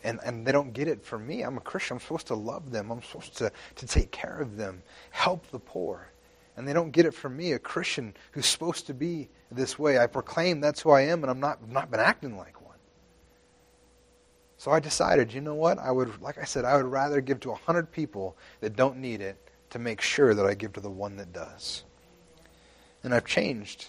And, 0.04 0.18
and 0.24 0.44
they 0.44 0.50
don't 0.50 0.72
get 0.72 0.88
it 0.88 1.04
from 1.04 1.26
me. 1.26 1.42
I'm 1.42 1.56
a 1.56 1.60
Christian. 1.60 1.96
I'm 1.96 2.00
supposed 2.00 2.26
to 2.26 2.34
love 2.34 2.72
them. 2.72 2.90
I'm 2.90 3.02
supposed 3.02 3.36
to, 3.38 3.52
to 3.76 3.86
take 3.86 4.10
care 4.10 4.38
of 4.38 4.56
them, 4.56 4.82
help 5.10 5.48
the 5.50 5.60
poor. 5.60 6.08
And 6.56 6.66
they 6.66 6.72
don't 6.72 6.90
get 6.90 7.06
it 7.06 7.14
from 7.14 7.36
me, 7.36 7.52
a 7.52 7.58
Christian 7.58 8.14
who's 8.32 8.46
supposed 8.46 8.86
to 8.88 8.94
be 8.94 9.28
this 9.50 9.78
way. 9.78 9.98
I 9.98 10.06
proclaim 10.06 10.60
that's 10.60 10.80
who 10.80 10.90
I 10.90 11.02
am, 11.02 11.22
and 11.22 11.30
I'm 11.30 11.40
not, 11.40 11.66
not 11.68 11.90
been 11.90 12.00
acting 12.00 12.36
like 12.36 12.60
one. 12.60 12.76
So 14.58 14.72
I 14.72 14.80
decided, 14.80 15.32
you 15.32 15.40
know 15.40 15.54
what? 15.54 15.78
I 15.78 15.90
would, 15.92 16.20
like 16.20 16.36
I 16.36 16.44
said, 16.44 16.64
I 16.64 16.76
would 16.76 16.90
rather 16.90 17.20
give 17.20 17.40
to 17.40 17.52
a 17.52 17.56
hundred 17.56 17.90
people 17.90 18.36
that 18.60 18.76
don't 18.76 18.98
need 18.98 19.20
it 19.20 19.38
to 19.72 19.78
make 19.78 20.02
sure 20.02 20.34
that 20.34 20.44
I 20.44 20.54
give 20.54 20.74
to 20.74 20.80
the 20.80 20.90
one 20.90 21.16
that 21.16 21.32
does. 21.32 21.82
And 23.02 23.14
I've 23.14 23.24
changed 23.24 23.86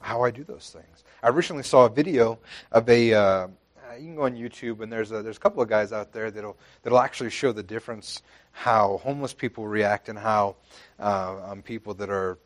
how 0.00 0.22
I 0.22 0.30
do 0.30 0.44
those 0.44 0.70
things. 0.70 1.04
I 1.22 1.30
recently 1.30 1.62
saw 1.62 1.86
a 1.86 1.88
video 1.88 2.38
of 2.70 2.88
a. 2.88 3.14
Uh, 3.14 3.48
you 3.94 4.04
can 4.04 4.16
go 4.16 4.22
on 4.22 4.36
YouTube, 4.36 4.80
and 4.80 4.90
there's 4.90 5.12
a, 5.12 5.22
there's 5.22 5.36
a 5.36 5.40
couple 5.40 5.62
of 5.62 5.68
guys 5.68 5.92
out 5.92 6.12
there 6.12 6.30
that'll 6.30 6.56
that'll 6.82 6.98
actually 6.98 7.30
show 7.30 7.52
the 7.52 7.62
difference 7.62 8.22
how 8.52 9.00
homeless 9.02 9.32
people 9.32 9.66
react 9.66 10.08
and 10.08 10.18
how 10.18 10.56
uh, 11.00 11.50
um, 11.50 11.62
people 11.62 11.94
that 11.94 12.10
are 12.10 12.38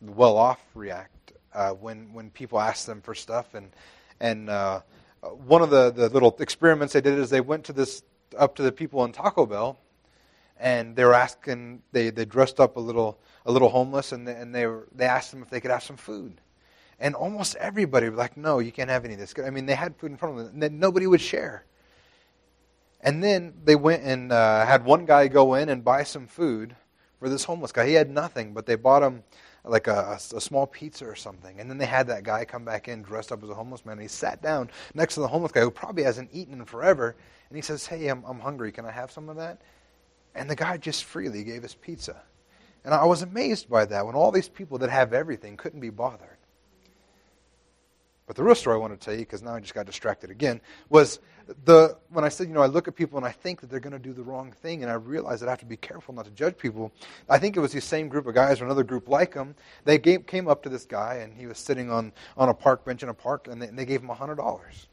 well 0.00 0.36
off 0.36 0.60
react 0.74 1.32
uh, 1.54 1.70
when 1.70 2.12
when 2.12 2.30
people 2.30 2.60
ask 2.60 2.86
them 2.86 3.00
for 3.00 3.14
stuff. 3.14 3.54
And 3.54 3.70
and 4.20 4.50
uh, 4.50 4.80
one 5.46 5.62
of 5.62 5.70
the 5.70 5.90
the 5.90 6.08
little 6.08 6.36
experiments 6.40 6.94
they 6.94 7.00
did 7.00 7.18
is 7.18 7.30
they 7.30 7.40
went 7.40 7.64
to 7.64 7.72
this 7.72 8.02
up 8.36 8.56
to 8.56 8.62
the 8.62 8.72
people 8.72 9.04
in 9.04 9.12
Taco 9.12 9.46
Bell 9.46 9.78
and 10.62 10.94
they 10.94 11.04
were 11.04 11.12
asking 11.12 11.82
they, 11.90 12.08
they 12.08 12.24
dressed 12.24 12.60
up 12.60 12.76
a 12.76 12.80
little 12.80 13.18
a 13.44 13.52
little 13.52 13.68
homeless 13.68 14.12
and 14.12 14.26
they, 14.26 14.34
and 14.34 14.54
they 14.54 14.66
were, 14.66 14.88
they 14.94 15.04
asked 15.04 15.32
them 15.32 15.42
if 15.42 15.50
they 15.50 15.60
could 15.60 15.72
have 15.72 15.82
some 15.82 15.96
food 15.96 16.40
and 17.00 17.14
almost 17.14 17.56
everybody 17.56 18.08
was 18.08 18.16
like 18.16 18.36
no 18.36 18.60
you 18.60 18.72
can't 18.72 18.88
have 18.88 19.04
any 19.04 19.14
of 19.14 19.20
this 19.20 19.34
i 19.44 19.50
mean 19.50 19.66
they 19.66 19.74
had 19.74 19.94
food 19.96 20.12
in 20.12 20.16
front 20.16 20.38
of 20.38 20.46
them 20.46 20.62
and 20.62 20.80
nobody 20.80 21.06
would 21.06 21.20
share 21.20 21.66
and 23.00 23.22
then 23.22 23.52
they 23.64 23.74
went 23.74 24.02
and 24.04 24.30
uh, 24.30 24.64
had 24.64 24.84
one 24.84 25.04
guy 25.04 25.26
go 25.26 25.54
in 25.54 25.68
and 25.68 25.84
buy 25.84 26.04
some 26.04 26.28
food 26.28 26.76
for 27.18 27.28
this 27.28 27.42
homeless 27.42 27.72
guy 27.72 27.86
he 27.86 27.94
had 27.94 28.08
nothing 28.08 28.54
but 28.54 28.64
they 28.64 28.76
bought 28.76 29.02
him 29.02 29.24
like 29.64 29.86
a, 29.86 30.18
a, 30.34 30.40
small 30.40 30.66
pizza 30.66 31.06
or 31.06 31.14
something. 31.14 31.60
And 31.60 31.70
then 31.70 31.78
they 31.78 31.86
had 31.86 32.08
that 32.08 32.24
guy 32.24 32.44
come 32.44 32.64
back 32.64 32.88
in 32.88 33.02
dressed 33.02 33.30
up 33.30 33.44
as 33.44 33.48
a 33.48 33.54
homeless 33.54 33.86
man. 33.86 33.92
And 33.92 34.02
he 34.02 34.08
sat 34.08 34.42
down 34.42 34.68
next 34.92 35.14
to 35.14 35.20
the 35.20 35.28
homeless 35.28 35.52
guy 35.52 35.60
who 35.60 35.70
probably 35.70 36.02
hasn't 36.02 36.30
eaten 36.32 36.54
in 36.54 36.64
forever. 36.64 37.14
And 37.48 37.56
he 37.56 37.62
says, 37.62 37.86
Hey, 37.86 38.08
I'm, 38.08 38.24
I'm 38.24 38.40
hungry. 38.40 38.72
Can 38.72 38.84
I 38.84 38.90
have 38.90 39.12
some 39.12 39.28
of 39.28 39.36
that? 39.36 39.60
And 40.34 40.48
the 40.48 40.56
guy 40.56 40.76
just 40.76 41.04
freely 41.04 41.44
gave 41.44 41.64
us 41.64 41.76
pizza. 41.80 42.22
And 42.84 42.94
I 42.94 43.04
was 43.04 43.22
amazed 43.22 43.68
by 43.68 43.84
that 43.86 44.06
when 44.06 44.14
all 44.14 44.32
these 44.32 44.48
people 44.48 44.78
that 44.78 44.90
have 44.90 45.12
everything 45.12 45.56
couldn't 45.56 45.80
be 45.80 45.90
bothered. 45.90 46.28
But 48.26 48.36
the 48.36 48.44
real 48.44 48.54
story 48.54 48.76
I 48.76 48.78
want 48.78 48.98
to 48.98 49.04
tell 49.04 49.14
you, 49.14 49.20
because 49.20 49.42
now 49.42 49.54
I 49.54 49.60
just 49.60 49.74
got 49.74 49.84
distracted 49.84 50.30
again, 50.30 50.60
was 50.88 51.20
the 51.64 51.98
when 52.08 52.24
I 52.24 52.28
said, 52.28 52.46
you 52.46 52.54
know, 52.54 52.62
I 52.62 52.66
look 52.66 52.88
at 52.88 52.94
people 52.94 53.18
and 53.18 53.26
I 53.26 53.32
think 53.32 53.60
that 53.60 53.68
they're 53.68 53.80
going 53.80 53.92
to 53.92 53.98
do 53.98 54.12
the 54.12 54.22
wrong 54.22 54.52
thing, 54.52 54.82
and 54.82 54.90
I 54.90 54.94
realize 54.94 55.40
that 55.40 55.48
I 55.48 55.52
have 55.52 55.58
to 55.58 55.66
be 55.66 55.76
careful 55.76 56.14
not 56.14 56.24
to 56.24 56.30
judge 56.30 56.56
people. 56.56 56.92
I 57.28 57.38
think 57.38 57.56
it 57.56 57.60
was 57.60 57.72
the 57.72 57.80
same 57.80 58.08
group 58.08 58.26
of 58.26 58.34
guys 58.34 58.60
or 58.60 58.64
another 58.64 58.84
group 58.84 59.08
like 59.08 59.34
them. 59.34 59.54
They 59.84 59.98
came 59.98 60.48
up 60.48 60.62
to 60.62 60.68
this 60.68 60.86
guy, 60.86 61.16
and 61.16 61.34
he 61.34 61.46
was 61.46 61.58
sitting 61.58 61.90
on, 61.90 62.12
on 62.36 62.48
a 62.48 62.54
park 62.54 62.84
bench 62.84 63.02
in 63.02 63.08
a 63.08 63.14
park, 63.14 63.48
and 63.48 63.60
they, 63.60 63.66
and 63.66 63.78
they 63.78 63.84
gave 63.84 64.00
him 64.00 64.10
a 64.10 64.14
$100 64.14 64.86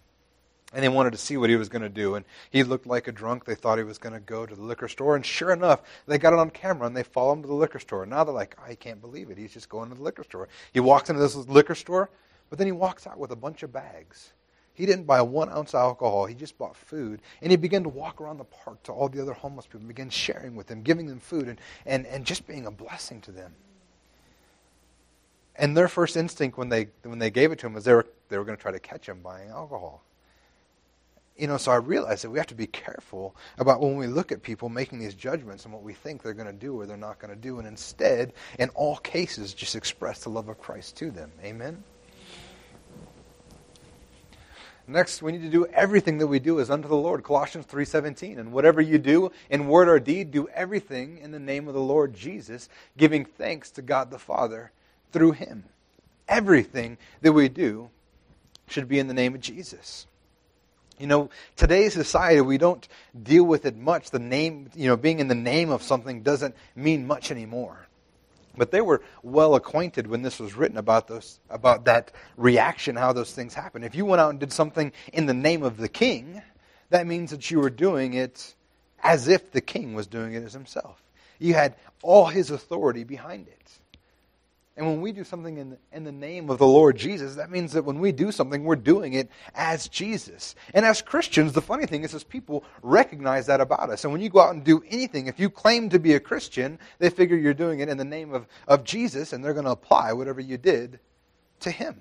and 0.74 0.84
they 0.84 0.89
wanted 0.89 1.11
to 1.11 1.17
see 1.17 1.36
what 1.38 1.49
he 1.49 1.55
was 1.55 1.70
going 1.70 1.82
to 1.82 1.89
do. 1.89 2.15
And 2.15 2.26
he 2.51 2.63
looked 2.63 2.86
like 2.86 3.07
a 3.07 3.11
drunk. 3.11 3.45
They 3.45 3.55
thought 3.55 3.80
he 3.80 3.84
was 3.84 3.97
going 3.97 4.13
to 4.13 4.20
go 4.20 4.45
to 4.45 4.55
the 4.55 4.61
liquor 4.61 4.88
store. 4.88 5.15
And 5.15 5.26
sure 5.26 5.51
enough, 5.51 5.82
they 6.05 6.17
got 6.17 6.34
it 6.34 6.39
on 6.39 6.51
camera 6.51 6.86
and 6.86 6.95
they 6.95 7.03
follow 7.03 7.34
him 7.34 7.41
to 7.41 7.47
the 7.47 7.53
liquor 7.53 7.80
store. 7.80 8.05
Now 8.05 8.24
they're 8.24 8.34
like, 8.34 8.55
I 8.63 8.76
can't 8.76 9.01
believe 9.01 9.32
it. 9.32 9.38
He's 9.38 9.53
just 9.53 9.70
going 9.70 9.89
to 9.89 9.95
the 9.95 10.03
liquor 10.03 10.24
store. 10.24 10.47
He 10.72 10.80
walks 10.80 11.09
into 11.09 11.22
this 11.22 11.36
liquor 11.36 11.76
store, 11.76 12.09
but 12.49 12.59
then 12.59 12.67
he 12.67 12.72
walks 12.72 13.07
out 13.07 13.17
with 13.17 13.32
a 13.32 13.36
bunch 13.36 13.63
of 13.63 13.74
bags. 13.74 14.34
He 14.76 14.86
didn't 14.86 15.05
buy 15.05 15.22
one 15.22 15.49
ounce 15.49 15.74
of 15.74 15.82
alcohol. 15.82 16.26
He 16.26 16.36
just 16.36 16.57
bought 16.57 16.78
food. 16.78 17.22
And 17.41 17.51
he 17.51 17.57
began 17.57 17.84
to 17.84 17.89
walk 17.89 18.22
around 18.22 18.38
the 18.38 18.45
park 18.45 18.82
to 18.84 18.93
all 18.93 19.09
the 19.09 19.22
other 19.22 19.34
homeless 19.34 19.65
people 19.65 19.80
and 19.80 19.88
began 19.89 20.09
sharing 20.09 20.55
with 20.55 20.67
them, 20.67 20.84
giving 20.84 21.07
them 21.07 21.20
food, 21.20 21.49
and, 21.49 21.59
and, 21.86 22.05
and 22.05 22.26
just 22.26 22.47
being 22.47 22.65
a 22.65 22.72
blessing 22.72 23.20
to 23.22 23.32
them. 23.32 23.53
And 25.57 25.76
their 25.76 25.89
first 25.89 26.15
instinct 26.15 26.57
when 26.57 26.70
they, 26.70 26.88
when 27.03 27.20
they 27.20 27.30
gave 27.30 27.51
it 27.51 27.59
to 27.59 27.65
him 27.65 27.74
was 27.74 27.84
they 27.84 27.93
were, 27.93 28.05
they 28.30 28.38
were 28.38 28.45
going 28.45 28.55
to 28.55 28.61
try 28.61 28.72
to 28.72 28.80
catch 28.80 29.09
him 29.09 29.20
buying 29.22 29.49
alcohol. 29.49 30.01
You 31.39 31.47
know, 31.47 31.55
so 31.55 31.71
I 31.71 31.77
realized 31.77 32.25
that 32.25 32.29
we 32.31 32.37
have 32.37 32.47
to 32.47 32.55
be 32.55 32.67
careful 32.67 33.33
about 33.57 33.79
when 33.79 33.95
we 33.95 34.07
look 34.07 34.33
at 34.33 34.43
people 34.43 34.67
making 34.67 34.99
these 34.99 35.15
judgments 35.15 35.63
and 35.63 35.73
what 35.73 35.83
we 35.83 35.93
think 35.93 36.21
they're 36.21 36.33
going 36.33 36.47
to 36.47 36.53
do 36.53 36.77
or 36.77 36.85
they're 36.85 36.97
not 36.97 37.17
going 37.17 37.33
to 37.33 37.39
do, 37.39 37.59
and 37.59 37.67
instead, 37.67 38.33
in 38.59 38.67
all 38.71 38.97
cases, 38.97 39.53
just 39.53 39.73
express 39.73 40.19
the 40.19 40.29
love 40.29 40.49
of 40.49 40.59
Christ 40.59 40.97
to 40.97 41.11
them. 41.11 41.31
Amen? 41.41 41.81
Next, 44.85 45.21
we 45.21 45.31
need 45.31 45.43
to 45.43 45.49
do 45.49 45.65
everything 45.67 46.17
that 46.17 46.27
we 46.27 46.39
do 46.39 46.59
is 46.59 46.69
unto 46.69 46.89
the 46.89 46.95
Lord. 46.97 47.23
Colossians 47.23 47.67
3:17. 47.67 48.37
And 48.37 48.51
whatever 48.51 48.81
you 48.81 48.97
do 48.97 49.31
in 49.49 49.69
word 49.69 49.87
or 49.87 49.99
deed, 49.99 50.31
do 50.31 50.49
everything 50.49 51.19
in 51.19 51.31
the 51.31 51.39
name 51.39 51.69
of 51.69 51.73
the 51.73 51.79
Lord 51.79 52.15
Jesus, 52.15 52.67
giving 52.97 53.23
thanks 53.23 53.71
to 53.71 53.81
God 53.81 54.11
the 54.11 54.19
Father 54.19 54.71
through 55.13 55.33
him. 55.33 55.65
Everything 56.27 56.97
that 57.21 57.31
we 57.31 57.47
do 57.47 57.91
should 58.67 58.89
be 58.89 58.99
in 58.99 59.07
the 59.07 59.13
name 59.13 59.35
of 59.35 59.41
Jesus. 59.41 60.05
You 61.00 61.08
know, 61.08 61.30
today's 61.56 61.93
society, 61.93 62.41
we 62.41 62.58
don't 62.58 62.86
deal 63.24 63.45
with 63.45 63.66
it 63.66 63.78
much. 63.78 64.12
The 64.12 64.20
name, 64.20 64.70
you 64.76 64.88
know, 64.88 64.97
being 64.97 65.20
in 65.20 65.30
the 65.30 65.36
name 65.36 65.70
of 65.70 65.82
something 65.82 66.24
doesn't 66.24 66.56
mean 66.76 67.08
much 67.08 67.32
anymore. 67.32 67.88
But 68.58 68.72
they 68.72 68.82
were 68.82 69.02
well 69.24 69.56
acquainted 69.56 70.08
when 70.08 70.22
this 70.22 70.39
was 70.39 70.56
written 70.56 70.78
about 70.78 71.08
those 71.08 71.39
about 71.50 71.86
that 71.86 72.12
reaction, 72.36 72.97
how 72.97 73.14
those 73.14 73.32
things 73.32 73.54
happen. 73.54 73.86
If 73.86 73.95
you 73.95 74.04
went 74.04 74.20
out 74.20 74.32
and 74.32 74.39
did 74.39 74.52
something 74.52 74.91
in 75.14 75.26
the 75.26 75.34
name 75.34 75.64
of 75.64 75.78
the 75.78 75.88
king, 75.88 76.41
that 76.89 77.08
means 77.08 77.32
that 77.32 77.50
you 77.50 77.62
were 77.62 77.70
doing 77.70 78.16
it 78.16 78.54
as 79.02 79.30
if 79.30 79.54
the 79.54 79.62
king 79.62 79.93
was 79.93 80.08
doing 80.08 80.34
it 80.34 80.43
as 80.43 80.52
himself. 80.52 81.02
You 81.39 81.54
had 81.54 81.76
all 82.04 82.26
his 82.26 82.52
authority 82.52 83.06
behind 83.06 83.47
it. 83.47 83.72
And 84.80 84.88
when 84.88 85.01
we 85.01 85.11
do 85.11 85.25
something 85.25 85.57
in 85.57 85.71
the, 85.71 85.77
in 85.91 86.05
the 86.05 86.11
name 86.13 86.49
of 86.49 86.57
the 86.57 86.65
Lord 86.65 86.95
Jesus, 86.95 87.36
that 87.36 87.51
means 87.51 87.73
that 87.73 87.84
when 87.84 87.99
we 87.99 88.13
do 88.13 88.32
something, 88.32 88.63
we're 88.63 88.77
doing 88.77 89.11
it 89.11 89.30
as 89.53 89.89
Jesus. 89.89 90.55
And 90.73 90.86
as 90.86 91.01
Christians, 91.01 91.51
the 91.51 91.61
funny 91.61 91.86
thing 91.86 92.05
is, 92.05 92.13
is 92.13 92.23
people 92.23 92.63
recognize 92.82 93.47
that 93.47 93.59
about 93.59 93.89
us. 93.89 94.05
And 94.05 94.13
when 94.13 94.21
you 94.21 94.30
go 94.30 94.39
out 94.39 94.53
and 94.53 94.63
do 94.63 94.82
anything, 94.88 95.27
if 95.27 95.38
you 95.38 95.49
claim 95.49 95.89
to 95.89 95.99
be 95.99 96.13
a 96.13 96.19
Christian, 96.21 96.80
they 96.97 97.09
figure 97.09 97.36
you're 97.36 97.53
doing 97.53 97.82
it 97.82 97.89
in 97.89 97.97
the 97.97 98.05
name 98.05 98.34
of, 98.34 98.47
of 98.69 98.86
Jesus, 98.86 99.34
and 99.34 99.43
they're 99.43 99.51
going 99.51 99.65
to 99.65 99.71
apply 99.71 100.13
whatever 100.13 100.39
you 100.39 100.57
did 100.57 101.01
to 101.59 101.71
Him. 101.71 101.99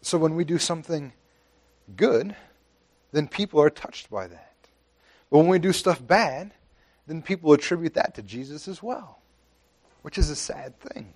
So 0.00 0.16
when 0.16 0.34
we 0.34 0.44
do 0.44 0.56
something 0.56 1.12
good, 1.94 2.34
then 3.12 3.28
people 3.28 3.60
are 3.60 3.68
touched 3.68 4.08
by 4.08 4.28
that. 4.28 4.54
But 5.30 5.40
when 5.40 5.48
we 5.48 5.58
do 5.58 5.74
stuff 5.74 6.00
bad, 6.04 6.52
then 7.10 7.22
people 7.22 7.52
attribute 7.52 7.94
that 7.94 8.14
to 8.14 8.22
Jesus 8.22 8.68
as 8.68 8.80
well, 8.80 9.18
which 10.02 10.16
is 10.16 10.30
a 10.30 10.36
sad 10.36 10.78
thing. 10.78 11.12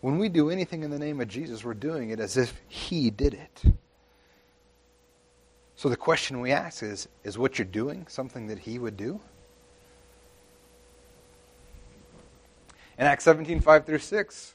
When 0.00 0.18
we 0.18 0.30
do 0.30 0.48
anything 0.48 0.82
in 0.82 0.90
the 0.90 0.98
name 0.98 1.20
of 1.20 1.28
Jesus, 1.28 1.64
we're 1.64 1.74
doing 1.74 2.08
it 2.08 2.18
as 2.18 2.38
if 2.38 2.58
He 2.66 3.10
did 3.10 3.34
it. 3.34 3.62
So 5.74 5.90
the 5.90 5.98
question 5.98 6.40
we 6.40 6.50
ask 6.50 6.82
is 6.82 7.08
Is 7.24 7.36
what 7.36 7.58
you're 7.58 7.66
doing 7.66 8.06
something 8.08 8.46
that 8.46 8.60
He 8.60 8.78
would 8.78 8.96
do? 8.96 9.20
In 12.98 13.04
Acts 13.04 13.24
17 13.24 13.60
5 13.60 13.84
through 13.84 13.98
6, 13.98 14.54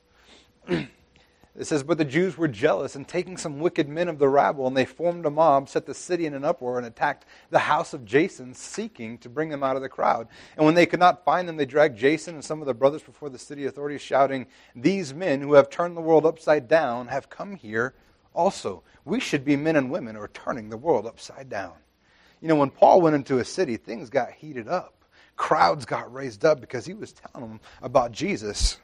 It 1.58 1.66
says, 1.66 1.84
But 1.84 1.98
the 1.98 2.06
Jews 2.06 2.38
were 2.38 2.48
jealous, 2.48 2.96
and 2.96 3.06
taking 3.06 3.36
some 3.36 3.60
wicked 3.60 3.90
men 3.90 4.08
of 4.08 4.20
the 4.20 4.30
rabble, 4.30 4.68
and 4.68 4.78
they 4.78 4.86
formed 4.86 5.26
a 5.26 5.30
mob, 5.30 5.68
set 5.68 5.86
the 5.86 5.94
city 5.94 6.26
in 6.26 6.34
an 6.34 6.46
uproar, 6.46 6.78
and 6.78 6.88
attacked 6.88 7.26
the 7.50 7.60
house 7.60 7.94
of 7.94 8.06
Jason, 8.06 8.54
seeking 8.54 9.18
to 9.18 9.30
bring 9.30 9.50
them 9.50 9.64
out 9.64 9.76
of 9.76 9.82
the 9.82 9.90
crowd. 9.90 10.28
And 10.56 10.66
when 10.66 10.76
they 10.76 10.86
could 10.86 11.00
not 11.00 11.26
find 11.26 11.50
them, 11.50 11.58
they 11.58 11.66
dragged 11.66 11.98
Jason 11.98 12.36
and 12.36 12.44
some 12.44 12.62
of 12.62 12.68
the 12.68 12.74
brothers 12.74 13.04
before 13.04 13.30
the 13.30 13.38
city 13.38 13.66
authorities, 13.66 14.02
shouting, 14.02 14.48
These 14.76 15.14
men 15.14 15.42
who 15.42 15.54
have 15.54 15.70
turned 15.70 15.98
the 15.98 16.02
world 16.02 16.26
upside 16.26 16.70
down 16.70 17.08
have 17.08 17.30
come 17.30 17.56
here 17.56 17.96
also. 18.34 18.84
We 19.04 19.20
should 19.20 19.44
be 19.44 19.58
men 19.58 19.76
and 19.76 19.92
women 19.92 20.16
who 20.16 20.22
are 20.22 20.30
turning 20.30 20.70
the 20.70 20.78
world 20.78 21.06
upside 21.06 21.50
down. 21.50 21.74
You 22.42 22.48
know, 22.48 22.56
when 22.56 22.70
Paul 22.70 23.02
went 23.02 23.16
into 23.16 23.40
a 23.40 23.46
city, 23.46 23.76
things 23.76 24.10
got 24.10 24.32
heated 24.32 24.68
up. 24.68 25.04
Crowds 25.36 25.86
got 25.86 26.14
raised 26.14 26.46
up 26.46 26.62
because 26.62 26.86
he 26.86 26.94
was 26.94 27.14
telling 27.14 27.50
them 27.50 27.60
about 27.82 28.12
Jesus. 28.12 28.78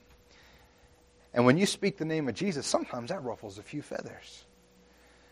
And 1.37 1.45
when 1.45 1.59
you 1.59 1.67
speak 1.67 1.97
the 1.97 2.03
name 2.03 2.27
of 2.27 2.33
Jesus, 2.33 2.65
sometimes 2.65 3.09
that 3.09 3.23
ruffles 3.23 3.59
a 3.59 3.61
few 3.61 3.83
feathers. 3.83 4.43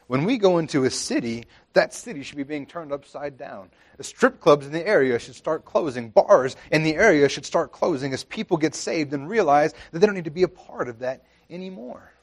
When 0.05 0.23
we 0.23 0.37
go 0.37 0.59
into 0.59 0.83
a 0.83 0.91
city, 0.91 1.45
that 1.73 1.95
city 1.95 2.21
should 2.21 2.37
be 2.37 2.43
being 2.43 2.67
turned 2.67 2.91
upside 2.91 3.39
down. 3.39 3.71
The 3.97 4.03
strip 4.03 4.39
clubs 4.39 4.67
in 4.67 4.71
the 4.71 4.85
area 4.85 5.17
should 5.17 5.33
start 5.33 5.65
closing. 5.65 6.11
Bars 6.11 6.57
in 6.69 6.83
the 6.83 6.93
area 6.93 7.27
should 7.27 7.43
start 7.43 7.71
closing 7.71 8.13
as 8.13 8.23
people 8.23 8.55
get 8.55 8.75
saved 8.75 9.13
and 9.13 9.27
realize 9.27 9.73
that 9.91 9.97
they 9.97 10.05
don't 10.05 10.13
need 10.13 10.25
to 10.25 10.29
be 10.29 10.43
a 10.43 10.47
part 10.47 10.89
of 10.89 10.99
that 10.99 11.25
anymore. 11.49 12.13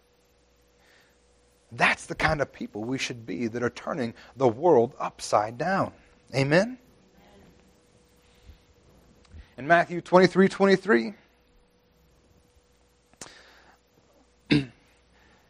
That's 1.72 2.06
the 2.06 2.14
kind 2.14 2.40
of 2.40 2.52
people 2.52 2.84
we 2.84 2.98
should 2.98 3.26
be 3.26 3.48
that 3.48 3.64
are 3.64 3.70
turning 3.70 4.14
the 4.36 4.46
world 4.46 4.94
upside 5.00 5.58
down. 5.58 5.92
Amen? 6.32 6.78
In 9.58 9.66
Matthew 9.66 10.00
23 10.00 10.48
23, 10.48 11.14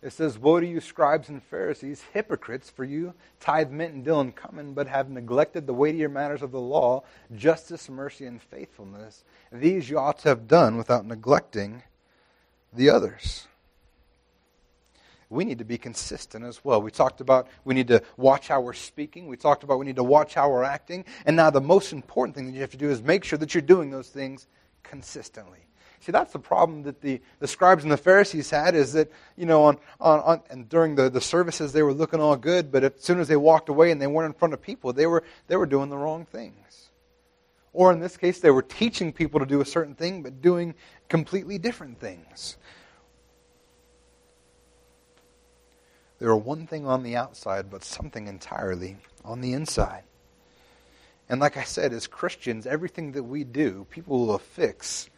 It 0.03 0.12
says, 0.12 0.36
Woe 0.36 0.59
to 0.59 0.66
you, 0.66 0.80
scribes 0.80 1.28
and 1.28 1.40
Pharisees, 1.42 2.03
hypocrites, 2.12 2.68
for 2.68 2.84
you 2.84 3.14
tithe 3.38 3.70
mint 3.70 3.94
and 3.94 4.05
dill 4.05 4.20
and 4.20 4.34
cumin, 4.34 4.74
but 4.74 4.88
have 4.88 5.09
neglected 5.09 5.66
the 5.66 5.74
weightier 5.74 6.09
matters 6.09 6.42
of 6.42 6.50
the 6.50 6.61
law, 6.61 7.05
justice, 7.36 7.88
mercy, 7.88 8.26
and 8.26 8.42
faithfulness. 8.42 9.24
These 9.53 9.88
you 9.88 9.98
ought 9.98 10.18
to 10.20 10.28
have 10.28 10.48
done 10.48 10.76
without 10.76 11.07
neglecting 11.07 11.82
the 12.72 12.90
others. 12.90 13.46
We 15.30 15.44
need 15.44 15.59
to 15.59 15.64
be 15.64 15.78
consistent 15.78 16.44
as 16.44 16.64
well. 16.64 16.82
We 16.82 16.90
talked 16.90 17.20
about 17.20 17.46
we 17.64 17.74
need 17.74 17.88
to 17.88 18.03
watch 18.16 18.48
how 18.48 18.61
we're 18.61 18.74
speaking. 18.74 19.28
We 19.28 19.36
talked 19.36 19.62
about 19.62 19.78
we 19.78 19.86
need 19.86 19.96
to 19.96 20.05
watch 20.05 20.34
how 20.34 20.50
we're 20.50 20.64
acting. 20.64 21.05
And 21.24 21.36
now 21.36 21.48
the 21.48 21.61
most 21.61 21.92
important 21.92 22.34
thing 22.34 22.46
that 22.46 22.53
you 22.53 22.61
have 22.61 22.70
to 22.72 22.76
do 22.76 22.90
is 22.90 23.00
make 23.03 23.24
sure 23.24 23.38
that 23.38 23.55
you're 23.55 23.62
doing 23.62 23.90
those 23.90 24.09
things 24.09 24.46
consistently. 24.82 25.61
See, 26.03 26.11
that's 26.11 26.32
the 26.32 26.40
problem 26.40 26.82
that 26.82 27.00
the, 27.00 27.20
the 27.38 27.46
scribes 27.46 27.84
and 27.84 27.92
the 27.92 27.96
Pharisees 27.96 28.50
had 28.50 28.74
is 28.74 28.92
that, 28.94 29.09
you 29.36 29.46
know, 29.46 29.62
on, 29.62 29.78
on, 30.00 30.18
on 30.18 30.42
and 30.50 30.68
during 30.68 30.96
the, 30.96 31.09
the 31.09 31.20
services 31.20 31.72
they 31.72 31.82
were 31.82 31.92
looking 31.92 32.18
all 32.18 32.34
good, 32.34 32.72
but 32.72 32.82
as 32.82 32.92
soon 32.98 33.20
as 33.20 33.28
they 33.28 33.36
walked 33.36 33.68
away 33.68 33.92
and 33.92 34.03
they 34.03 34.09
weren't 34.09 34.34
in 34.34 34.36
front 34.36 34.53
of 34.53 34.61
people, 34.61 34.92
they 34.92 35.07
were, 35.07 35.22
they 35.46 35.55
were 35.55 35.64
doing 35.64 35.90
the 35.90 35.96
wrong 35.96 36.24
things. 36.24 36.90
Or 37.72 37.92
in 37.92 38.00
this 38.00 38.16
case, 38.16 38.40
they 38.40 38.50
were 38.50 38.62
teaching 38.62 39.12
people 39.12 39.38
to 39.38 39.46
do 39.46 39.61
a 39.61 39.64
certain 39.64 39.94
thing, 39.94 40.24
but 40.24 40.42
doing 40.42 40.74
completely 41.09 41.57
different 41.57 42.00
things. 42.00 42.57
They 46.18 46.26
were 46.26 46.36
one 46.36 46.66
thing 46.66 46.84
on 46.84 47.05
the 47.05 47.14
outside, 47.14 47.70
but 47.70 47.84
something 47.84 48.26
entirely 48.26 48.96
on 49.24 49.40
the 49.40 49.53
inside. 49.53 50.03
And 51.28 51.40
like 51.40 51.57
I 51.57 51.62
said, 51.62 51.92
as 51.92 52.09
Christians, 52.09 52.66
everything 52.66 53.12
that 53.12 53.22
we 53.22 53.44
do, 53.44 53.86
people 53.88 54.18
will 54.18 54.34
affix 54.34 55.09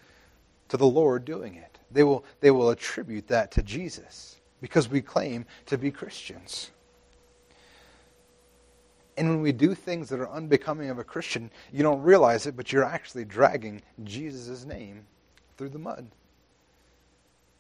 to 0.69 0.77
the 0.77 0.87
Lord 0.87 1.25
doing 1.25 1.55
it. 1.55 1.79
They 1.91 2.03
will, 2.03 2.25
they 2.41 2.51
will 2.51 2.71
attribute 2.71 3.29
that 3.29 3.53
to 3.53 3.63
Jesus 3.63 4.37
because 4.61 4.89
we 4.89 5.01
claim 5.01 5.47
to 5.67 5.79
be 5.79 5.91
Christians. 5.91 6.71
And 9.17 9.29
when 9.29 9.43
we 9.43 9.53
do 9.53 9.75
things 9.75 10.09
that 10.09 10.19
are 10.19 10.29
unbecoming 10.29 10.91
of 10.91 10.99
a 10.99 11.05
Christian, 11.05 11.51
you 11.73 11.83
don't 11.83 12.03
realize 12.03 12.47
it, 12.47 12.57
but 12.57 12.73
you're 12.73 12.85
actually 12.85 13.25
dragging 13.25 13.83
Jesus' 14.03 14.65
name 14.65 15.07
through 15.57 15.69
the 15.69 15.79
mud. 15.79 16.07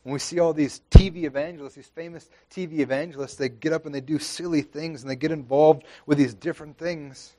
When 0.03 0.13
we 0.13 0.19
see 0.19 0.39
all 0.39 0.53
these 0.53 0.83
TV 0.91 1.25
evangelists, 1.25 1.77
these 1.77 1.87
famous 1.87 2.29
TV 2.51 2.81
evangelists, 2.81 3.37
they 3.37 3.49
get 3.49 3.73
up 3.73 3.87
and 3.87 3.95
they 3.95 4.01
do 4.01 4.19
silly 4.19 4.63
things 4.63 5.03
and 5.03 5.11
they 5.11 5.17
get 5.17 5.31
involved 5.31 5.85
with 6.07 6.19
these 6.19 6.35
different 6.35 6.77
things 6.77 7.35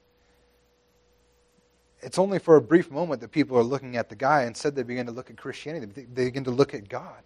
it's 2.02 2.20
only 2.20 2.40
for 2.40 2.56
a 2.56 2.62
brief 2.62 2.92
moment 2.92 3.22
that 3.22 3.32
people 3.32 3.58
are 3.58 3.64
looking 3.64 3.96
at 3.98 4.10
the 4.10 4.16
guy. 4.16 4.44
Instead, 4.44 4.76
they 4.76 4.84
begin 4.84 5.06
to 5.06 5.12
look 5.12 5.30
at 5.30 5.38
Christianity. 5.38 6.06
They 6.14 6.26
begin 6.26 6.44
to 6.44 6.52
look 6.52 6.74
at 6.74 6.88
God. 6.90 7.24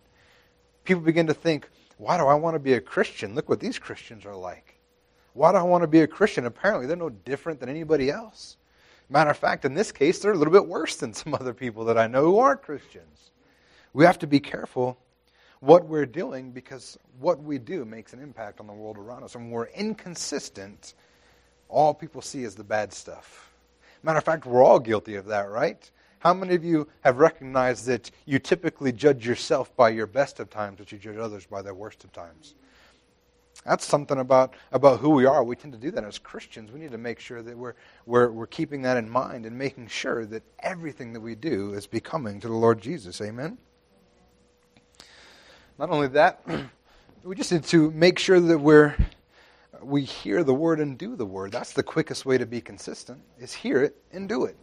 People 0.84 1.04
begin 1.04 1.28
to 1.28 1.34
think, 1.34 1.70
why 1.98 2.18
do 2.18 2.26
I 2.26 2.36
want 2.36 2.56
to 2.56 2.60
be 2.60 2.74
a 2.74 2.82
Christian? 2.82 3.36
Look 3.36 3.50
what 3.50 3.60
these 3.60 3.78
Christians 3.78 4.26
are 4.26 4.36
like. 4.36 4.80
Why 5.34 5.52
do 5.52 5.58
I 5.58 5.64
want 5.64 5.84
to 5.84 5.88
be 5.88 6.02
a 6.02 6.08
Christian? 6.08 6.46
Apparently, 6.46 6.88
they're 6.88 6.96
no 6.96 7.10
different 7.10 7.60
than 7.60 7.70
anybody 7.70 8.10
else. 8.10 8.58
Matter 9.10 9.32
of 9.32 9.38
fact, 9.38 9.66
in 9.66 9.74
this 9.74 9.92
case, 9.92 10.20
they're 10.20 10.32
a 10.32 10.38
little 10.38 10.54
bit 10.54 10.68
worse 10.68 10.96
than 10.96 11.14
some 11.14 11.34
other 11.34 11.54
people 11.54 11.86
that 11.86 11.98
I 11.98 12.08
know 12.08 12.24
who 12.24 12.40
aren't 12.40 12.62
Christians. 12.62 13.32
We 13.94 14.06
have 14.06 14.20
to 14.20 14.28
be 14.28 14.40
careful 14.40 14.98
what 15.60 15.86
we're 15.86 16.06
doing 16.06 16.52
because 16.52 16.98
what 17.20 17.42
we 17.42 17.58
do 17.58 17.84
makes 17.84 18.14
an 18.14 18.22
impact 18.22 18.60
on 18.60 18.68
the 18.68 18.74
world 18.74 18.98
around 18.98 19.24
us. 19.24 19.36
And 19.36 19.46
when 19.46 19.52
we're 19.52 19.66
inconsistent, 19.66 20.94
all 21.68 21.94
people 21.94 22.22
see 22.22 22.44
is 22.44 22.56
the 22.56 22.64
bad 22.64 22.94
stuff. 22.94 23.49
Matter 24.04 24.18
of 24.18 24.24
fact, 24.24 24.46
we're 24.46 24.64
all 24.64 24.80
guilty 24.80 25.16
of 25.16 25.26
that, 25.26 25.50
right? 25.50 25.90
How 26.20 26.34
many 26.34 26.56
of 26.56 26.64
you 26.64 26.88
have 27.02 27.18
recognized 27.18 27.86
that 27.86 28.12
you 28.26 28.40
typically 28.40 28.92
judge 28.92 29.26
yourself 29.26 29.76
by 29.76 29.90
your 29.90 30.08
best 30.08 30.40
of 30.40 30.50
times, 30.50 30.78
but 30.80 30.92
you 30.92 30.98
judge 30.98 31.18
others 31.18 31.46
by 31.46 31.62
their 31.62 31.74
worst 31.74 32.04
of 32.04 32.12
times? 32.12 32.56
That's 33.66 33.86
something 33.86 34.20
about, 34.20 34.54
about 34.72 35.00
who 35.00 35.10
we 35.10 35.26
are. 35.26 35.44
We 35.44 35.56
tend 35.56 35.74
to 35.74 35.80
do 35.80 35.92
that 35.92 36.04
as 36.04 36.18
Christians. 36.18 36.72
We 36.72 36.80
need 36.80 36.92
to 36.92 36.98
make 36.98 37.20
sure 37.20 37.42
that 37.42 37.58
we're, 37.58 37.74
we're, 38.06 38.32
we're 38.32 38.48
keeping 38.48 38.82
that 38.84 38.98
in 38.98 39.10
mind 39.10 39.46
and 39.46 39.58
making 39.58 39.88
sure 39.88 40.26
that 40.28 40.44
everything 40.60 41.12
that 41.14 41.20
we 41.20 41.36
do 41.36 41.74
is 41.74 41.86
becoming 41.86 42.40
to 42.40 42.48
the 42.48 42.54
Lord 42.54 42.82
Jesus. 42.82 43.20
Amen? 43.22 43.58
Not 45.78 45.90
only 45.90 46.08
that, 46.10 46.42
we 47.24 47.36
just 47.36 47.52
need 47.52 47.66
to 47.66 47.92
make 47.92 48.18
sure 48.18 48.40
that 48.40 48.58
we're, 48.58 48.96
we 49.82 50.04
hear 50.04 50.44
the 50.44 50.54
word 50.54 50.80
and 50.80 50.98
do 50.98 51.16
the 51.16 51.26
word. 51.26 51.52
That's 51.52 51.74
the 51.74 51.84
quickest 51.84 52.26
way 52.26 52.38
to 52.38 52.46
be 52.46 52.62
consistent, 52.62 53.22
is 53.40 53.54
hear 53.54 53.84
it 53.84 53.96
and 54.12 54.28
do 54.28 54.46
it. 54.46 54.58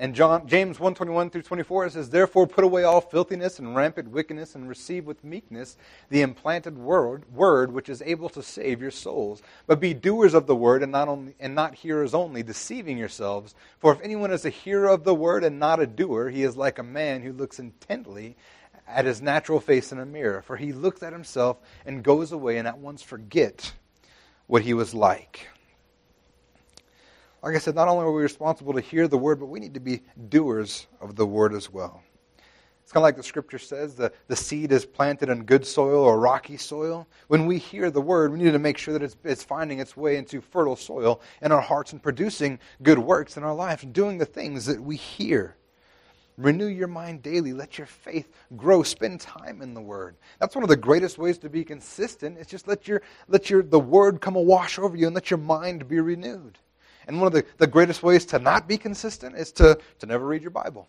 And 0.00 0.14
John, 0.14 0.46
James 0.46 0.78
121 0.78 1.30
through 1.30 1.42
24 1.42 1.86
it 1.86 1.92
says, 1.92 2.08
Therefore 2.08 2.46
put 2.46 2.62
away 2.62 2.84
all 2.84 3.00
filthiness 3.00 3.58
and 3.58 3.74
rampant 3.74 4.12
wickedness, 4.12 4.54
and 4.54 4.68
receive 4.68 5.06
with 5.06 5.24
meekness 5.24 5.76
the 6.08 6.22
implanted 6.22 6.78
word, 6.78 7.24
word 7.34 7.72
which 7.72 7.88
is 7.88 8.00
able 8.02 8.28
to 8.28 8.42
save 8.42 8.80
your 8.80 8.92
souls. 8.92 9.42
But 9.66 9.80
be 9.80 9.94
doers 9.94 10.34
of 10.34 10.46
the 10.46 10.54
word, 10.54 10.84
and 10.84 10.92
not, 10.92 11.08
only, 11.08 11.34
and 11.40 11.52
not 11.52 11.74
hearers 11.74 12.14
only, 12.14 12.44
deceiving 12.44 12.96
yourselves. 12.96 13.56
For 13.80 13.92
if 13.92 14.00
anyone 14.00 14.30
is 14.30 14.44
a 14.44 14.50
hearer 14.50 14.86
of 14.86 15.02
the 15.02 15.16
word 15.16 15.42
and 15.42 15.58
not 15.58 15.80
a 15.80 15.86
doer, 15.86 16.30
he 16.30 16.44
is 16.44 16.56
like 16.56 16.78
a 16.78 16.84
man 16.84 17.22
who 17.22 17.32
looks 17.32 17.58
intently 17.58 18.36
at 18.86 19.04
his 19.04 19.20
natural 19.20 19.58
face 19.58 19.90
in 19.90 19.98
a 19.98 20.06
mirror. 20.06 20.42
For 20.42 20.56
he 20.56 20.72
looks 20.72 21.02
at 21.02 21.12
himself 21.12 21.58
and 21.84 22.04
goes 22.04 22.30
away 22.30 22.58
and 22.58 22.68
at 22.68 22.78
once 22.78 23.02
forget 23.02 23.72
what 24.48 24.62
he 24.62 24.74
was 24.74 24.92
like. 24.92 25.46
Like 27.42 27.54
I 27.54 27.58
said, 27.58 27.76
not 27.76 27.86
only 27.86 28.04
are 28.04 28.12
we 28.12 28.22
responsible 28.22 28.74
to 28.74 28.80
hear 28.80 29.06
the 29.06 29.16
word, 29.16 29.38
but 29.38 29.46
we 29.46 29.60
need 29.60 29.74
to 29.74 29.80
be 29.80 30.02
doers 30.28 30.88
of 31.00 31.14
the 31.14 31.24
word 31.24 31.54
as 31.54 31.72
well. 31.72 32.02
It's 32.82 32.92
kind 32.92 33.02
of 33.02 33.04
like 33.04 33.16
the 33.16 33.22
scripture 33.22 33.58
says 33.58 33.94
the, 33.94 34.10
the 34.28 34.34
seed 34.34 34.72
is 34.72 34.86
planted 34.86 35.28
in 35.28 35.44
good 35.44 35.66
soil 35.66 36.02
or 36.02 36.18
rocky 36.18 36.56
soil. 36.56 37.06
When 37.28 37.44
we 37.44 37.58
hear 37.58 37.90
the 37.90 38.00
word, 38.00 38.32
we 38.32 38.38
need 38.38 38.52
to 38.52 38.58
make 38.58 38.78
sure 38.78 38.94
that 38.94 39.02
it's, 39.02 39.14
it's 39.24 39.44
finding 39.44 39.78
its 39.78 39.94
way 39.94 40.16
into 40.16 40.40
fertile 40.40 40.74
soil 40.74 41.20
in 41.42 41.52
our 41.52 41.60
hearts 41.60 41.92
and 41.92 42.02
producing 42.02 42.58
good 42.82 42.98
works 42.98 43.36
in 43.36 43.44
our 43.44 43.54
lives, 43.54 43.84
doing 43.92 44.16
the 44.16 44.24
things 44.24 44.64
that 44.64 44.82
we 44.82 44.96
hear. 44.96 45.54
Renew 46.38 46.66
your 46.68 46.88
mind 46.88 47.22
daily. 47.22 47.52
Let 47.52 47.78
your 47.78 47.88
faith 47.88 48.32
grow. 48.56 48.84
Spend 48.84 49.20
time 49.20 49.60
in 49.60 49.74
the 49.74 49.80
Word. 49.80 50.16
That's 50.38 50.54
one 50.54 50.62
of 50.62 50.70
the 50.70 50.76
greatest 50.76 51.18
ways 51.18 51.36
to 51.38 51.50
be 51.50 51.64
consistent. 51.64 52.38
Is 52.38 52.46
just 52.46 52.68
let 52.68 52.86
your 52.86 53.02
let 53.26 53.50
your 53.50 53.62
the 53.62 53.80
Word 53.80 54.20
come 54.20 54.36
a 54.36 54.40
wash 54.40 54.78
over 54.78 54.96
you 54.96 55.06
and 55.06 55.14
let 55.14 55.30
your 55.30 55.38
mind 55.38 55.88
be 55.88 55.98
renewed. 55.98 56.56
And 57.08 57.18
one 57.18 57.26
of 57.26 57.32
the, 57.32 57.44
the 57.56 57.66
greatest 57.66 58.02
ways 58.02 58.24
to 58.26 58.38
not 58.38 58.68
be 58.68 58.76
consistent 58.76 59.34
is 59.34 59.50
to, 59.52 59.78
to 59.98 60.06
never 60.06 60.26
read 60.26 60.42
your 60.42 60.50
Bible. 60.50 60.86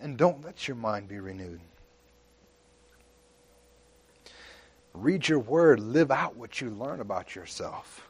And 0.00 0.18
don't 0.18 0.44
let 0.44 0.68
your 0.68 0.76
mind 0.76 1.08
be 1.08 1.18
renewed. 1.18 1.60
Read 4.92 5.26
your 5.26 5.38
word, 5.38 5.80
live 5.80 6.10
out 6.10 6.36
what 6.36 6.60
you 6.60 6.70
learn 6.70 7.00
about 7.00 7.34
yourself. 7.34 8.06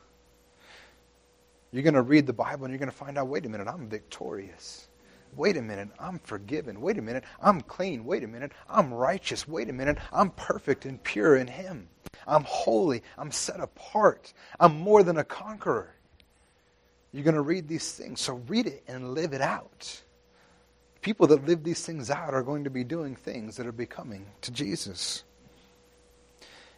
You're 1.72 1.84
going 1.84 1.94
to 1.94 2.02
read 2.02 2.26
the 2.26 2.32
Bible 2.32 2.64
and 2.64 2.72
you're 2.72 2.78
going 2.78 2.90
to 2.90 2.96
find 2.96 3.16
out 3.16 3.28
wait 3.28 3.46
a 3.46 3.48
minute, 3.48 3.68
I'm 3.68 3.88
victorious. 3.88 4.88
Wait 5.34 5.56
a 5.56 5.62
minute, 5.62 5.88
I'm 5.98 6.18
forgiven. 6.20 6.80
Wait 6.80 6.98
a 6.98 7.02
minute, 7.02 7.24
I'm 7.40 7.60
clean. 7.60 8.04
Wait 8.04 8.24
a 8.24 8.28
minute, 8.28 8.52
I'm 8.68 8.92
righteous. 8.92 9.48
Wait 9.48 9.68
a 9.68 9.72
minute, 9.72 9.98
I'm 10.12 10.30
perfect 10.30 10.84
and 10.84 11.02
pure 11.02 11.36
in 11.36 11.46
Him. 11.46 11.88
I'm 12.26 12.44
holy. 12.44 13.02
I'm 13.18 13.30
set 13.30 13.60
apart. 13.60 14.32
I'm 14.58 14.78
more 14.78 15.02
than 15.02 15.18
a 15.18 15.24
conqueror. 15.24 15.94
You're 17.12 17.24
going 17.24 17.34
to 17.34 17.40
read 17.40 17.68
these 17.68 17.92
things. 17.92 18.20
So 18.20 18.34
read 18.48 18.66
it 18.66 18.84
and 18.88 19.14
live 19.14 19.32
it 19.32 19.40
out. 19.40 20.02
People 21.00 21.26
that 21.28 21.46
live 21.46 21.62
these 21.62 21.84
things 21.84 22.10
out 22.10 22.34
are 22.34 22.42
going 22.42 22.64
to 22.64 22.70
be 22.70 22.84
doing 22.84 23.14
things 23.14 23.56
that 23.56 23.66
are 23.66 23.72
becoming 23.72 24.26
to 24.42 24.50
Jesus. 24.50 25.24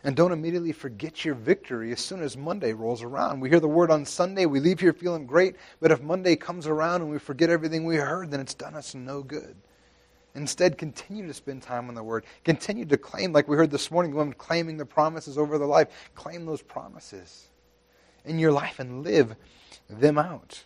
And 0.05 0.15
don't 0.15 0.33
immediately 0.33 0.73
forget 0.73 1.25
your 1.25 1.35
victory 1.35 1.91
as 1.93 2.01
soon 2.01 2.23
as 2.23 2.37
Monday 2.37 2.73
rolls 2.73 3.03
around. 3.03 3.41
We 3.41 3.49
hear 3.49 3.61
the 3.61 3.69
word 3.69 3.91
on 3.91 4.05
Sunday, 4.05 4.47
we 4.47 4.61
leave 4.61 4.79
here 4.81 4.93
feeling 4.93 5.27
great, 5.27 5.57
but 5.81 5.91
if 5.91 6.01
Monday 6.01 6.37
comes 6.37 6.67
around 6.67 7.03
and 7.03 7.11
we 7.11 7.19
forget 7.19 7.51
everything 7.51 7.85
we 7.85 7.97
heard, 7.97 8.31
then 8.31 8.41
it's 8.41 8.55
done 8.55 8.75
us 8.75 8.95
no 8.95 9.23
good. 9.23 9.57
Instead, 10.35 10.79
continue 10.79 11.27
to 11.27 11.35
spend 11.35 11.63
time 11.63 11.89
on 11.89 11.95
the 11.97 12.03
Word. 12.03 12.25
Continue 12.45 12.85
to 12.85 12.97
claim, 12.97 13.33
like 13.33 13.49
we 13.49 13.57
heard 13.57 13.73
this 13.73 13.91
morning, 13.91 14.13
the 14.13 14.19
women 14.19 14.35
claiming 14.35 14.77
the 14.77 14.87
promises 14.87 15.37
over 15.37 15.59
their 15.59 15.67
life. 15.67 15.89
Claim 16.15 16.47
those 16.47 16.63
promises 16.63 17.49
in 18.25 18.39
your 18.39 18.53
life 18.53 18.79
and 18.79 19.03
live 19.03 19.35
them 19.89 20.17
out. 20.17 20.63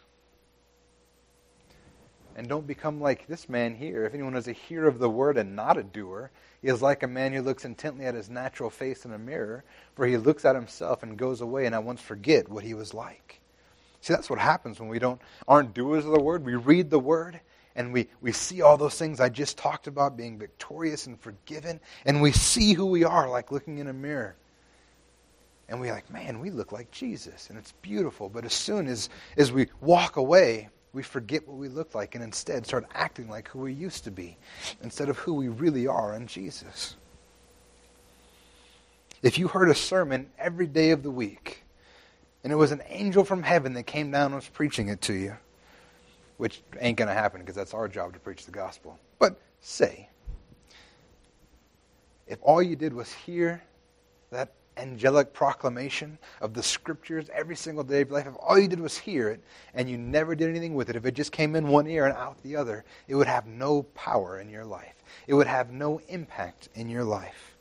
And 2.36 2.48
don't 2.48 2.66
become 2.66 3.00
like 3.00 3.26
this 3.26 3.48
man 3.48 3.74
here. 3.74 4.04
If 4.04 4.14
anyone 4.14 4.36
is 4.36 4.48
a 4.48 4.52
hearer 4.52 4.88
of 4.88 4.98
the 4.98 5.10
word 5.10 5.36
and 5.36 5.54
not 5.54 5.76
a 5.76 5.82
doer, 5.82 6.30
he 6.60 6.68
is 6.68 6.82
like 6.82 7.02
a 7.02 7.08
man 7.08 7.32
who 7.32 7.42
looks 7.42 7.64
intently 7.64 8.06
at 8.06 8.14
his 8.14 8.30
natural 8.30 8.70
face 8.70 9.04
in 9.04 9.12
a 9.12 9.18
mirror, 9.18 9.64
for 9.94 10.06
he 10.06 10.16
looks 10.16 10.44
at 10.44 10.54
himself 10.54 11.02
and 11.02 11.18
goes 11.18 11.40
away 11.40 11.66
and 11.66 11.74
at 11.74 11.84
once 11.84 12.00
forget 12.00 12.48
what 12.48 12.64
he 12.64 12.74
was 12.74 12.94
like. 12.94 13.40
See, 14.00 14.12
that's 14.12 14.30
what 14.30 14.38
happens 14.38 14.80
when 14.80 14.88
we 14.88 14.98
don't 14.98 15.20
aren't 15.46 15.74
doers 15.74 16.04
of 16.04 16.12
the 16.12 16.20
word. 16.20 16.44
We 16.44 16.54
read 16.54 16.90
the 16.90 16.98
word 16.98 17.40
and 17.76 17.92
we, 17.92 18.08
we 18.20 18.32
see 18.32 18.62
all 18.62 18.76
those 18.76 18.98
things 18.98 19.20
I 19.20 19.28
just 19.28 19.56
talked 19.56 19.86
about, 19.86 20.16
being 20.16 20.38
victorious 20.38 21.06
and 21.06 21.18
forgiven, 21.18 21.80
and 22.04 22.20
we 22.20 22.32
see 22.32 22.74
who 22.74 22.86
we 22.86 23.04
are 23.04 23.28
like 23.30 23.50
looking 23.50 23.78
in 23.78 23.88
a 23.88 23.92
mirror 23.92 24.36
and 25.72 25.80
we're 25.80 25.92
like, 25.92 26.10
man, 26.10 26.40
we 26.40 26.50
look 26.50 26.70
like 26.70 26.90
Jesus, 26.90 27.48
and 27.48 27.58
it's 27.58 27.72
beautiful. 27.80 28.28
But 28.28 28.44
as 28.44 28.52
soon 28.52 28.88
as, 28.88 29.08
as 29.38 29.50
we 29.50 29.68
walk 29.80 30.16
away, 30.16 30.68
we 30.92 31.02
forget 31.02 31.46
what 31.48 31.56
we 31.56 31.68
look 31.68 31.94
like 31.94 32.14
and 32.14 32.22
instead 32.22 32.66
start 32.66 32.86
acting 32.94 33.28
like 33.28 33.48
who 33.48 33.60
we 33.60 33.72
used 33.72 34.04
to 34.04 34.10
be 34.10 34.36
instead 34.82 35.08
of 35.08 35.18
who 35.18 35.34
we 35.34 35.48
really 35.48 35.86
are 35.86 36.14
in 36.14 36.26
Jesus. 36.26 36.96
If 39.22 39.38
you 39.38 39.48
heard 39.48 39.70
a 39.70 39.74
sermon 39.74 40.30
every 40.38 40.66
day 40.66 40.90
of 40.90 41.02
the 41.02 41.10
week, 41.10 41.62
and 42.44 42.52
it 42.52 42.56
was 42.56 42.72
an 42.72 42.82
angel 42.88 43.24
from 43.24 43.42
heaven 43.42 43.74
that 43.74 43.84
came 43.84 44.10
down 44.10 44.26
and 44.26 44.34
was 44.34 44.48
preaching 44.48 44.88
it 44.88 45.00
to 45.02 45.14
you, 45.14 45.36
which 46.38 46.62
ain't 46.80 46.98
going 46.98 47.08
to 47.08 47.14
happen 47.14 47.40
because 47.40 47.54
that's 47.54 47.72
our 47.72 47.88
job 47.88 48.12
to 48.14 48.18
preach 48.18 48.44
the 48.44 48.52
gospel. 48.52 48.98
But 49.18 49.40
say, 49.60 50.08
if 52.26 52.38
all 52.42 52.62
you 52.62 52.74
did 52.74 52.92
was 52.92 53.12
hear 53.12 53.62
that 54.30 54.52
angelic 54.76 55.32
proclamation 55.32 56.18
of 56.40 56.54
the 56.54 56.62
scriptures 56.62 57.28
every 57.34 57.56
single 57.56 57.84
day 57.84 58.00
of 58.00 58.08
your 58.08 58.18
life, 58.18 58.26
if 58.26 58.34
all 58.40 58.58
you 58.58 58.68
did 58.68 58.80
was 58.80 58.96
hear 58.96 59.28
it 59.28 59.40
and 59.74 59.88
you 59.88 59.98
never 59.98 60.34
did 60.34 60.48
anything 60.48 60.74
with 60.74 60.90
it, 60.90 60.96
if 60.96 61.06
it 61.06 61.14
just 61.14 61.32
came 61.32 61.54
in 61.56 61.68
one 61.68 61.86
ear 61.86 62.06
and 62.06 62.16
out 62.16 62.42
the 62.42 62.56
other, 62.56 62.84
it 63.08 63.14
would 63.14 63.26
have 63.26 63.46
no 63.46 63.82
power 63.94 64.40
in 64.40 64.48
your 64.48 64.64
life. 64.64 64.94
It 65.26 65.34
would 65.34 65.46
have 65.46 65.70
no 65.70 66.00
impact 66.08 66.68
in 66.74 66.88
your 66.88 67.04
life. 67.04 67.54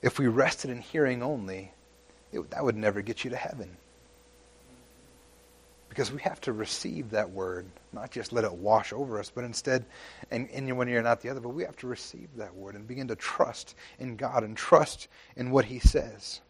If 0.00 0.18
we 0.18 0.26
rested 0.26 0.70
in 0.70 0.80
hearing 0.80 1.22
only, 1.22 1.72
it, 2.32 2.50
that 2.50 2.64
would 2.64 2.76
never 2.76 3.02
get 3.02 3.24
you 3.24 3.30
to 3.30 3.36
heaven. 3.36 3.76
Because 5.92 6.10
we 6.10 6.22
have 6.22 6.40
to 6.40 6.54
receive 6.54 7.10
that 7.10 7.30
word, 7.30 7.66
not 7.92 8.10
just 8.10 8.32
let 8.32 8.44
it 8.44 8.52
wash 8.54 8.94
over 8.94 9.18
us, 9.18 9.28
but 9.28 9.44
instead, 9.44 9.84
and 10.30 10.48
in 10.48 10.74
one 10.74 10.88
ear 10.88 10.96
and 10.96 11.04
not 11.04 11.20
the 11.20 11.28
other, 11.28 11.40
but 11.40 11.50
we 11.50 11.64
have 11.64 11.76
to 11.76 11.86
receive 11.86 12.30
that 12.36 12.54
word 12.54 12.76
and 12.76 12.88
begin 12.88 13.08
to 13.08 13.14
trust 13.14 13.74
in 13.98 14.16
God 14.16 14.42
and 14.42 14.56
trust 14.56 15.08
in 15.36 15.50
what 15.50 15.66
He 15.66 15.80
says 15.80 16.40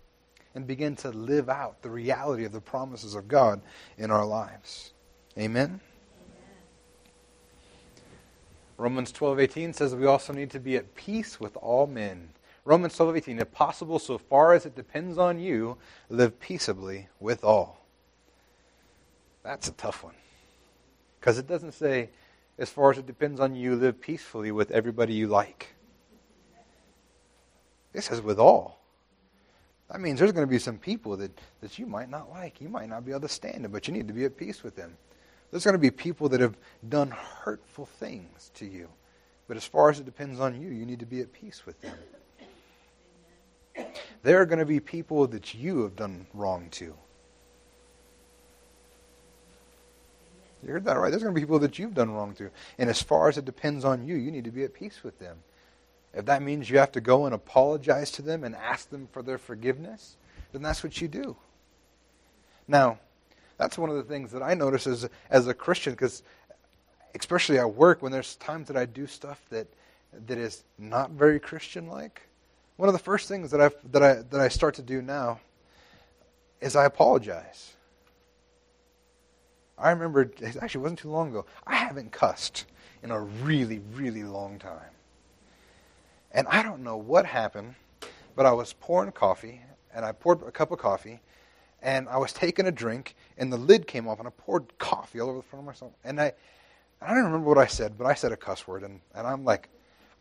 and 0.54 0.64
begin 0.64 0.94
to 0.94 1.10
live 1.10 1.48
out 1.48 1.82
the 1.82 1.90
reality 1.90 2.44
of 2.44 2.52
the 2.52 2.60
promises 2.60 3.16
of 3.16 3.26
God 3.26 3.60
in 3.98 4.12
our 4.12 4.24
lives. 4.24 4.92
Amen? 5.36 5.64
Amen. 5.64 5.80
Romans 8.76 9.10
12:18 9.10 9.74
says 9.74 9.92
we 9.92 10.06
also 10.06 10.32
need 10.32 10.52
to 10.52 10.60
be 10.60 10.76
at 10.76 10.94
peace 10.94 11.40
with 11.40 11.56
all 11.56 11.88
men. 11.88 12.28
Romans 12.64 12.96
12:18 12.96 13.40
if 13.40 13.50
possible 13.50 13.98
so 13.98 14.18
far 14.18 14.52
as 14.52 14.66
it 14.66 14.76
depends 14.76 15.18
on 15.18 15.40
you 15.40 15.78
live 16.08 16.38
peaceably 16.38 17.08
with 17.18 17.42
all. 17.42 17.81
That's 19.42 19.68
a 19.68 19.72
tough 19.72 20.04
one. 20.04 20.14
Because 21.20 21.38
it 21.38 21.46
doesn't 21.46 21.72
say, 21.72 22.10
as 22.58 22.70
far 22.70 22.90
as 22.90 22.98
it 22.98 23.06
depends 23.06 23.40
on 23.40 23.54
you, 23.54 23.76
live 23.76 24.00
peacefully 24.00 24.52
with 24.52 24.70
everybody 24.70 25.14
you 25.14 25.28
like. 25.28 25.74
It 27.94 28.02
says 28.02 28.20
with 28.20 28.38
all. 28.38 28.80
That 29.90 30.00
means 30.00 30.18
there's 30.18 30.32
going 30.32 30.46
to 30.46 30.50
be 30.50 30.58
some 30.58 30.78
people 30.78 31.16
that, 31.18 31.38
that 31.60 31.78
you 31.78 31.86
might 31.86 32.08
not 32.08 32.30
like. 32.30 32.60
You 32.60 32.68
might 32.68 32.88
not 32.88 33.04
be 33.04 33.12
able 33.12 33.20
to 33.22 33.28
stand 33.28 33.64
them, 33.64 33.72
but 33.72 33.86
you 33.86 33.92
need 33.92 34.08
to 34.08 34.14
be 34.14 34.24
at 34.24 34.36
peace 34.36 34.62
with 34.62 34.74
them. 34.74 34.96
There's 35.50 35.64
going 35.64 35.74
to 35.74 35.78
be 35.78 35.90
people 35.90 36.30
that 36.30 36.40
have 36.40 36.56
done 36.88 37.10
hurtful 37.10 37.84
things 37.84 38.50
to 38.54 38.64
you. 38.64 38.88
But 39.48 39.58
as 39.58 39.64
far 39.66 39.90
as 39.90 40.00
it 40.00 40.06
depends 40.06 40.40
on 40.40 40.58
you, 40.60 40.70
you 40.70 40.86
need 40.86 41.00
to 41.00 41.06
be 41.06 41.20
at 41.20 41.32
peace 41.32 41.66
with 41.66 41.78
them. 41.82 41.96
There 44.22 44.40
are 44.40 44.46
going 44.46 44.60
to 44.60 44.64
be 44.64 44.80
people 44.80 45.26
that 45.26 45.52
you 45.52 45.82
have 45.82 45.96
done 45.96 46.26
wrong 46.32 46.68
to. 46.72 46.94
You 50.62 50.72
heard 50.72 50.84
that 50.84 50.96
right. 50.96 51.10
There's 51.10 51.22
going 51.22 51.34
to 51.34 51.40
be 51.40 51.44
people 51.44 51.58
that 51.60 51.78
you've 51.78 51.94
done 51.94 52.10
wrong 52.10 52.34
to. 52.34 52.50
And 52.78 52.88
as 52.88 53.02
far 53.02 53.28
as 53.28 53.36
it 53.36 53.44
depends 53.44 53.84
on 53.84 54.06
you, 54.06 54.14
you 54.14 54.30
need 54.30 54.44
to 54.44 54.50
be 54.50 54.62
at 54.62 54.74
peace 54.74 55.02
with 55.02 55.18
them. 55.18 55.38
If 56.14 56.26
that 56.26 56.42
means 56.42 56.70
you 56.70 56.78
have 56.78 56.92
to 56.92 57.00
go 57.00 57.24
and 57.26 57.34
apologize 57.34 58.10
to 58.12 58.22
them 58.22 58.44
and 58.44 58.54
ask 58.54 58.90
them 58.90 59.08
for 59.12 59.22
their 59.22 59.38
forgiveness, 59.38 60.16
then 60.52 60.62
that's 60.62 60.84
what 60.84 61.00
you 61.00 61.08
do. 61.08 61.36
Now, 62.68 62.98
that's 63.56 63.78
one 63.78 63.90
of 63.90 63.96
the 63.96 64.02
things 64.02 64.30
that 64.32 64.42
I 64.42 64.54
notice 64.54 64.86
as, 64.86 65.08
as 65.30 65.48
a 65.48 65.54
Christian, 65.54 65.94
because 65.94 66.22
especially 67.14 67.58
at 67.58 67.74
work, 67.74 68.02
when 68.02 68.12
there's 68.12 68.36
times 68.36 68.68
that 68.68 68.76
I 68.76 68.84
do 68.84 69.06
stuff 69.06 69.40
that, 69.50 69.66
that 70.26 70.38
is 70.38 70.62
not 70.78 71.10
very 71.10 71.40
Christian 71.40 71.88
like, 71.88 72.22
one 72.76 72.88
of 72.88 72.94
the 72.94 72.98
first 72.98 73.28
things 73.28 73.50
that 73.50 73.60
I 73.60 73.70
that 73.92 74.02
I 74.02 74.14
that 74.14 74.40
I 74.40 74.48
start 74.48 74.74
to 74.76 74.82
do 74.82 75.02
now 75.02 75.38
is 76.60 76.74
I 76.74 76.84
apologize. 76.84 77.74
I 79.82 79.90
remember 79.90 80.30
actually, 80.42 80.80
it 80.80 80.82
wasn't 80.82 81.00
too 81.00 81.10
long 81.10 81.30
ago. 81.30 81.44
I 81.66 81.76
haven't 81.76 82.12
cussed 82.12 82.66
in 83.02 83.10
a 83.10 83.20
really 83.20 83.80
really 83.94 84.22
long 84.24 84.58
time. 84.58 84.90
And 86.32 86.46
I 86.48 86.62
don't 86.62 86.82
know 86.82 86.96
what 86.96 87.26
happened, 87.26 87.74
but 88.36 88.46
I 88.46 88.52
was 88.52 88.72
pouring 88.72 89.12
coffee 89.12 89.60
and 89.94 90.04
I 90.04 90.12
poured 90.12 90.42
a 90.42 90.50
cup 90.50 90.70
of 90.70 90.78
coffee 90.78 91.20
and 91.82 92.08
I 92.08 92.16
was 92.16 92.32
taking 92.32 92.66
a 92.66 92.72
drink 92.72 93.14
and 93.36 93.52
the 93.52 93.58
lid 93.58 93.86
came 93.86 94.08
off 94.08 94.18
and 94.18 94.28
I 94.28 94.30
poured 94.30 94.78
coffee 94.78 95.20
all 95.20 95.28
over 95.28 95.38
the 95.38 95.42
front 95.42 95.62
of 95.62 95.66
myself. 95.66 95.92
And 96.04 96.20
I 96.20 96.32
I 97.00 97.08
don't 97.14 97.24
remember 97.24 97.48
what 97.48 97.58
I 97.58 97.66
said, 97.66 97.98
but 97.98 98.06
I 98.06 98.14
said 98.14 98.32
a 98.32 98.36
cuss 98.36 98.66
word 98.68 98.84
and, 98.84 99.00
and 99.14 99.26
I'm 99.26 99.44
like, 99.44 99.68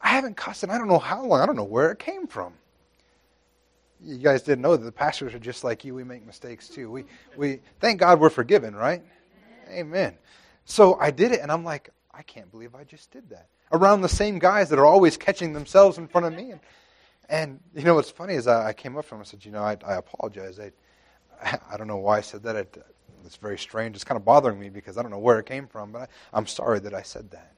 I 0.01 0.09
haven't 0.09 0.35
cussed 0.35 0.63
and 0.63 0.71
I 0.71 0.77
don't 0.77 0.87
know 0.87 0.99
how 0.99 1.23
long. 1.23 1.39
I 1.39 1.45
don't 1.45 1.55
know 1.55 1.63
where 1.63 1.91
it 1.91 1.99
came 1.99 2.25
from. 2.25 2.53
You 4.03 4.17
guys 4.17 4.41
didn't 4.41 4.63
know 4.63 4.75
that 4.75 4.83
the 4.83 4.91
pastors 4.91 5.35
are 5.35 5.39
just 5.39 5.63
like 5.63 5.85
you. 5.85 5.93
We 5.93 6.03
make 6.03 6.25
mistakes 6.25 6.67
too. 6.67 6.89
We, 6.89 7.05
we 7.37 7.59
thank 7.79 7.99
God 7.99 8.19
we're 8.19 8.31
forgiven, 8.31 8.75
right? 8.75 9.03
Amen. 9.71 10.17
So 10.65 10.97
I 10.99 11.11
did 11.11 11.31
it, 11.31 11.41
and 11.41 11.51
I'm 11.51 11.63
like, 11.63 11.89
I 12.13 12.21
can't 12.23 12.51
believe 12.51 12.75
I 12.75 12.83
just 12.83 13.11
did 13.11 13.29
that. 13.29 13.47
Around 13.71 14.01
the 14.01 14.09
same 14.09 14.39
guys 14.39 14.69
that 14.69 14.79
are 14.79 14.85
always 14.85 15.17
catching 15.17 15.53
themselves 15.53 15.97
in 15.97 16.07
front 16.07 16.27
of 16.27 16.33
me. 16.33 16.51
And, 16.51 16.59
and 17.29 17.59
you 17.75 17.83
know 17.83 17.95
what's 17.95 18.11
funny 18.11 18.33
is 18.35 18.47
I, 18.47 18.67
I 18.67 18.73
came 18.73 18.97
up 18.97 19.07
to 19.07 19.15
him 19.15 19.21
and 19.21 19.27
said, 19.27 19.45
you 19.45 19.51
know, 19.51 19.63
I, 19.63 19.77
I 19.85 19.95
apologize. 19.95 20.59
I, 20.59 20.71
I 21.71 21.77
don't 21.77 21.87
know 21.87 21.97
why 21.97 22.17
I 22.17 22.21
said 22.21 22.43
that. 22.43 22.55
It, 22.55 22.83
it's 23.25 23.37
very 23.37 23.57
strange. 23.57 23.95
It's 23.95 24.03
kind 24.03 24.17
of 24.17 24.25
bothering 24.25 24.59
me 24.59 24.69
because 24.69 24.97
I 24.97 25.01
don't 25.01 25.11
know 25.11 25.19
where 25.19 25.39
it 25.39 25.45
came 25.45 25.67
from, 25.67 25.91
but 25.91 26.01
I, 26.01 26.07
I'm 26.33 26.47
sorry 26.47 26.79
that 26.79 26.93
I 26.93 27.01
said 27.01 27.31
that. 27.31 27.53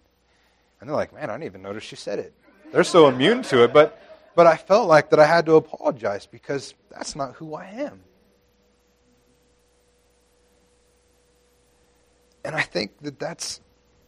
And 0.79 0.89
they're 0.89 0.95
like, 0.95 1.13
man, 1.13 1.29
I 1.29 1.33
didn't 1.33 1.45
even 1.45 1.61
notice 1.61 1.83
she 1.83 1.95
said 1.95 2.19
it. 2.19 2.33
They're 2.71 2.83
so 2.83 3.07
immune 3.07 3.43
to 3.43 3.63
it, 3.63 3.73
but 3.73 3.99
but 4.35 4.47
I 4.47 4.57
felt 4.57 4.87
like 4.87 5.11
that 5.11 5.19
I 5.19 5.25
had 5.25 5.45
to 5.45 5.55
apologize 5.55 6.25
because 6.25 6.73
that's 6.89 7.15
not 7.15 7.33
who 7.35 7.53
I 7.53 7.65
am. 7.65 8.01
And 12.43 12.55
I 12.55 12.61
think 12.61 12.99
that 13.01 13.19
that's 13.19 13.61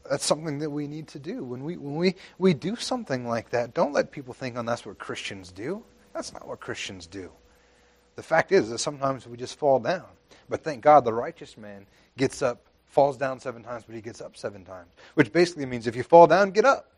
that's 0.09 0.25
something 0.25 0.59
that 0.59 0.69
we 0.69 0.87
need 0.87 1.07
to 1.09 1.19
do 1.19 1.43
when 1.43 1.63
we 1.63 1.77
when 1.77 1.95
we 1.95 2.15
we 2.37 2.53
do 2.53 2.75
something 2.75 3.27
like 3.27 3.49
that. 3.51 3.73
Don't 3.73 3.93
let 3.93 4.11
people 4.11 4.33
think, 4.33 4.57
"Oh, 4.57 4.63
that's 4.63 4.85
what 4.85 4.97
Christians 4.97 5.51
do." 5.51 5.83
That's 6.13 6.31
not 6.31 6.47
what 6.47 6.59
Christians 6.59 7.07
do. 7.07 7.31
The 8.15 8.23
fact 8.23 8.51
is 8.51 8.69
that 8.69 8.77
sometimes 8.79 9.27
we 9.27 9.35
just 9.35 9.57
fall 9.59 9.79
down. 9.79 10.05
But 10.47 10.63
thank 10.63 10.81
God 10.81 11.03
the 11.03 11.13
righteous 11.13 11.57
man 11.57 11.87
gets 12.17 12.41
up 12.41 12.65
falls 12.85 13.17
down 13.17 13.39
seven 13.41 13.61
times, 13.61 13.83
but 13.85 13.93
he 13.93 14.01
gets 14.01 14.21
up 14.21 14.37
seven 14.37 14.63
times. 14.63 14.89
Which 15.15 15.33
basically 15.33 15.65
means 15.65 15.85
if 15.85 15.97
you 15.97 16.03
fall 16.03 16.27
down, 16.27 16.51
get 16.51 16.63
up. 16.63 16.91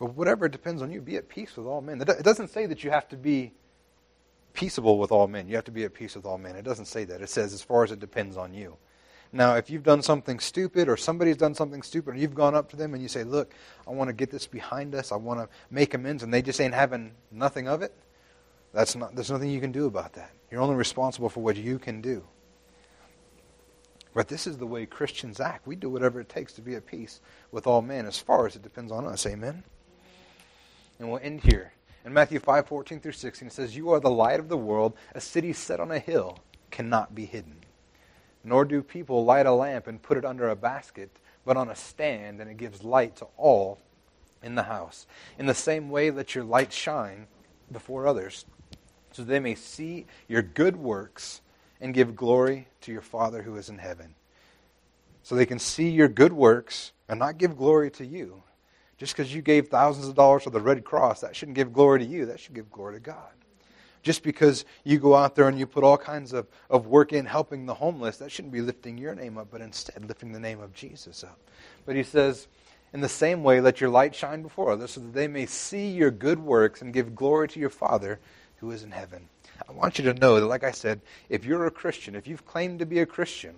But 0.00 0.14
whatever 0.14 0.46
it 0.46 0.52
depends 0.52 0.82
on 0.82 0.90
you, 0.90 1.00
be 1.00 1.16
at 1.16 1.28
peace 1.28 1.56
with 1.56 1.66
all 1.66 1.80
men. 1.80 2.00
It 2.00 2.24
doesn't 2.24 2.48
say 2.48 2.66
that 2.66 2.82
you 2.82 2.90
have 2.90 3.08
to 3.08 3.16
be 3.16 3.52
peaceable 4.52 4.98
with 4.98 5.12
all 5.12 5.28
men. 5.28 5.48
You 5.48 5.56
have 5.56 5.64
to 5.64 5.70
be 5.70 5.84
at 5.84 5.94
peace 5.94 6.14
with 6.14 6.26
all 6.26 6.38
men. 6.38 6.56
It 6.56 6.64
doesn't 6.64 6.86
say 6.86 7.04
that. 7.04 7.22
It 7.22 7.30
says 7.30 7.52
as 7.52 7.62
far 7.62 7.84
as 7.84 7.92
it 7.92 8.00
depends 8.00 8.36
on 8.36 8.52
you. 8.52 8.76
Now, 9.32 9.56
if 9.56 9.68
you've 9.68 9.82
done 9.82 10.02
something 10.02 10.38
stupid 10.38 10.88
or 10.88 10.96
somebody's 10.96 11.36
done 11.36 11.54
something 11.54 11.82
stupid 11.82 12.12
and 12.12 12.20
you've 12.20 12.34
gone 12.34 12.54
up 12.54 12.70
to 12.70 12.76
them 12.76 12.94
and 12.94 13.02
you 13.02 13.08
say, 13.08 13.24
Look, 13.24 13.52
I 13.86 13.90
want 13.90 14.08
to 14.08 14.14
get 14.14 14.30
this 14.30 14.46
behind 14.46 14.94
us, 14.94 15.12
I 15.12 15.16
want 15.16 15.40
to 15.40 15.48
make 15.70 15.92
amends, 15.94 16.22
and 16.22 16.32
they 16.32 16.40
just 16.40 16.60
ain't 16.60 16.74
having 16.74 17.12
nothing 17.30 17.68
of 17.68 17.82
it, 17.82 17.94
that's 18.72 18.96
not, 18.96 19.14
there's 19.14 19.30
nothing 19.30 19.50
you 19.50 19.60
can 19.60 19.72
do 19.72 19.86
about 19.86 20.14
that. 20.14 20.30
You're 20.50 20.62
only 20.62 20.76
responsible 20.76 21.28
for 21.28 21.40
what 21.40 21.56
you 21.56 21.78
can 21.78 22.00
do. 22.00 22.24
But 24.14 24.28
this 24.28 24.46
is 24.46 24.56
the 24.56 24.66
way 24.66 24.86
Christians 24.86 25.40
act. 25.40 25.66
We 25.66 25.76
do 25.76 25.90
whatever 25.90 26.20
it 26.20 26.28
takes 26.28 26.54
to 26.54 26.62
be 26.62 26.74
at 26.74 26.86
peace 26.86 27.20
with 27.52 27.66
all 27.66 27.82
men 27.82 28.06
as 28.06 28.18
far 28.18 28.46
as 28.46 28.56
it 28.56 28.62
depends 28.62 28.90
on 28.90 29.06
us. 29.06 29.26
Amen? 29.26 29.62
And 30.98 31.10
we'll 31.10 31.20
end 31.22 31.42
here. 31.42 31.72
In 32.08 32.14
Matthew 32.14 32.40
5 32.40 32.66
14 32.66 33.00
through 33.00 33.12
16, 33.12 33.48
it 33.48 33.52
says, 33.52 33.76
You 33.76 33.90
are 33.90 34.00
the 34.00 34.08
light 34.08 34.40
of 34.40 34.48
the 34.48 34.56
world. 34.56 34.94
A 35.14 35.20
city 35.20 35.52
set 35.52 35.78
on 35.78 35.90
a 35.90 35.98
hill 35.98 36.38
cannot 36.70 37.14
be 37.14 37.26
hidden. 37.26 37.56
Nor 38.42 38.64
do 38.64 38.82
people 38.82 39.26
light 39.26 39.44
a 39.44 39.52
lamp 39.52 39.86
and 39.86 40.00
put 40.00 40.16
it 40.16 40.24
under 40.24 40.48
a 40.48 40.56
basket, 40.56 41.10
but 41.44 41.58
on 41.58 41.68
a 41.68 41.76
stand, 41.76 42.40
and 42.40 42.50
it 42.50 42.56
gives 42.56 42.82
light 42.82 43.16
to 43.16 43.26
all 43.36 43.78
in 44.42 44.54
the 44.54 44.62
house. 44.62 45.06
In 45.38 45.44
the 45.44 45.52
same 45.52 45.90
way, 45.90 46.10
let 46.10 46.34
your 46.34 46.44
light 46.44 46.72
shine 46.72 47.26
before 47.70 48.06
others 48.06 48.46
so 49.12 49.22
they 49.22 49.38
may 49.38 49.54
see 49.54 50.06
your 50.28 50.40
good 50.40 50.76
works 50.76 51.42
and 51.78 51.92
give 51.92 52.16
glory 52.16 52.68
to 52.80 52.90
your 52.90 53.02
Father 53.02 53.42
who 53.42 53.56
is 53.56 53.68
in 53.68 53.76
heaven. 53.76 54.14
So 55.22 55.34
they 55.34 55.44
can 55.44 55.58
see 55.58 55.90
your 55.90 56.08
good 56.08 56.32
works 56.32 56.92
and 57.06 57.18
not 57.18 57.36
give 57.36 57.58
glory 57.58 57.90
to 57.90 58.06
you. 58.06 58.44
Just 58.98 59.16
because 59.16 59.32
you 59.32 59.42
gave 59.42 59.68
thousands 59.68 60.08
of 60.08 60.14
dollars 60.14 60.42
to 60.42 60.50
the 60.50 60.60
Red 60.60 60.84
Cross, 60.84 61.20
that 61.20 61.34
shouldn't 61.34 61.56
give 61.56 61.72
glory 61.72 62.00
to 62.00 62.04
you. 62.04 62.26
That 62.26 62.40
should 62.40 62.54
give 62.54 62.70
glory 62.70 62.94
to 62.94 63.00
God. 63.00 63.32
Just 64.02 64.22
because 64.22 64.64
you 64.84 64.98
go 64.98 65.14
out 65.14 65.34
there 65.34 65.48
and 65.48 65.58
you 65.58 65.66
put 65.66 65.84
all 65.84 65.98
kinds 65.98 66.32
of, 66.32 66.46
of 66.68 66.86
work 66.86 67.12
in 67.12 67.24
helping 67.24 67.66
the 67.66 67.74
homeless, 67.74 68.18
that 68.18 68.30
shouldn't 68.30 68.52
be 68.52 68.60
lifting 68.60 68.98
your 68.98 69.14
name 69.14 69.38
up, 69.38 69.48
but 69.50 69.60
instead 69.60 70.04
lifting 70.06 70.32
the 70.32 70.40
name 70.40 70.60
of 70.60 70.74
Jesus 70.74 71.24
up. 71.24 71.38
But 71.86 71.96
he 71.96 72.02
says, 72.02 72.48
in 72.92 73.00
the 73.00 73.08
same 73.08 73.42
way, 73.42 73.60
let 73.60 73.80
your 73.80 73.90
light 73.90 74.14
shine 74.14 74.42
before 74.42 74.72
others 74.72 74.92
so 74.92 75.00
that 75.00 75.12
they 75.12 75.28
may 75.28 75.46
see 75.46 75.90
your 75.90 76.10
good 76.10 76.38
works 76.38 76.80
and 76.80 76.92
give 76.92 77.14
glory 77.14 77.48
to 77.48 77.60
your 77.60 77.70
Father 77.70 78.18
who 78.56 78.70
is 78.70 78.82
in 78.82 78.90
heaven. 78.90 79.28
I 79.68 79.72
want 79.72 79.98
you 79.98 80.04
to 80.04 80.18
know 80.18 80.40
that, 80.40 80.46
like 80.46 80.64
I 80.64 80.70
said, 80.70 81.00
if 81.28 81.44
you're 81.44 81.66
a 81.66 81.70
Christian, 81.70 82.14
if 82.14 82.26
you've 82.26 82.46
claimed 82.46 82.78
to 82.78 82.86
be 82.86 83.00
a 83.00 83.06
Christian, 83.06 83.54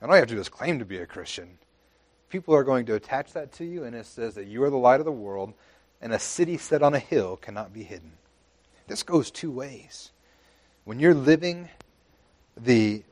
and 0.00 0.10
all 0.10 0.16
you 0.16 0.20
have 0.20 0.28
to 0.28 0.34
do 0.34 0.40
is 0.40 0.48
claim 0.48 0.78
to 0.80 0.84
be 0.84 0.98
a 0.98 1.06
Christian, 1.06 1.58
people 2.32 2.54
are 2.54 2.64
going 2.64 2.86
to 2.86 2.94
attach 2.94 3.34
that 3.34 3.52
to 3.52 3.64
you, 3.64 3.84
and 3.84 3.94
it 3.94 4.06
says 4.06 4.34
that 4.36 4.46
you 4.46 4.64
are 4.64 4.70
the 4.70 4.76
light 4.76 5.00
of 5.00 5.04
the 5.04 5.12
world, 5.12 5.52
and 6.00 6.14
a 6.14 6.18
city 6.18 6.56
set 6.56 6.82
on 6.82 6.94
a 6.94 6.98
hill 6.98 7.36
cannot 7.36 7.74
be 7.74 7.82
hidden. 7.82 8.12
This 8.88 9.02
goes 9.02 9.30
two 9.30 9.50
ways. 9.50 10.10
When 10.84 10.98
you're 10.98 11.14
living 11.14 11.68
the, 12.56 13.04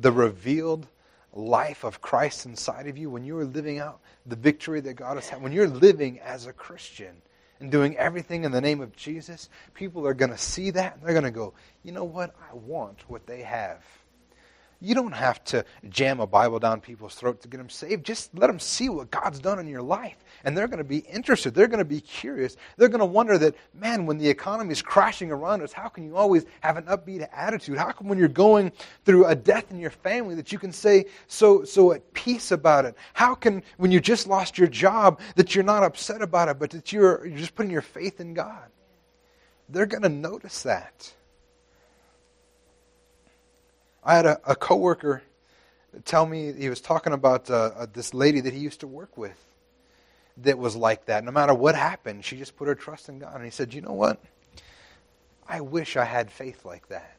the 0.00 0.10
revealed 0.10 0.86
life 1.34 1.84
of 1.84 2.00
Christ 2.00 2.46
inside 2.46 2.86
of 2.86 2.96
you, 2.96 3.10
when 3.10 3.24
you 3.24 3.38
are 3.38 3.44
living 3.44 3.78
out 3.78 4.00
the 4.24 4.34
victory 4.34 4.80
that 4.80 4.94
God 4.94 5.16
has 5.16 5.28
had, 5.28 5.42
when 5.42 5.52
you're 5.52 5.68
living 5.68 6.18
as 6.20 6.46
a 6.46 6.52
Christian, 6.52 7.20
and 7.60 7.70
doing 7.70 7.96
everything 7.96 8.44
in 8.44 8.50
the 8.50 8.60
name 8.60 8.80
of 8.80 8.96
Jesus, 8.96 9.48
people 9.74 10.06
are 10.06 10.14
going 10.14 10.32
to 10.32 10.38
see 10.38 10.70
that 10.70 10.96
and 10.96 11.02
they're 11.02 11.12
going 11.12 11.24
to 11.24 11.30
go, 11.30 11.54
you 11.82 11.92
know 11.92 12.04
what? 12.04 12.34
I 12.50 12.54
want 12.54 13.08
what 13.08 13.26
they 13.26 13.42
have. 13.42 13.82
You 14.80 14.94
don't 14.94 15.12
have 15.12 15.42
to 15.44 15.64
jam 15.88 16.20
a 16.20 16.26
Bible 16.26 16.58
down 16.58 16.80
people's 16.80 17.14
throat 17.14 17.40
to 17.42 17.48
get 17.48 17.58
them 17.58 17.70
saved. 17.70 18.04
Just 18.04 18.36
let 18.36 18.48
them 18.48 18.58
see 18.58 18.88
what 18.88 19.10
God's 19.10 19.40
done 19.40 19.58
in 19.58 19.66
your 19.66 19.82
life. 19.82 20.16
And 20.44 20.56
they're 20.56 20.68
going 20.68 20.78
to 20.78 20.84
be 20.84 20.98
interested. 20.98 21.54
They're 21.54 21.68
going 21.68 21.78
to 21.78 21.84
be 21.84 22.00
curious. 22.00 22.56
They're 22.76 22.88
going 22.88 23.00
to 23.00 23.06
wonder 23.06 23.38
that, 23.38 23.54
man, 23.72 24.06
when 24.06 24.18
the 24.18 24.28
economy 24.28 24.72
is 24.72 24.82
crashing 24.82 25.30
around 25.30 25.62
us, 25.62 25.72
how 25.72 25.88
can 25.88 26.04
you 26.04 26.16
always 26.16 26.44
have 26.60 26.76
an 26.76 26.84
upbeat 26.84 27.26
attitude? 27.32 27.78
How 27.78 27.92
come 27.92 28.08
when 28.08 28.18
you're 28.18 28.28
going 28.28 28.72
through 29.04 29.26
a 29.26 29.34
death 29.34 29.70
in 29.70 29.78
your 29.78 29.90
family 29.90 30.34
that 30.34 30.52
you 30.52 30.58
can 30.58 30.72
say 30.72 31.06
so, 31.28 31.64
so 31.64 31.92
at 31.92 32.12
peace 32.12 32.50
about 32.50 32.84
it? 32.84 32.94
How 33.14 33.34
can, 33.34 33.62
when 33.78 33.90
you 33.90 34.00
just 34.00 34.26
lost 34.26 34.58
your 34.58 34.68
job, 34.68 35.20
that 35.36 35.54
you're 35.54 35.64
not 35.64 35.82
upset 35.82 36.20
about 36.20 36.48
it, 36.48 36.58
but 36.58 36.70
that 36.70 36.92
you're, 36.92 37.26
you're 37.26 37.38
just 37.38 37.54
putting 37.54 37.72
your 37.72 37.82
faith 37.82 38.20
in 38.20 38.34
God? 38.34 38.68
They're 39.68 39.86
going 39.86 40.02
to 40.02 40.08
notice 40.08 40.64
that. 40.64 41.14
I 44.04 44.16
had 44.16 44.26
a, 44.26 44.40
a 44.44 44.54
coworker 44.54 45.22
tell 46.04 46.26
me 46.26 46.52
he 46.52 46.68
was 46.68 46.80
talking 46.80 47.12
about 47.12 47.50
uh, 47.50 47.70
uh, 47.76 47.86
this 47.92 48.12
lady 48.12 48.40
that 48.40 48.52
he 48.52 48.60
used 48.60 48.80
to 48.80 48.86
work 48.86 49.16
with 49.16 49.38
that 50.38 50.58
was 50.58 50.74
like 50.76 51.06
that. 51.06 51.24
No 51.24 51.30
matter 51.30 51.54
what 51.54 51.74
happened, 51.74 52.24
she 52.24 52.36
just 52.36 52.56
put 52.56 52.68
her 52.68 52.74
trust 52.74 53.08
in 53.08 53.18
God. 53.18 53.34
And 53.34 53.44
he 53.44 53.50
said, 53.50 53.72
"You 53.72 53.80
know 53.80 53.92
what? 53.92 54.20
I 55.48 55.60
wish 55.60 55.96
I 55.96 56.04
had 56.04 56.30
faith 56.30 56.64
like 56.64 56.88
that." 56.88 57.16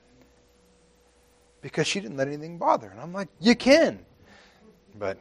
Because 1.61 1.87
she 1.87 1.99
didn't 1.99 2.17
let 2.17 2.27
anything 2.27 2.57
bother. 2.57 2.89
And 2.89 2.99
I'm 2.99 3.13
like, 3.13 3.29
"You 3.39 3.55
can." 3.55 4.05
But 4.97 5.17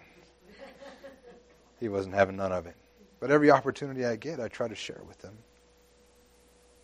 he 1.80 1.88
wasn't 1.88 2.14
having 2.14 2.36
none 2.36 2.52
of 2.52 2.66
it. 2.66 2.76
But 3.20 3.30
every 3.30 3.50
opportunity 3.50 4.04
I 4.04 4.16
get, 4.16 4.40
I 4.40 4.48
try 4.48 4.68
to 4.68 4.74
share 4.74 5.00
with 5.08 5.18
them. 5.18 5.36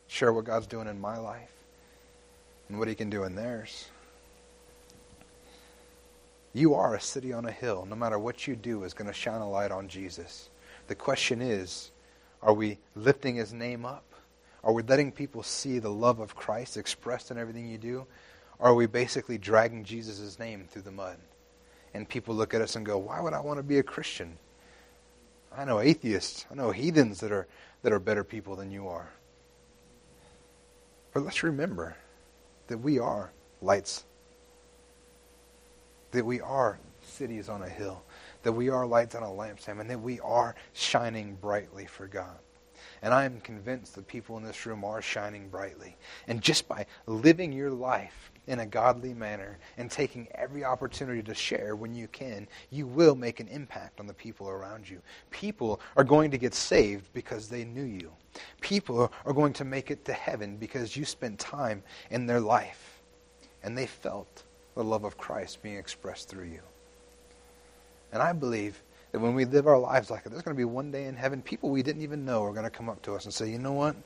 Share 0.07 0.33
what 0.33 0.45
God's 0.45 0.67
doing 0.67 0.89
in 0.89 1.01
my 1.01 1.19
life 1.19 1.53
and 2.69 2.79
what 2.79 2.89
he 2.89 2.95
can 2.95 3.11
do 3.11 3.25
in 3.25 3.35
theirs. 3.35 3.89
You 6.53 6.75
are 6.75 6.95
a 6.95 7.01
city 7.01 7.33
on 7.33 7.47
a 7.47 7.53
hill. 7.53 7.87
No 7.89 7.97
matter 7.97 8.19
what 8.19 8.47
you 8.47 8.57
do 8.57 8.85
is 8.85 8.95
going 8.95 9.09
to 9.09 9.15
shine 9.15 9.41
a 9.41 9.49
light 9.49 9.71
on 9.71 9.89
Jesus. 9.89 10.51
The 10.89 10.95
question 10.95 11.41
is, 11.41 11.93
are 12.43 12.53
we 12.53 12.79
lifting 12.97 13.37
his 13.37 13.53
name 13.53 13.85
up? 13.85 14.05
Are 14.65 14.73
we 14.73 14.83
letting 14.83 15.13
people 15.13 15.43
see 15.43 15.79
the 15.79 15.91
love 15.91 16.19
of 16.21 16.35
Christ 16.35 16.77
expressed 16.77 17.31
in 17.31 17.39
everything 17.39 17.69
you 17.69 17.79
do? 17.79 18.07
Or 18.59 18.71
are 18.71 18.75
we 18.75 18.87
basically 18.87 19.39
dragging 19.39 19.85
Jesus' 19.85 20.39
name 20.39 20.67
through 20.69 20.83
the 20.83 20.91
mud? 20.91 21.17
And 21.95 22.09
people 22.09 22.35
look 22.35 22.53
at 22.53 22.61
us 22.61 22.77
and 22.77 22.85
go, 22.85 22.99
why 22.99 23.21
would 23.21 23.33
I 23.33 23.41
want 23.41 23.59
to 23.59 23.63
be 23.63 23.79
a 23.79 23.83
Christian? 23.83 24.37
I 25.57 25.65
know 25.65 25.81
atheists. 25.81 26.47
I 26.51 26.55
know 26.55 26.71
heathens 26.71 27.21
that 27.21 27.33
are, 27.33 27.47
that 27.83 27.93
are 27.93 27.99
better 27.99 28.25
people 28.25 28.57
than 28.57 28.71
you 28.71 28.89
are. 28.89 29.09
But 31.13 31.25
let's 31.25 31.43
remember 31.43 31.97
that 32.69 32.79
we 32.79 32.99
are 32.99 33.33
lights 33.61 34.05
that 36.13 36.25
we 36.25 36.41
are 36.41 36.79
cities 37.03 37.49
on 37.49 37.63
a 37.63 37.69
hill, 37.69 38.03
that 38.43 38.53
we 38.53 38.69
are 38.69 38.87
lights 38.87 39.15
on 39.15 39.23
a 39.23 39.27
lampstand 39.27 39.81
and 39.81 39.91
that 39.91 40.01
we 40.01 40.21
are 40.21 40.55
shining 40.73 41.37
brightly 41.41 41.87
for 41.87 42.07
God. 42.07 42.39
And 43.03 43.15
I 43.15 43.25
am 43.25 43.41
convinced 43.41 43.95
that 43.95 44.07
people 44.07 44.37
in 44.37 44.45
this 44.45 44.67
room 44.67 44.85
are 44.85 45.01
shining 45.01 45.49
brightly. 45.49 45.97
And 46.29 46.43
just 46.43 46.69
by 46.69 46.87
living 47.07 47.53
your 47.53 47.71
life 47.71 48.31
in 48.47 48.61
a 48.61 48.67
godly 48.67 49.15
manner 49.15 49.59
and 49.79 49.91
taking 49.91 50.29
every 50.35 50.65
opportunity 50.65 51.23
to 51.23 51.35
share 51.35 51.77
when 51.77 51.95
you 51.95 52.09
can, 52.09 52.47
you 52.71 52.87
will 52.87 53.15
make 53.15 53.41
an 53.41 53.49
impact 53.49 54.01
on 54.01 54.07
the 54.07 54.15
people 54.15 54.49
around 54.49 54.89
you. 54.89 55.01
People 55.31 55.81
are 55.97 56.05
going 56.05 56.31
to 56.31 56.39
get 56.39 56.55
saved 56.55 57.11
because 57.13 57.49
they 57.49 57.65
knew 57.65 57.85
you. 57.85 58.13
People 58.61 59.13
are 59.25 59.33
going 59.33 59.53
to 59.55 59.65
make 59.65 59.91
it 59.91 60.05
to 60.05 60.13
heaven 60.13 60.57
because 60.57 60.97
you 60.97 61.05
spent 61.05 61.39
time 61.39 61.83
in 62.11 62.27
their 62.27 62.41
life 62.41 63.01
and 63.63 63.77
they 63.77 63.87
felt 63.87 64.45
the 64.75 64.85
love 64.85 65.05
of 65.05 65.19
Christ 65.19 65.63
being 65.63 65.77
expressed 65.77 66.29
through 66.29 66.47
you. 66.47 66.61
And 68.13 68.23
I 68.23 68.33
believe 68.33 68.83
that 69.13 69.21
when 69.21 69.35
we 69.35 69.45
live 69.45 69.67
our 69.67 69.79
lives 69.79 70.11
like 70.11 70.25
that, 70.25 70.31
there's 70.31 70.43
going 70.43 70.55
to 70.55 70.61
be 70.61 70.65
one 70.65 70.91
day 70.91 71.07
in 71.07 71.17
heaven, 71.17 71.43
people 71.43 71.71
we 71.71 71.83
didn't 71.83 72.03
even 72.03 72.25
know 72.25 72.43
are 72.45 72.53
going 72.53 72.65
to 72.65 72.71
come 72.71 72.89
up 72.89 73.03
to 73.03 73.15
us 73.15 73.25
and 73.25 73.35
say, 73.35 73.51
you 73.51 73.59
know 73.59 73.73
what? 73.73 73.97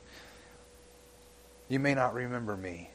You 1.69 1.79
may 1.79 1.93
not 1.93 2.13
remember 2.13 2.55
me, 2.55 2.89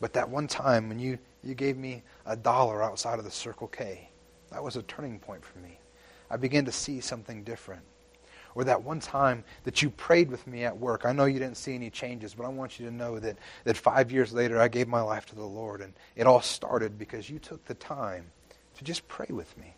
but 0.00 0.12
that 0.14 0.28
one 0.28 0.46
time 0.46 0.88
when 0.88 0.98
you, 0.98 1.18
you 1.44 1.54
gave 1.54 1.76
me 1.76 2.02
a 2.26 2.36
dollar 2.36 2.82
outside 2.82 3.18
of 3.18 3.24
the 3.24 3.30
Circle 3.30 3.68
K, 3.68 4.08
that 4.50 4.62
was 4.62 4.76
a 4.76 4.82
turning 4.82 5.18
point 5.18 5.44
for 5.44 5.58
me. 5.58 5.78
I 6.30 6.36
began 6.36 6.64
to 6.64 6.72
see 6.72 7.00
something 7.00 7.42
different. 7.44 7.82
Or 8.54 8.64
that 8.64 8.82
one 8.82 9.00
time 9.00 9.44
that 9.64 9.82
you 9.82 9.90
prayed 9.90 10.30
with 10.30 10.46
me 10.46 10.64
at 10.64 10.76
work. 10.76 11.04
I 11.04 11.12
know 11.12 11.24
you 11.24 11.38
didn't 11.38 11.56
see 11.56 11.74
any 11.74 11.90
changes, 11.90 12.34
but 12.34 12.44
I 12.44 12.48
want 12.48 12.80
you 12.80 12.86
to 12.86 12.92
know 12.92 13.18
that, 13.20 13.38
that 13.64 13.76
five 13.76 14.10
years 14.10 14.32
later 14.32 14.60
I 14.60 14.68
gave 14.68 14.88
my 14.88 15.00
life 15.00 15.26
to 15.26 15.34
the 15.34 15.44
Lord. 15.44 15.80
And 15.80 15.92
it 16.16 16.26
all 16.26 16.40
started 16.40 16.98
because 16.98 17.30
you 17.30 17.38
took 17.38 17.64
the 17.66 17.74
time 17.74 18.26
to 18.76 18.84
just 18.84 19.06
pray 19.08 19.28
with 19.30 19.56
me. 19.56 19.74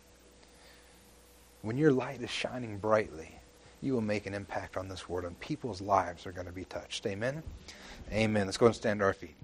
When 1.61 1.77
your 1.77 1.91
light 1.91 2.21
is 2.21 2.29
shining 2.29 2.77
brightly, 2.77 3.39
you 3.81 3.93
will 3.93 4.01
make 4.01 4.25
an 4.25 4.33
impact 4.33 4.77
on 4.77 4.87
this 4.87 5.07
world, 5.09 5.25
and 5.25 5.39
people's 5.39 5.81
lives 5.81 6.25
are 6.25 6.31
going 6.31 6.47
to 6.47 6.53
be 6.53 6.65
touched. 6.65 7.05
Amen? 7.05 7.43
Amen. 8.11 8.45
Let's 8.45 8.57
go 8.57 8.65
and 8.65 8.75
stand 8.75 8.99
to 8.99 9.05
our 9.05 9.13
feet. 9.13 9.35